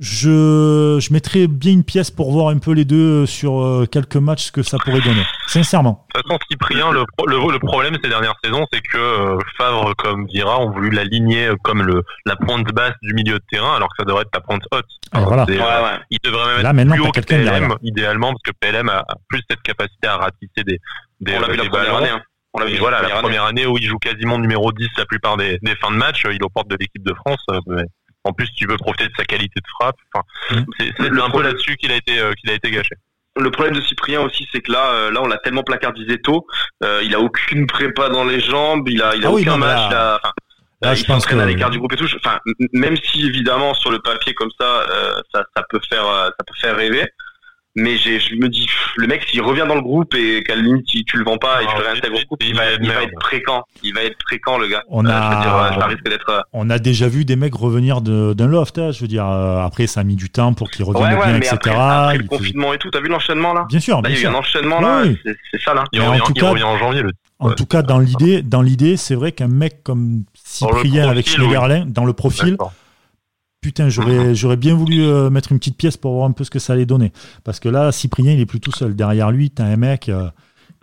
je, 0.00 0.98
je 1.00 1.12
mettrais 1.12 1.46
bien 1.46 1.72
une 1.72 1.84
pièce 1.84 2.10
pour 2.10 2.32
voir 2.32 2.48
un 2.48 2.58
peu 2.58 2.72
les 2.72 2.84
deux 2.84 3.26
sur 3.26 3.60
euh, 3.62 3.86
quelques 3.86 4.16
matchs 4.16 4.46
ce 4.46 4.52
que 4.52 4.62
ça 4.62 4.78
pourrait 4.78 5.00
donner. 5.02 5.22
Sincèrement. 5.46 6.06
De 6.14 6.20
toute 6.20 6.28
façon, 6.28 6.38
Cyprien, 6.50 6.90
le, 6.90 7.04
pro- 7.16 7.26
le, 7.26 7.36
le 7.52 7.58
problème 7.58 7.96
ces 8.02 8.08
dernières 8.08 8.34
saisons, 8.42 8.66
c'est 8.72 8.80
que 8.80 8.96
euh, 8.98 9.38
Favre 9.58 9.94
comme 9.96 10.26
Vira 10.26 10.58
ont 10.60 10.70
voulu 10.70 10.90
l'aligner 10.90 11.48
euh, 11.48 11.56
comme 11.62 11.82
le, 11.82 12.02
la 12.26 12.36
pointe 12.36 12.66
basse 12.72 12.94
du 13.02 13.12
milieu 13.14 13.34
de 13.34 13.44
terrain, 13.50 13.76
alors 13.76 13.88
que 13.88 13.94
ça 13.98 14.04
devrait 14.04 14.22
être 14.22 14.30
la 14.34 14.40
pointe 14.40 14.62
haute. 14.72 14.86
Ah, 15.12 15.20
voilà. 15.20 15.44
c'est, 15.46 15.56
Ouais, 15.58 15.62
euh, 15.62 15.82
ouais. 15.84 15.98
Il 16.10 16.18
devrait 16.24 16.46
même 16.56 16.62
Là, 16.62 16.70
être 16.70 16.76
maintenant, 16.76 16.94
plus 16.94 17.02
haut 17.02 17.12
que 17.12 17.20
PLM, 17.20 17.44
derrière. 17.44 17.76
idéalement, 17.82 18.28
parce 18.32 18.42
que 18.42 18.52
PLM 18.58 18.88
a, 18.88 19.04
plus 19.28 19.42
cette 19.50 19.62
capacité 19.62 20.08
à 20.08 20.16
ratisser 20.16 20.64
des, 20.66 20.78
des, 21.20 21.34
On 21.36 21.40
l'a 21.40 21.48
euh, 21.48 21.50
vu 21.52 21.56
la 21.58 21.62
des 21.64 21.68
première 21.68 21.84
ballons. 21.92 21.96
année. 21.98 22.08
hein. 22.10 22.22
On 22.52 22.58
l'a 22.58 22.66
Et 22.66 22.72
vu 22.72 22.78
voilà, 22.78 23.00
la 23.02 23.20
première 23.20 23.44
année 23.44 23.64
où 23.64 23.78
il 23.78 23.86
joue 23.86 23.98
quasiment 23.98 24.36
numéro 24.36 24.72
10 24.72 24.88
la 24.98 25.04
plupart 25.06 25.36
des, 25.36 25.58
des 25.62 25.76
fins 25.76 25.92
de 25.92 25.96
match, 25.96 26.24
euh, 26.26 26.32
il 26.32 26.36
est 26.36 26.42
aux 26.44 26.48
portes 26.48 26.68
de 26.68 26.76
l'équipe 26.80 27.04
de 27.04 27.14
France. 27.14 27.38
euh, 27.52 27.60
mais 27.68 27.82
en 28.24 28.32
plus, 28.32 28.50
tu 28.52 28.66
veux 28.66 28.76
profiter 28.76 29.08
de 29.08 29.12
sa 29.16 29.24
qualité 29.24 29.60
de 29.60 29.66
frappe. 29.80 29.96
Enfin, 30.14 30.24
Mhm. 30.50 30.66
c'est 30.78 30.88
un 31.00 31.10
peu 31.10 31.18
problème- 31.28 31.52
là-dessus 31.52 31.76
qu'il 31.76 31.90
a 31.92 31.96
été 31.96 32.18
euh, 32.18 32.32
qu'il 32.34 32.50
a 32.50 32.54
été 32.54 32.70
gâché. 32.70 32.94
Le 33.36 33.50
problème 33.50 33.74
de 33.74 33.80
Cyprien 33.80 34.20
aussi, 34.20 34.46
c'est 34.52 34.60
que 34.60 34.72
là, 34.72 34.90
euh, 34.92 35.10
là, 35.10 35.22
on 35.22 35.26
l'a 35.26 35.38
tellement 35.38 35.62
placardisé 35.62 36.18
tôt. 36.20 36.46
euh, 36.82 37.00
il 37.04 37.14
a 37.14 37.20
aucune 37.20 37.66
prépa 37.66 38.08
dans 38.08 38.24
les 38.24 38.40
jambes. 38.40 38.88
Il 38.88 39.02
a, 39.02 39.14
il 39.14 39.24
a 39.24 39.28
Ah 39.28 39.32
oui, 39.32 39.42
aucun 39.42 39.52
non, 39.52 39.58
match. 39.58 39.76
là- 39.76 39.88
il 39.90 39.94
a- 39.94 40.16
enfin, 40.22 40.32
Là, 40.82 40.94
je 40.94 41.02
il 41.02 41.06
pense 41.06 41.22
s'entraîne 41.22 41.38
que- 41.38 41.42
à 41.44 41.46
l'écart 41.46 41.68
du 41.70 41.78
groupe 41.78 41.92
et 41.92 41.96
tout. 41.96 42.08
Enfin, 42.16 42.38
même 42.72 42.96
si 42.96 43.26
évidemment 43.26 43.74
sur 43.74 43.90
le 43.90 43.98
papier 43.98 44.32
comme 44.34 44.50
ça, 44.58 44.64
euh, 44.90 45.20
ça, 45.34 45.44
ça 45.54 45.62
peut 45.68 45.80
faire, 45.90 46.04
ça 46.04 46.32
peut 46.46 46.54
faire 46.60 46.74
rêver. 46.76 47.06
Mais 47.76 47.96
j'ai, 47.98 48.18
je 48.18 48.34
me 48.34 48.48
dis, 48.48 48.66
pff, 48.66 48.92
le 48.96 49.06
mec, 49.06 49.22
s'il 49.30 49.42
revient 49.42 49.64
dans 49.68 49.76
le 49.76 49.80
groupe 49.80 50.12
et 50.16 50.42
qu'à 50.42 50.56
la 50.56 50.62
limite, 50.62 50.86
tu, 50.86 51.04
tu 51.04 51.16
le 51.18 51.24
vends 51.24 51.38
pas 51.38 51.62
et 51.62 51.66
tu 51.66 51.76
le 51.78 51.84
réintègres 51.84 52.16
au 52.20 52.24
groupe, 52.26 52.42
il 52.44 52.56
va 52.56 52.62
il 52.80 52.88
va 52.88 53.02
être 53.04 53.22
fréquent. 53.22 53.62
Il 53.84 53.94
va 53.94 54.02
être 54.02 54.16
fréquent, 54.26 54.58
le 54.58 54.66
gars. 54.66 54.82
On 54.88 55.06
Euh, 55.06 55.08
a- 55.08 55.30
je 55.30 55.36
veux 55.36 55.42
dire, 55.42 55.54
euh, 55.54 55.80
ça 55.80 55.86
risque 55.86 56.04
d'être. 56.08 56.28
euh, 56.30 56.40
On 56.52 56.68
a 56.68 56.80
déjà 56.80 57.06
vu 57.06 57.24
des 57.24 57.36
mecs 57.36 57.54
revenir 57.54 58.00
d'un 58.00 58.46
loft. 58.48 58.76
hein, 58.78 58.90
je 58.90 59.00
veux 59.00 59.06
dire, 59.06 59.24
après, 59.24 59.86
ça 59.86 60.00
a 60.00 60.04
mis 60.04 60.16
du 60.16 60.30
temps 60.30 60.52
pour 60.52 60.68
qu'ils 60.68 60.84
Ouais, 60.84 60.94
reviennent 60.94 61.18
ouais, 61.20 61.24
bien, 61.26 61.32
mais 61.34 61.46
etc. 61.46 61.54
après, 61.54 61.70
après 61.70 62.18
le 62.18 62.24
confinement 62.24 62.74
et 62.74 62.78
tout, 62.78 62.90
t'as 62.90 63.00
vu 63.00 63.08
l'enchaînement 63.08 63.54
là? 63.54 63.66
Bien 63.68 63.78
sûr, 63.80 63.96
Là, 64.02 64.08
bien 64.08 64.10
il 64.10 64.22
y 64.22 64.26
a 64.26 64.30
eu 64.30 64.32
un 64.32 64.36
enchaînement 64.36 64.80
là, 64.80 65.02
Oui. 65.04 65.16
c'est- 65.24 65.62
ça 65.64 65.72
là. 65.72 65.84
Il, 65.92 66.00
Mais 66.00 66.06
en 66.06 66.10
revient, 66.10 66.22
tout 66.26 66.32
il 66.34 66.40
cas- 66.42 66.50
revient 66.50 66.62
en 66.64 66.76
janvier. 66.78 67.02
Le... 67.02 67.12
En 67.38 67.48
Ouais. 67.50 67.54
tout 67.54 67.66
cas, 67.66 67.82
dans 67.82 68.00
l'idée, 68.00 68.42
dans 68.42 68.62
l'idée, 68.62 68.96
c'est 68.96 69.14
vrai 69.14 69.30
qu'un 69.30 69.46
mec 69.48 69.84
comme 69.84 70.24
Cyprien 70.34 71.08
avec 71.08 71.24
profil, 71.26 71.42
Schneiderlin, 71.44 71.84
dans 71.86 72.04
le 72.04 72.12
profil. 72.14 72.56
Putain, 73.60 73.88
j'aurais, 73.88 74.34
j'aurais 74.34 74.56
bien 74.56 74.74
voulu 74.74 75.02
euh, 75.04 75.30
mettre 75.30 75.52
une 75.52 75.58
petite 75.58 75.76
pièce 75.76 75.96
pour 75.96 76.14
voir 76.14 76.26
un 76.28 76.32
peu 76.32 76.44
ce 76.44 76.50
que 76.50 76.58
ça 76.58 76.72
allait 76.74 76.86
donner. 76.86 77.12
Parce 77.44 77.60
que 77.60 77.68
là, 77.68 77.92
Cyprien, 77.92 78.32
il 78.32 78.40
est 78.40 78.46
plus 78.46 78.60
tout 78.60 78.72
seul. 78.72 78.94
Derrière 78.96 79.30
lui, 79.30 79.50
t'as 79.50 79.64
un 79.64 79.76
mec 79.76 80.08
euh, 80.08 80.28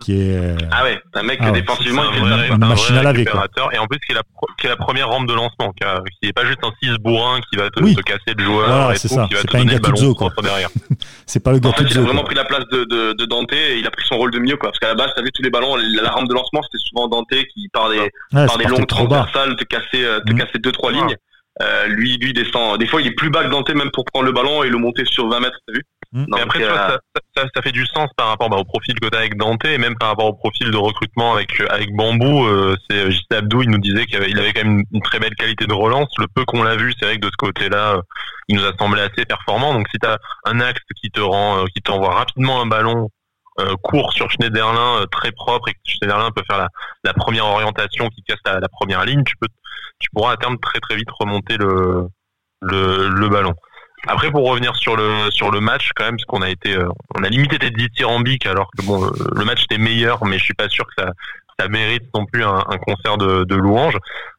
qui 0.00 0.12
est. 0.12 0.54
Ah 0.70 0.84
ouais, 0.84 0.96
un 1.14 1.22
mec 1.24 1.38
Ah 1.42 1.46
ouais. 1.50 1.60
défensivement 1.60 2.02
il 2.04 2.08
un 2.08 2.12
fait 2.12 2.20
vrai- 2.20 2.48
une 2.50 2.58
machine 2.58 2.96
à 2.96 3.02
laver. 3.02 3.24
Et 3.72 3.78
en 3.78 3.86
plus, 3.86 3.98
qui 3.98 4.12
est, 4.12 4.14
la, 4.14 4.22
pro- 4.22 4.46
qui 4.60 4.66
est 4.66 4.70
la 4.70 4.76
première 4.76 5.08
rampe 5.08 5.26
de 5.26 5.34
lancement, 5.34 5.72
qui, 5.72 5.82
a- 5.84 6.00
qui 6.22 6.28
est 6.28 6.32
pas 6.32 6.44
juste 6.44 6.60
un 6.62 6.70
6 6.80 6.98
bourrin 7.00 7.40
qui 7.50 7.58
va 7.58 7.68
te, 7.70 7.82
Oui. 7.82 7.96
te 7.96 8.02
casser 8.02 8.34
le 8.38 8.44
joueur 8.44 8.68
Voilà, 8.68 8.94
et 8.94 8.96
c'est 8.96 9.08
tout, 9.08 9.14
ça. 9.14 9.26
qui 9.26 9.34
va 9.34 9.40
C'est 9.40 9.46
te 9.48 9.52
pas 9.52 9.58
un 9.58 9.64
donner 9.64 9.74
le 9.74 9.80
Gattuso, 9.80 10.14
ballon 10.14 10.30
quoi. 10.30 10.42
derrière. 10.44 10.68
C'est 11.26 11.40
pas 11.42 11.50
le 11.52 11.58
gars 11.58 11.70
En 11.70 11.72
fait, 11.72 11.78
il 11.82 11.86
a 11.86 11.88
Gattuso, 11.88 12.02
vraiment 12.04 12.20
quoi. 12.20 12.26
pris 12.28 12.36
la 12.36 12.44
place 12.44 12.64
de, 12.70 12.84
de, 12.84 13.12
de 13.14 13.24
Dante 13.24 13.52
et 13.52 13.78
il 13.80 13.86
a 13.86 13.90
pris 13.90 14.06
son 14.06 14.16
rôle 14.18 14.30
de 14.30 14.38
mieux 14.38 14.56
quoi. 14.56 14.68
Parce 14.70 14.78
qu'à 14.78 14.88
la 14.88 14.94
base, 14.94 15.10
t'as 15.16 15.22
vu 15.22 15.30
tous 15.34 15.42
les 15.42 15.50
ballons, 15.50 15.74
la, 15.74 16.02
la 16.02 16.10
rampe 16.10 16.28
de 16.28 16.34
lancement 16.34 16.60
c'était 16.62 16.82
souvent 16.88 17.08
Dante 17.08 17.26
qui 17.52 17.68
par 17.72 17.90
des 17.90 17.98
Ouais, 17.98 18.10
par 18.32 18.50
c'est 18.52 18.58
des 18.58 18.64
longues 18.66 18.86
trop 18.86 19.08
bas. 19.08 19.24
transversales 19.24 19.56
te 19.56 19.64
casser 19.64 20.04
euh, 20.04 20.20
te 20.20 20.32
casser 20.32 20.58
deux 20.60 20.70
trois 20.72 20.92
Ouais. 20.92 20.98
lignes. 20.98 21.16
Euh, 21.60 21.86
lui 21.88 22.16
lui 22.18 22.32
descend. 22.32 22.78
Des 22.78 22.86
fois, 22.86 23.00
il 23.00 23.08
est 23.08 23.16
plus 23.16 23.30
bas 23.30 23.42
que 23.42 23.48
Dante 23.48 23.70
même 23.70 23.90
pour 23.90 24.04
prendre 24.04 24.26
le 24.26 24.32
ballon 24.32 24.62
et 24.62 24.68
le 24.68 24.78
monter 24.78 25.04
sur 25.04 25.28
20 25.28 25.40
mètres. 25.40 25.58
T'as 25.66 25.72
vu 25.72 25.84
Mais 26.12 26.40
après, 26.40 26.60
tu 26.60 26.64
euh, 26.64 26.68
vois, 26.68 26.88
ça, 26.88 27.20
ça, 27.36 27.44
ça 27.52 27.62
fait 27.62 27.72
du 27.72 27.84
sens 27.86 28.08
par 28.16 28.28
rapport 28.28 28.48
bah, 28.48 28.58
au 28.58 28.64
profil 28.64 28.94
que 29.00 29.08
tu 29.08 29.16
as 29.16 29.18
avec 29.18 29.36
Dante 29.36 29.64
et 29.64 29.76
même 29.76 29.96
par 29.96 30.10
rapport 30.10 30.26
au 30.26 30.34
profil 30.34 30.70
de 30.70 30.76
recrutement 30.76 31.34
avec, 31.34 31.60
euh, 31.60 31.66
avec 31.70 31.92
Bambou. 31.94 32.46
Euh, 32.46 32.76
c'est 32.88 33.10
JC 33.10 33.24
Abdou, 33.34 33.62
il 33.62 33.70
nous 33.70 33.78
disait 33.78 34.06
qu'il 34.06 34.18
avait, 34.18 34.30
il 34.30 34.38
avait 34.38 34.52
quand 34.52 34.64
même 34.64 34.78
une, 34.78 34.84
une 34.92 35.02
très 35.02 35.18
belle 35.18 35.34
qualité 35.34 35.66
de 35.66 35.74
relance. 35.74 36.10
Le 36.18 36.26
peu 36.32 36.44
qu'on 36.44 36.62
l'a 36.62 36.76
vu, 36.76 36.92
c'est 36.98 37.06
vrai 37.06 37.16
que 37.16 37.26
de 37.26 37.30
ce 37.30 37.36
côté-là, 37.36 37.96
euh, 37.96 38.02
il 38.48 38.56
nous 38.56 38.64
a 38.64 38.72
semblé 38.78 39.02
assez 39.02 39.24
performant. 39.24 39.74
Donc 39.74 39.88
si 39.90 39.98
tu 39.98 40.06
as 40.06 40.18
un 40.44 40.60
axe 40.60 40.80
qui 41.02 41.10
te 41.10 41.20
rend, 41.20 41.58
euh, 41.58 41.64
qui 41.74 41.82
t'envoie 41.82 42.14
rapidement 42.14 42.60
un 42.62 42.66
ballon 42.66 43.10
euh, 43.60 43.74
court 43.82 44.12
sur 44.12 44.30
Schneiderlin, 44.30 45.00
euh, 45.00 45.06
très 45.06 45.32
propre, 45.32 45.68
et 45.68 45.72
que 45.72 45.78
Schneiderlin 45.84 46.30
peut 46.30 46.44
faire 46.48 46.58
la, 46.58 46.68
la 47.02 47.12
première 47.12 47.46
orientation 47.46 48.08
qui 48.08 48.22
casse 48.22 48.38
la, 48.46 48.60
la 48.60 48.68
première 48.68 49.04
ligne, 49.04 49.24
tu 49.24 49.34
peux, 49.36 49.48
tu 49.98 50.08
pourras 50.14 50.32
à 50.32 50.36
terme 50.36 50.58
très 50.58 50.80
très 50.80 50.96
vite 50.96 51.10
remonter 51.10 51.56
le, 51.56 52.08
le, 52.60 53.08
le 53.08 53.28
ballon. 53.28 53.54
Après, 54.06 54.30
pour 54.30 54.48
revenir 54.48 54.76
sur 54.76 54.96
le 54.96 55.30
sur 55.30 55.50
le 55.50 55.60
match, 55.60 55.90
quand 55.96 56.04
même, 56.04 56.16
parce 56.16 56.24
qu'on 56.24 56.42
a 56.42 56.48
été, 56.50 56.76
euh, 56.76 56.88
on 57.16 57.24
a 57.24 57.28
limité 57.28 57.56
été 57.56 57.70
dithyrambique, 57.70 58.46
alors 58.46 58.70
que 58.76 58.84
bon, 58.84 59.10
le 59.34 59.44
match 59.44 59.64
était 59.64 59.78
meilleur, 59.78 60.24
mais 60.24 60.38
je 60.38 60.44
suis 60.44 60.54
pas 60.54 60.68
sûr 60.68 60.86
que 60.86 60.92
ça 61.02 61.12
ça 61.60 61.66
mérite 61.66 62.04
non 62.14 62.24
plus 62.24 62.44
un, 62.44 62.62
un 62.68 62.78
concert 62.78 63.18
de, 63.18 63.42
de 63.42 63.56
louanges. 63.56 63.98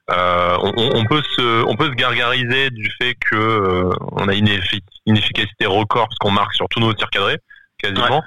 Euh, 0.10 0.58
on, 0.62 0.74
on 0.95 1.06
peut 1.06 1.22
se 1.36 1.63
on 1.65 1.76
peut 1.76 1.88
se 1.88 1.95
gargariser 1.95 2.69
du 2.69 2.89
fait 2.98 3.15
que 3.15 3.36
euh, 3.36 3.89
on 4.13 4.30
a 4.30 4.34
une, 4.34 4.48
effi- 4.48 4.82
une 5.06 5.17
efficacité 5.17 5.65
record 5.65 6.08
parce 6.08 6.17
qu'on 6.19 6.32
marque 6.32 6.54
sur 6.54 6.67
tous 6.69 6.80
nos 6.80 6.93
tirs 6.93 7.10
cadrés 7.10 7.38
quasiment. 7.78 8.24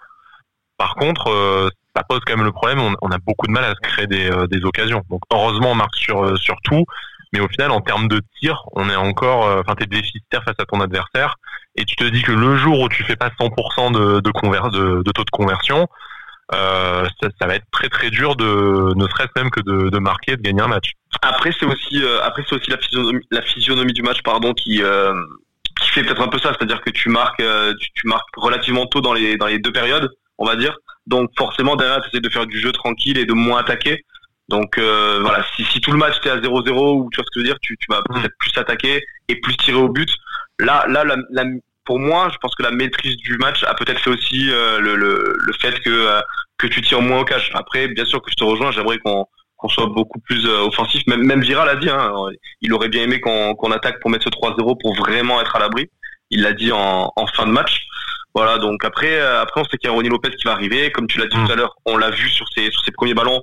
Par 0.76 0.94
contre, 0.96 1.28
euh, 1.28 1.70
ça 1.96 2.02
pose 2.06 2.20
quand 2.26 2.36
même 2.36 2.44
le 2.44 2.52
problème. 2.52 2.80
On, 2.80 2.94
on 3.00 3.10
a 3.10 3.18
beaucoup 3.18 3.46
de 3.46 3.52
mal 3.52 3.64
à 3.64 3.70
se 3.70 3.80
créer 3.80 4.06
des, 4.06 4.30
euh, 4.30 4.46
des 4.46 4.62
occasions. 4.64 5.02
Donc 5.08 5.22
heureusement, 5.32 5.70
on 5.72 5.74
marque 5.74 5.96
sur 5.96 6.22
euh, 6.22 6.36
sur 6.36 6.56
tout. 6.62 6.84
Mais 7.32 7.40
au 7.40 7.48
final, 7.48 7.70
en 7.70 7.80
termes 7.80 8.08
de 8.08 8.20
tir, 8.38 8.62
on 8.72 8.88
est 8.90 8.96
encore, 8.96 9.46
euh, 9.46 9.60
enfin, 9.60 9.74
t'es 9.74 9.86
déficitaire 9.86 10.42
face 10.44 10.56
à 10.58 10.66
ton 10.66 10.80
adversaire, 10.80 11.36
et 11.76 11.84
tu 11.84 11.96
te 11.96 12.04
dis 12.04 12.22
que 12.22 12.32
le 12.32 12.56
jour 12.56 12.80
où 12.80 12.88
tu 12.88 13.02
fais 13.04 13.16
pas 13.16 13.28
100% 13.28 13.92
de, 13.92 14.20
de, 14.20 15.02
de, 15.02 15.12
taux 15.12 15.24
de 15.24 15.30
conversion, 15.30 15.88
euh, 16.54 17.06
ça, 17.40 17.46
va 17.46 17.54
être 17.54 17.64
très 17.72 17.88
très 17.88 18.10
dur 18.10 18.36
de, 18.36 18.94
ne 18.94 19.08
serait-ce 19.08 19.30
même 19.40 19.50
que 19.50 19.60
de, 19.60 19.98
marquer, 19.98 20.36
de 20.36 20.42
gagner 20.42 20.60
un 20.60 20.68
match. 20.68 20.92
Après, 21.22 21.50
c'est 21.58 21.64
aussi, 21.64 22.02
euh, 22.02 22.22
après, 22.22 22.44
c'est 22.46 22.56
aussi 22.56 22.70
la 22.70 22.76
physionomie, 22.76 23.24
la 23.30 23.42
physionomie 23.42 23.94
du 23.94 24.02
match, 24.02 24.22
pardon, 24.22 24.52
qui, 24.52 24.82
qui 25.80 25.88
fait 25.88 26.02
peut-être 26.04 26.20
un 26.20 26.28
peu 26.28 26.38
ça. 26.38 26.52
C'est-à-dire 26.52 26.82
que 26.82 26.90
tu 26.90 27.08
marques, 27.08 27.42
tu 27.94 28.06
marques 28.06 28.28
relativement 28.36 28.84
tôt 28.86 29.00
dans 29.00 29.14
les, 29.14 29.38
dans 29.38 29.46
les 29.46 29.58
deux 29.58 29.72
périodes, 29.72 30.10
on 30.36 30.44
va 30.44 30.56
dire. 30.56 30.76
Donc, 31.06 31.30
forcément, 31.38 31.76
derrière, 31.76 32.02
tu 32.02 32.08
essaies 32.08 32.20
de 32.20 32.28
faire 32.28 32.46
du 32.46 32.60
jeu 32.60 32.72
tranquille 32.72 33.16
et 33.16 33.24
de 33.24 33.32
moins 33.32 33.60
attaquer. 33.60 34.04
Donc, 34.52 34.76
euh, 34.78 35.18
voilà, 35.22 35.44
si, 35.56 35.64
si 35.64 35.80
tout 35.80 35.90
le 35.92 35.98
match 35.98 36.20
t'es 36.22 36.30
à 36.30 36.36
0-0 36.36 36.44
ou 36.50 37.08
tu 37.10 37.16
vois 37.16 37.24
ce 37.24 37.30
que 37.30 37.36
je 37.36 37.38
veux 37.40 37.44
dire, 37.44 37.56
tu, 37.62 37.76
tu 37.78 37.86
vas 37.88 38.02
peut-être 38.02 38.34
plus 38.38 38.52
attaquer 38.56 39.02
et 39.28 39.36
plus 39.40 39.56
tirer 39.56 39.78
au 39.78 39.88
but. 39.88 40.10
Là, 40.60 40.84
là, 40.88 41.04
la, 41.04 41.16
la- 41.30 41.50
pour 41.86 41.98
moi, 41.98 42.28
je 42.32 42.36
pense 42.36 42.54
que 42.54 42.62
la 42.62 42.70
maîtrise 42.70 43.16
du 43.16 43.38
match 43.38 43.64
a 43.64 43.74
peut-être 43.74 43.98
fait 44.00 44.10
aussi 44.10 44.50
euh, 44.50 44.78
le, 44.78 44.94
le, 44.94 45.34
le 45.36 45.52
fait 45.54 45.80
que, 45.80 45.88
euh, 45.90 46.20
que 46.58 46.66
tu 46.66 46.80
tires 46.82 47.00
moins 47.00 47.20
au 47.20 47.24
cash. 47.24 47.50
Après, 47.54 47.88
bien 47.88 48.04
sûr 48.04 48.20
que 48.22 48.30
je 48.30 48.36
te 48.36 48.44
rejoins, 48.44 48.70
j'aimerais 48.72 48.98
qu'on 48.98 49.26
qu'on 49.56 49.68
soit 49.68 49.86
beaucoup 49.86 50.18
plus 50.20 50.44
offensif. 50.46 51.02
Même, 51.06 51.22
même 51.24 51.40
Vira 51.40 51.64
l'a 51.64 51.76
dit, 51.76 51.88
hein, 51.88 52.12
il 52.62 52.72
aurait 52.74 52.88
bien 52.88 53.02
aimé 53.04 53.20
qu'on 53.20 53.54
qu'on 53.54 53.70
attaque 53.70 54.00
pour 54.00 54.10
mettre 54.10 54.24
ce 54.24 54.30
3-0 54.30 54.76
pour 54.80 54.94
vraiment 54.96 55.40
être 55.40 55.54
à 55.56 55.60
l'abri. 55.60 55.88
Il 56.30 56.42
l'a 56.42 56.52
dit 56.52 56.72
en, 56.72 57.12
en 57.14 57.26
fin 57.28 57.46
de 57.46 57.52
match. 57.52 57.84
Voilà, 58.34 58.58
donc 58.58 58.84
après, 58.84 59.20
après 59.20 59.60
on 59.60 59.64
sait 59.64 59.76
qu'il 59.78 59.88
y 59.88 59.92
a 59.92 59.94
Ronnie 59.94 60.08
Lopez 60.08 60.30
qui 60.30 60.44
va 60.44 60.52
arriver. 60.52 60.90
Comme 60.92 61.06
tu 61.06 61.18
l'as 61.18 61.26
dit 61.28 61.36
Mm. 61.38 61.46
tout 61.46 61.52
à 61.52 61.56
l'heure, 61.56 61.76
on 61.86 61.96
l'a 61.96 62.10
vu 62.10 62.28
sur 62.28 62.46
ses, 62.52 62.70
sur 62.72 62.82
ses 62.84 62.90
premiers 62.92 63.14
ballons. 63.14 63.42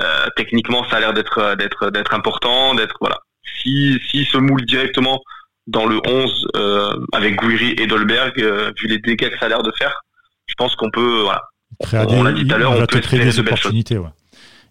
Euh, 0.00 0.26
techniquement, 0.36 0.88
ça 0.88 0.96
a 0.96 1.00
l'air 1.00 1.12
d'être 1.12 1.56
d'être 1.56 1.90
d'être 1.90 2.14
important, 2.14 2.74
d'être 2.74 2.96
voilà. 3.00 3.18
Si 3.60 3.98
si 4.10 4.24
se 4.24 4.38
moule 4.38 4.64
directement 4.64 5.20
dans 5.66 5.86
le 5.86 6.00
11 6.06 6.48
euh, 6.56 6.96
avec 7.12 7.40
Guiri 7.40 7.74
et 7.78 7.86
Dolberg, 7.86 8.40
euh, 8.40 8.72
vu 8.78 8.88
les 8.88 8.98
dégâts 8.98 9.30
que 9.30 9.38
ça 9.38 9.46
a 9.46 9.48
l'air 9.48 9.62
de 9.62 9.72
faire, 9.72 10.02
je 10.46 10.54
pense 10.56 10.74
qu'on 10.76 10.90
peut 10.90 11.22
voilà. 11.22 11.42
Créer 11.80 12.04
On 12.08 12.22
l'a 12.22 12.32
dit 12.32 12.46
tout 12.46 12.54
à 12.54 12.58
l'heure, 12.58 12.72
on 12.72 12.78
va 12.78 12.86
peut 12.86 13.00
te 13.00 13.06
créer 13.06 13.20
des 13.24 13.32
de 13.32 13.40
opportunités. 13.40 13.98
Ouais. 13.98 14.08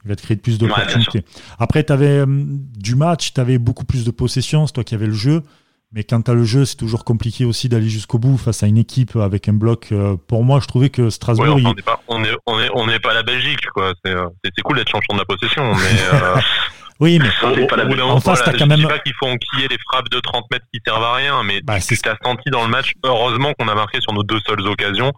Il 0.06 0.10
va 0.10 0.16
te 0.16 0.22
créer 0.22 0.38
plus 0.38 0.54
Ouais, 0.54 0.68
d'opportunités. 0.68 1.24
Après, 1.60 1.84
tu 1.84 1.92
avais 1.92 2.24
du 2.28 2.96
match, 2.96 3.34
tu 3.34 3.42
avais 3.42 3.58
beaucoup 3.58 3.86
plus 3.86 4.06
de 4.06 4.12
possession, 4.12 4.66
c'est 4.66 4.74
toi 4.74 4.84
qui 4.84 4.96
avais 4.96 5.08
le 5.08 5.14
jeu. 5.14 5.44
Mais 5.94 6.04
quand 6.04 6.22
tu 6.24 6.32
as 6.32 6.34
le 6.34 6.44
jeu, 6.44 6.66
c'est 6.66 6.76
toujours 6.76 7.06
compliqué 7.06 7.46
aussi 7.46 7.70
d'aller 7.70 7.88
jusqu'au 7.88 8.20
bout 8.20 8.38
face 8.38 8.62
à 8.62 8.68
une 8.68 8.78
équipe 8.78 9.16
avec 9.16 9.48
un 9.48 9.54
bloc. 9.54 9.88
euh, 9.94 10.18
Pour 10.28 10.44
moi, 10.44 10.60
je 10.62 10.68
trouvais 10.68 10.90
que 10.90 11.10
Strasbourg. 11.10 11.46
Ouais, 11.46 11.52
enfin, 11.54 11.62
il- 11.62 11.68
on 11.68 11.74
n'est 11.76 11.82
pas, 11.82 12.02
on 12.10 12.24
est, 12.26 12.36
on 12.46 12.60
est, 12.60 12.70
on 12.74 12.88
n'est 12.88 13.00
pas 13.00 13.14
la 13.14 13.24
Belgique, 13.24 13.66
quoi. 13.74 13.94
C'est, 14.04 14.12
euh, 14.14 14.28
c'est, 14.44 14.62
cool 14.64 14.76
d'être 14.78 14.90
champion 14.90 15.14
de 15.16 15.20
la 15.20 15.26
possession, 15.26 15.74
mais 15.76 16.02
euh, 16.14 16.36
Oui, 17.00 17.20
mais 17.20 17.30
On 17.44 17.56
n'est 17.56 17.68
pas 17.68 17.76
la 17.78 17.86
au 17.86 17.90
bout 17.90 17.96
d'un 17.96 18.04
En 18.06 18.20
face, 18.20 18.40
voilà, 18.40 18.46
t'as 18.46 18.52
je 18.54 18.58
quand 18.58 18.76
dis 18.76 18.82
même- 18.82 18.90
pas 18.90 19.00
qu'il 19.00 19.14
faut 19.20 19.28
enquiller 19.28 19.68
les 19.70 19.78
frappes 19.88 20.10
de 20.10 20.20
30 20.20 20.46
mètres 20.52 20.66
qui 20.74 20.82
servent 20.86 21.04
à 21.04 21.14
rien, 21.16 21.44
mais 21.44 21.62
Bah, 21.62 21.80
c'est 21.80 21.96
tu 21.96 22.02
t'as 22.02 22.16
senti 22.26 22.50
dans 22.50 22.64
le 22.64 22.70
match, 22.70 22.94
heureusement 23.06 23.54
qu'on 23.58 23.68
a 23.68 23.76
marqué 23.76 24.02
sur 24.02 24.14
nos 24.14 24.24
deux 24.24 24.40
seules 24.48 24.68
occasions, 24.68 25.14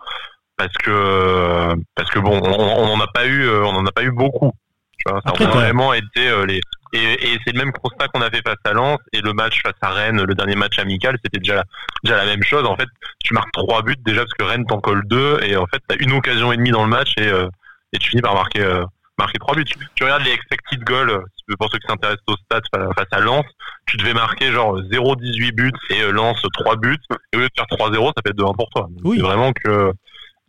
parce 0.58 0.74
que, 0.84 1.74
parce 1.96 2.10
que 2.12 2.20
bon, 2.20 2.38
on 2.44 2.86
n'en 2.86 3.00
a 3.02 3.08
pas 3.08 3.26
eu, 3.26 3.50
on 3.50 3.70
en 3.76 3.86
a 3.86 3.92
pas 3.94 4.04
eu 4.04 4.12
beaucoup. 4.12 4.52
Tu 4.98 5.10
vois, 5.10 5.22
ça 5.24 5.30
Après, 5.30 5.46
a 5.46 5.50
vraiment 5.50 5.94
été 5.94 6.28
euh, 6.28 6.46
les, 6.46 6.60
et, 6.94 7.34
et 7.34 7.40
c'est 7.46 7.54
le 7.54 7.60
même 7.60 7.72
constat 7.72 8.08
qu'on 8.08 8.22
a 8.22 8.30
fait 8.30 8.42
face 8.46 8.58
à 8.64 8.74
Lens 8.74 8.98
et 9.14 9.22
le 9.22 9.34
match 9.34 9.62
face 9.62 9.76
à 9.82 9.92
Rennes, 9.92 10.24
le 10.24 10.36
dernier 10.36 10.56
match 10.56 10.80
amical, 10.80 11.18
c'était 11.24 11.40
déjà 11.40 11.56
la, 11.56 11.64
déjà 12.04 12.18
la 12.18 12.26
même 12.26 12.44
chose. 12.44 12.66
En 12.66 12.76
fait, 12.76 12.88
tu 13.24 13.34
marques 13.34 13.52
trois 13.52 13.82
buts 13.82 13.96
déjà 14.00 14.22
parce 14.22 14.34
que 14.34 14.44
Rennes 14.44 14.66
t'en 14.66 14.80
colle 14.80 15.04
deux 15.08 15.40
et 15.44 15.56
en 15.56 15.66
fait 15.68 15.82
t'as 15.88 15.96
une 16.00 16.14
occasion 16.14 16.52
et 16.52 16.58
demie 16.58 16.72
dans 16.72 16.84
le 16.84 16.90
match 16.90 17.14
et, 17.18 17.28
euh, 17.28 17.48
et 17.94 17.98
tu 17.98 18.10
finis 18.10 18.22
par 18.22 18.34
marquer, 18.34 18.62
euh, 18.62 18.84
marquer 19.18 19.40
trois 19.40 19.56
buts. 19.56 19.66
Tu 19.96 20.04
regardes 20.04 20.24
les 20.24 20.32
expected 20.32 20.84
goals, 20.84 21.24
pour 21.58 21.72
ceux 21.72 21.80
qui 21.80 21.88
s'intéressent 21.88 22.24
aux 22.28 22.38
stats 22.46 22.62
face 22.96 23.08
à 23.12 23.20
Lens, 23.20 23.46
tu 23.86 23.98
devais 23.98 24.14
marquer 24.14 24.52
genre 24.52 24.80
0-18 24.80 25.52
buts 25.54 25.72
et 25.90 26.12
Lens 26.12 26.42
3 26.54 26.76
buts. 26.76 26.98
Et 27.34 27.38
au 27.38 27.40
lieu 27.40 27.48
de 27.48 27.54
faire 27.56 27.66
3-0, 27.66 28.12
ça 28.16 28.22
fait 28.26 28.34
2-1 28.34 28.56
pour 28.56 28.70
toi. 28.70 28.88
Oui. 29.04 29.18
C'est 29.18 29.24
vraiment 29.24 29.52
que 29.54 29.92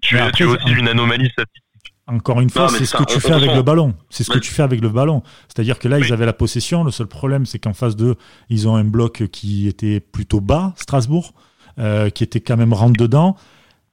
tu, 0.03 0.19
tu 0.35 0.43
es 0.43 0.47
aussi 0.47 0.73
une 0.73 0.89
anomalie 0.89 1.31
statistique. 1.31 1.65
Encore 2.11 2.41
une 2.41 2.51
fois, 2.51 2.69
c'est 2.69 2.85
ce 2.85 2.97
que 2.97 3.05
tu 3.05 3.21
fais 3.21 3.33
avec 3.33 3.55
le 3.55 3.63
ballon. 3.63 3.95
C'est 4.09 4.25
ce 4.25 4.31
que 4.31 4.39
tu 4.39 4.51
fais 4.51 4.63
avec 4.63 4.81
le 4.81 4.89
ballon. 4.89 5.23
C'est-à-dire 5.49 5.79
que 5.79 5.89
là, 5.89 5.99
ils 5.99 6.13
avaient 6.13 6.27
la 6.27 6.33
possession. 6.33 6.83
Le 6.83 6.91
seul 6.91 7.07
problème, 7.07 7.47
c'est 7.47 7.59
qu'en 7.59 7.73
face 7.73 7.95
d'eux, 7.95 8.17
ils 8.49 8.69
ont 8.69 8.75
un 8.75 8.85
bloc 8.85 9.29
qui 9.31 9.69
était 9.69 10.01
plutôt 10.01 10.41
bas, 10.41 10.73
Strasbourg, 10.77 11.35
euh, 11.79 12.11
qui 12.11 12.25
était 12.25 12.41
quand 12.41 12.57
même 12.57 12.73
rentre 12.73 12.99
dedans. 12.99 13.37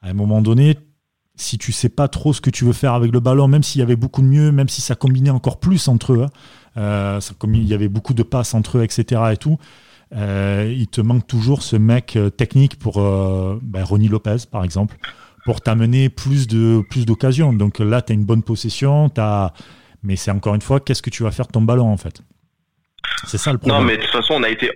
À 0.02 0.10
un 0.10 0.14
moment 0.14 0.42
donné, 0.42 0.78
si 1.36 1.58
tu 1.58 1.72
sais 1.72 1.90
pas 1.90 2.08
trop 2.08 2.34
ce 2.34 2.42
que 2.42 2.50
tu 2.50 2.66
veux 2.66 2.74
faire 2.74 2.94
avec 2.94 3.12
le 3.12 3.20
ballon, 3.20 3.48
même 3.48 3.64
s'il 3.64 3.80
y 3.80 3.84
avait 3.84 3.96
beaucoup 3.96 4.22
de 4.22 4.28
mieux, 4.28 4.52
même 4.52 4.70
si 4.70 4.82
ça 4.82 4.96
combinait 4.96 5.30
encore 5.30 5.60
plus 5.60 5.88
entre 5.88 6.14
eux, 6.14 6.24
hein, 6.24 6.30
euh, 6.78 7.20
il 7.54 7.68
y 7.68 7.74
avait 7.74 7.90
beaucoup 7.90 8.16
de 8.16 8.24
passes 8.24 8.56
entre 8.56 8.80
eux, 8.80 8.84
etc. 8.84 9.22
et 9.34 9.38
tout, 9.38 9.58
euh, 10.16 10.74
il 10.76 10.88
te 10.88 11.02
manque 11.02 11.28
toujours 11.28 11.62
ce 11.62 11.76
mec 11.76 12.18
technique 12.36 12.80
pour 12.80 12.96
ben, 12.96 13.84
Ronnie 13.84 14.08
Lopez, 14.08 14.38
par 14.50 14.64
exemple 14.64 14.98
pour 15.48 15.62
t'amener 15.62 16.10
plus 16.10 16.46
de 16.46 16.82
plus 16.90 17.06
d'occasions. 17.06 17.54
Donc 17.54 17.80
là, 17.80 18.02
tu 18.02 18.12
as 18.12 18.16
une 18.16 18.26
bonne 18.26 18.44
possession, 18.44 19.10
as... 19.16 19.54
mais 20.04 20.18
c'est 20.18 20.30
encore 20.30 20.56
une 20.56 20.62
fois, 20.62 20.82
qu'est-ce 20.82 21.02
que 21.02 21.10
tu 21.10 21.24
vas 21.24 21.32
faire 21.32 21.48
de 21.48 21.54
ton 21.54 21.62
ballon 21.62 21.90
en 21.90 21.96
fait? 21.96 22.22
C'est 23.26 23.38
ça 23.38 23.54
le 23.54 23.58
problème. 23.58 23.80
Non, 23.80 23.86
mais 23.86 23.96
de 23.96 24.02
toute 24.02 24.12
façon, 24.12 24.34
on 24.34 24.44
a 24.44 24.50
été 24.50 24.70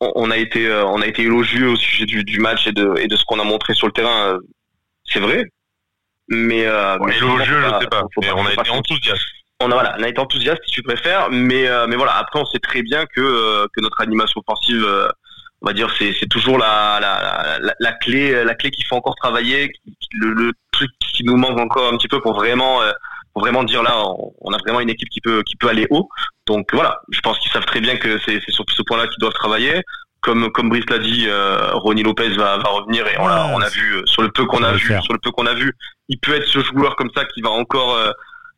on 0.00 0.30
a 0.30 0.36
été 0.36 0.68
euh, 0.68 0.86
on 0.86 1.02
a 1.02 1.06
été 1.08 1.22
élogieux 1.22 1.70
au 1.70 1.74
sujet 1.74 2.06
du, 2.06 2.38
match 2.38 2.68
et 2.68 2.72
de 2.72 2.94
et 2.96 3.08
de 3.08 3.16
ce 3.16 3.24
qu'on 3.24 3.40
a 3.40 3.44
montré 3.44 3.74
sur 3.74 3.88
le 3.88 3.92
terrain. 3.92 4.34
Euh, 4.34 4.38
c'est 5.04 5.18
vrai, 5.18 5.46
mais, 6.28 6.64
euh, 6.64 6.96
élogieux, 6.98 7.60
je 7.60 7.80
sais 7.80 7.88
pas. 7.88 8.04
on 8.36 8.46
a 8.46 8.52
été 8.52 8.70
enthousiaste. 8.70 9.24
On 9.58 9.72
a 9.72 9.74
voilà, 9.74 9.96
on 9.98 10.02
a 10.04 10.08
été 10.08 10.20
enthousiaste 10.20 10.62
si 10.64 10.70
tu 10.70 10.84
préfères, 10.84 11.28
mais 11.28 11.66
mais 11.88 11.96
voilà. 11.96 12.14
Après, 12.18 12.38
on 12.38 12.46
sait 12.46 12.60
très 12.60 12.82
bien 12.82 13.04
que 13.04 13.66
que 13.66 13.80
notre 13.80 14.00
animation 14.00 14.40
offensive 14.46 14.86
on 15.62 15.66
va 15.66 15.72
dire 15.72 15.92
c'est 15.98 16.14
c'est 16.18 16.28
toujours 16.28 16.58
la, 16.58 16.98
la, 17.00 17.58
la, 17.60 17.74
la, 17.78 17.92
clé 17.92 18.44
la 18.44 18.54
clé 18.54 18.70
qu'il 18.70 18.86
faut 18.86 18.94
encore 18.96 19.16
travailler 19.16 19.72
le, 20.12 20.32
le, 20.32 20.52
truc 20.70 20.90
qui 21.00 21.24
nous 21.24 21.36
manque 21.36 21.58
encore 21.58 21.92
un 21.92 21.96
petit 21.96 22.08
peu 22.08 22.20
pour 22.20 22.34
vraiment 22.34 22.80
euh, 22.82 22.92
pour 23.32 23.42
vraiment 23.42 23.64
dire 23.64 23.82
là 23.82 24.00
on, 24.40 24.52
a 24.52 24.58
vraiment 24.58 24.80
une 24.80 24.90
équipe 24.90 25.08
qui 25.08 25.20
peut 25.20 25.42
qui 25.42 25.56
peut 25.56 25.68
aller 25.68 25.86
haut. 25.90 26.08
Donc 26.46 26.68
voilà. 26.72 27.00
Je 27.10 27.20
pense 27.20 27.38
qu'ils 27.40 27.50
savent 27.50 27.64
très 27.64 27.80
bien 27.80 27.96
que 27.96 28.18
c'est 28.24 28.40
c'est 28.44 28.52
sur 28.52 28.64
ce 28.68 28.82
point 28.82 28.96
là 28.96 29.06
qu'ils 29.08 29.18
doivent 29.18 29.32
travailler. 29.32 29.82
Comme 30.20 30.50
comme 30.52 30.68
Brice 30.68 30.88
l'a 30.90 30.98
dit 30.98 31.26
euh, 31.28 31.70
Ronnie 31.74 32.02
Lopez 32.02 32.30
va, 32.30 32.58
va 32.58 32.68
revenir 32.68 33.06
et 33.06 33.18
on 33.18 33.26
a 33.26 33.46
on 33.54 33.60
a 33.60 33.68
vu 33.68 33.96
euh, 33.96 34.02
sur 34.06 34.22
le 34.22 34.30
peu 34.30 34.44
qu'on 34.46 34.62
a 34.62 34.72
vu 34.72 34.92
sur 35.02 35.12
le 35.12 35.18
peu 35.20 35.30
qu'on 35.30 35.46
a 35.46 35.54
vu 35.54 35.72
il 36.08 36.18
peut 36.18 36.34
être 36.34 36.46
ce 36.46 36.60
joueur 36.60 36.96
comme 36.96 37.10
ça 37.14 37.24
qui 37.24 37.40
va 37.40 37.50
encore 37.50 37.94
euh, 37.94 38.10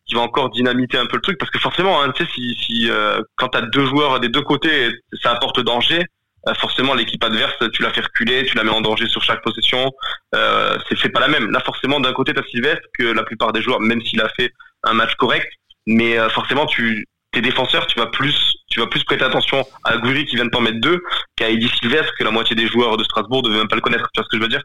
qui 0.06 0.14
va 0.14 0.22
encore 0.22 0.50
dynamiter 0.50 0.98
un 0.98 1.06
peu 1.06 1.16
le 1.16 1.22
truc. 1.22 1.38
Parce 1.38 1.50
que 1.50 1.58
forcément 1.58 2.02
hein, 2.02 2.12
tu 2.14 2.24
sais 2.24 2.30
si 2.34 2.54
si 2.54 2.90
quand 3.36 3.48
t'as 3.48 3.62
deux 3.62 3.86
joueurs 3.86 4.20
des 4.20 4.28
deux 4.28 4.42
côtés 4.42 4.90
ça 5.22 5.32
apporte 5.32 5.60
danger. 5.60 6.00
euh, 6.00 6.19
forcément 6.58 6.94
l'équipe 6.94 7.22
adverse 7.22 7.54
tu 7.72 7.82
la 7.82 7.90
fais 7.90 8.00
reculer 8.00 8.44
tu 8.44 8.56
la 8.56 8.64
mets 8.64 8.70
en 8.70 8.80
danger 8.80 9.06
sur 9.08 9.22
chaque 9.22 9.42
possession. 9.42 9.90
Euh, 10.34 10.78
c'est 11.00 11.10
pas 11.10 11.20
la 11.20 11.28
même. 11.28 11.50
Là 11.50 11.60
forcément 11.60 12.00
d'un 12.00 12.12
côté 12.12 12.32
t'as 12.34 12.42
Sylvestre 12.44 12.86
que 12.98 13.04
la 13.04 13.22
plupart 13.22 13.52
des 13.52 13.62
joueurs 13.62 13.80
même 13.80 14.00
s'il 14.02 14.20
a 14.20 14.28
fait 14.30 14.52
un 14.84 14.94
match 14.94 15.14
correct 15.16 15.48
mais 15.86 16.18
euh, 16.18 16.28
forcément 16.28 16.66
tu 16.66 17.06
tes 17.32 17.40
défenseurs 17.40 17.86
tu 17.86 17.98
vas 17.98 18.06
plus 18.06 18.54
tu 18.70 18.80
vas 18.80 18.86
plus 18.86 19.04
prêter 19.04 19.24
attention 19.24 19.64
à 19.84 19.96
Goury 19.98 20.24
qui 20.26 20.36
vient 20.36 20.44
de 20.44 20.50
t'en 20.50 20.60
mettre 20.60 20.80
deux 20.80 21.02
qu'à 21.36 21.50
Eddie 21.50 21.68
Sylvestre 21.80 22.12
que 22.18 22.24
la 22.24 22.30
moitié 22.30 22.56
des 22.56 22.66
joueurs 22.66 22.96
de 22.96 23.04
Strasbourg 23.04 23.42
devaient 23.42 23.58
même 23.58 23.68
pas 23.68 23.76
le 23.76 23.82
connaître. 23.82 24.08
Tu 24.14 24.20
vois 24.20 24.24
ce 24.24 24.28
que 24.28 24.36
je 24.36 24.42
veux 24.42 24.48
dire? 24.48 24.62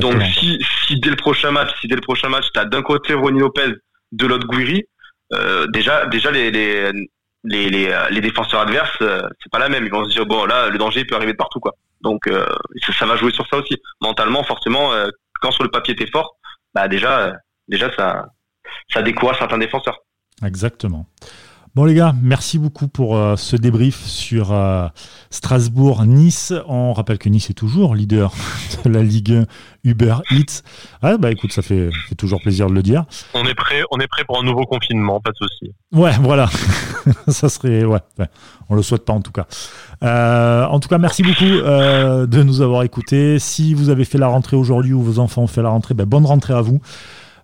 Donc 0.00 0.20
si, 0.22 0.58
si 0.86 0.98
dès 1.00 1.10
le 1.10 1.16
prochain 1.16 1.50
match 1.50 1.70
si 1.80 1.88
dès 1.88 1.94
le 1.94 2.00
prochain 2.00 2.28
match 2.28 2.46
t'as 2.52 2.64
d'un 2.64 2.82
côté 2.82 3.14
Ronnie 3.14 3.40
Lopez 3.40 3.72
de 4.12 4.26
l'autre 4.26 4.46
Gouiri 4.46 4.84
euh, 5.32 5.66
déjà 5.68 6.06
déjà 6.06 6.30
les, 6.30 6.50
les 6.50 6.92
les, 7.44 7.68
les, 7.68 7.88
euh, 7.90 8.08
les 8.10 8.20
défenseurs 8.20 8.60
adverses, 8.60 8.96
euh, 9.02 9.20
c'est 9.42 9.50
pas 9.50 9.58
la 9.58 9.68
même. 9.68 9.84
Ils 9.84 9.90
vont 9.90 10.04
se 10.04 10.10
dire 10.10 10.26
bon 10.26 10.46
là, 10.46 10.68
le 10.68 10.78
danger 10.78 11.04
peut 11.04 11.14
arriver 11.14 11.32
de 11.32 11.36
partout 11.36 11.60
quoi. 11.60 11.74
Donc 12.00 12.26
euh, 12.26 12.46
ça, 12.98 13.06
va 13.06 13.16
jouer 13.16 13.32
sur 13.32 13.46
ça 13.48 13.58
aussi. 13.58 13.76
Mentalement, 14.00 14.42
forcément, 14.42 14.90
quand 15.40 15.50
sur 15.50 15.62
le 15.62 15.70
papier 15.70 15.94
t'es 15.94 16.06
fort, 16.06 16.36
bah 16.74 16.88
déjà, 16.88 17.34
déjà 17.68 17.94
ça, 17.94 18.26
ça 18.92 19.02
décourage 19.02 19.38
certains 19.38 19.58
défenseurs. 19.58 19.98
Exactement. 20.44 21.06
Bon 21.74 21.84
les 21.86 21.94
gars, 21.94 22.14
merci 22.22 22.60
beaucoup 22.60 22.86
pour 22.86 23.16
euh, 23.16 23.34
ce 23.34 23.56
débrief 23.56 24.06
sur 24.06 24.52
euh, 24.52 24.86
Strasbourg-Nice. 25.30 26.52
On 26.68 26.92
rappelle 26.92 27.18
que 27.18 27.28
Nice 27.28 27.50
est 27.50 27.54
toujours 27.54 27.96
leader 27.96 28.32
de 28.84 28.90
la 28.90 29.02
Ligue 29.02 29.42
Uber 29.82 30.18
Eats. 30.30 30.62
Ah, 31.02 31.16
bah 31.18 31.32
écoute, 31.32 31.52
ça 31.52 31.62
fait, 31.62 31.90
toujours 32.16 32.40
plaisir 32.40 32.68
de 32.68 32.74
le 32.74 32.82
dire. 32.84 33.06
On 33.34 33.44
est 33.44 33.56
prêt, 33.56 33.82
on 33.90 33.98
est 33.98 34.06
prêt 34.06 34.22
pour 34.24 34.38
un 34.38 34.44
nouveau 34.44 34.66
confinement, 34.66 35.18
pas 35.18 35.32
de 35.32 35.36
souci. 35.36 35.74
Ouais, 35.92 36.12
voilà. 36.20 36.48
ça 37.26 37.48
serait, 37.48 37.84
ouais, 37.84 37.98
ouais, 38.20 38.28
on 38.68 38.76
le 38.76 38.82
souhaite 38.82 39.04
pas 39.04 39.12
en 39.12 39.20
tout 39.20 39.32
cas. 39.32 39.48
Euh, 40.04 40.66
en 40.66 40.78
tout 40.78 40.88
cas, 40.88 40.98
merci 40.98 41.24
beaucoup 41.24 41.42
de 41.42 42.42
nous 42.44 42.60
avoir 42.60 42.84
écoutés. 42.84 43.40
Si 43.40 43.74
vous 43.74 43.88
avez 43.88 44.04
fait 44.04 44.18
la 44.18 44.28
rentrée 44.28 44.56
aujourd'hui 44.56 44.92
ou 44.92 45.02
vos 45.02 45.18
enfants 45.18 45.42
ont 45.42 45.48
fait 45.48 45.62
la 45.62 45.70
rentrée, 45.70 45.94
ben, 45.94 46.06
bonne 46.06 46.24
rentrée 46.24 46.54
à 46.54 46.60
vous. 46.60 46.80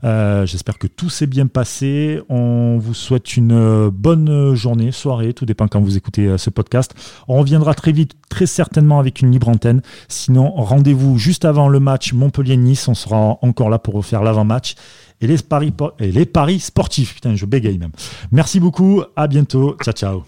Euh, 0.04 0.46
j'espère 0.46 0.78
que 0.78 0.86
tout 0.86 1.10
s'est 1.10 1.26
bien 1.26 1.46
passé. 1.46 2.20
On 2.28 2.78
vous 2.78 2.94
souhaite 2.94 3.36
une 3.36 3.88
bonne 3.90 4.54
journée, 4.54 4.92
soirée, 4.92 5.34
tout 5.34 5.46
dépend 5.46 5.68
quand 5.68 5.80
vous 5.80 5.96
écoutez 5.96 6.26
euh, 6.26 6.38
ce 6.38 6.50
podcast. 6.50 6.94
On 7.28 7.38
reviendra 7.38 7.74
très 7.74 7.92
vite, 7.92 8.14
très 8.28 8.46
certainement 8.46 8.98
avec 8.98 9.20
une 9.20 9.30
libre 9.30 9.48
antenne. 9.48 9.82
Sinon, 10.08 10.50
rendez-vous 10.52 11.18
juste 11.18 11.44
avant 11.44 11.68
le 11.68 11.80
match 11.80 12.12
Montpellier-Nice. 12.12 12.88
On 12.88 12.94
sera 12.94 13.38
encore 13.42 13.70
là 13.70 13.78
pour 13.78 13.94
refaire 13.94 14.22
l'avant-match. 14.22 14.74
Et 15.20 15.26
les 15.26 16.24
paris 16.26 16.60
sportifs. 16.60 17.14
Putain, 17.14 17.34
je 17.34 17.44
bégaye 17.44 17.78
même. 17.78 17.92
Merci 18.32 18.58
beaucoup. 18.58 19.02
À 19.16 19.26
bientôt. 19.26 19.76
Ciao, 19.82 19.92
ciao. 19.92 20.24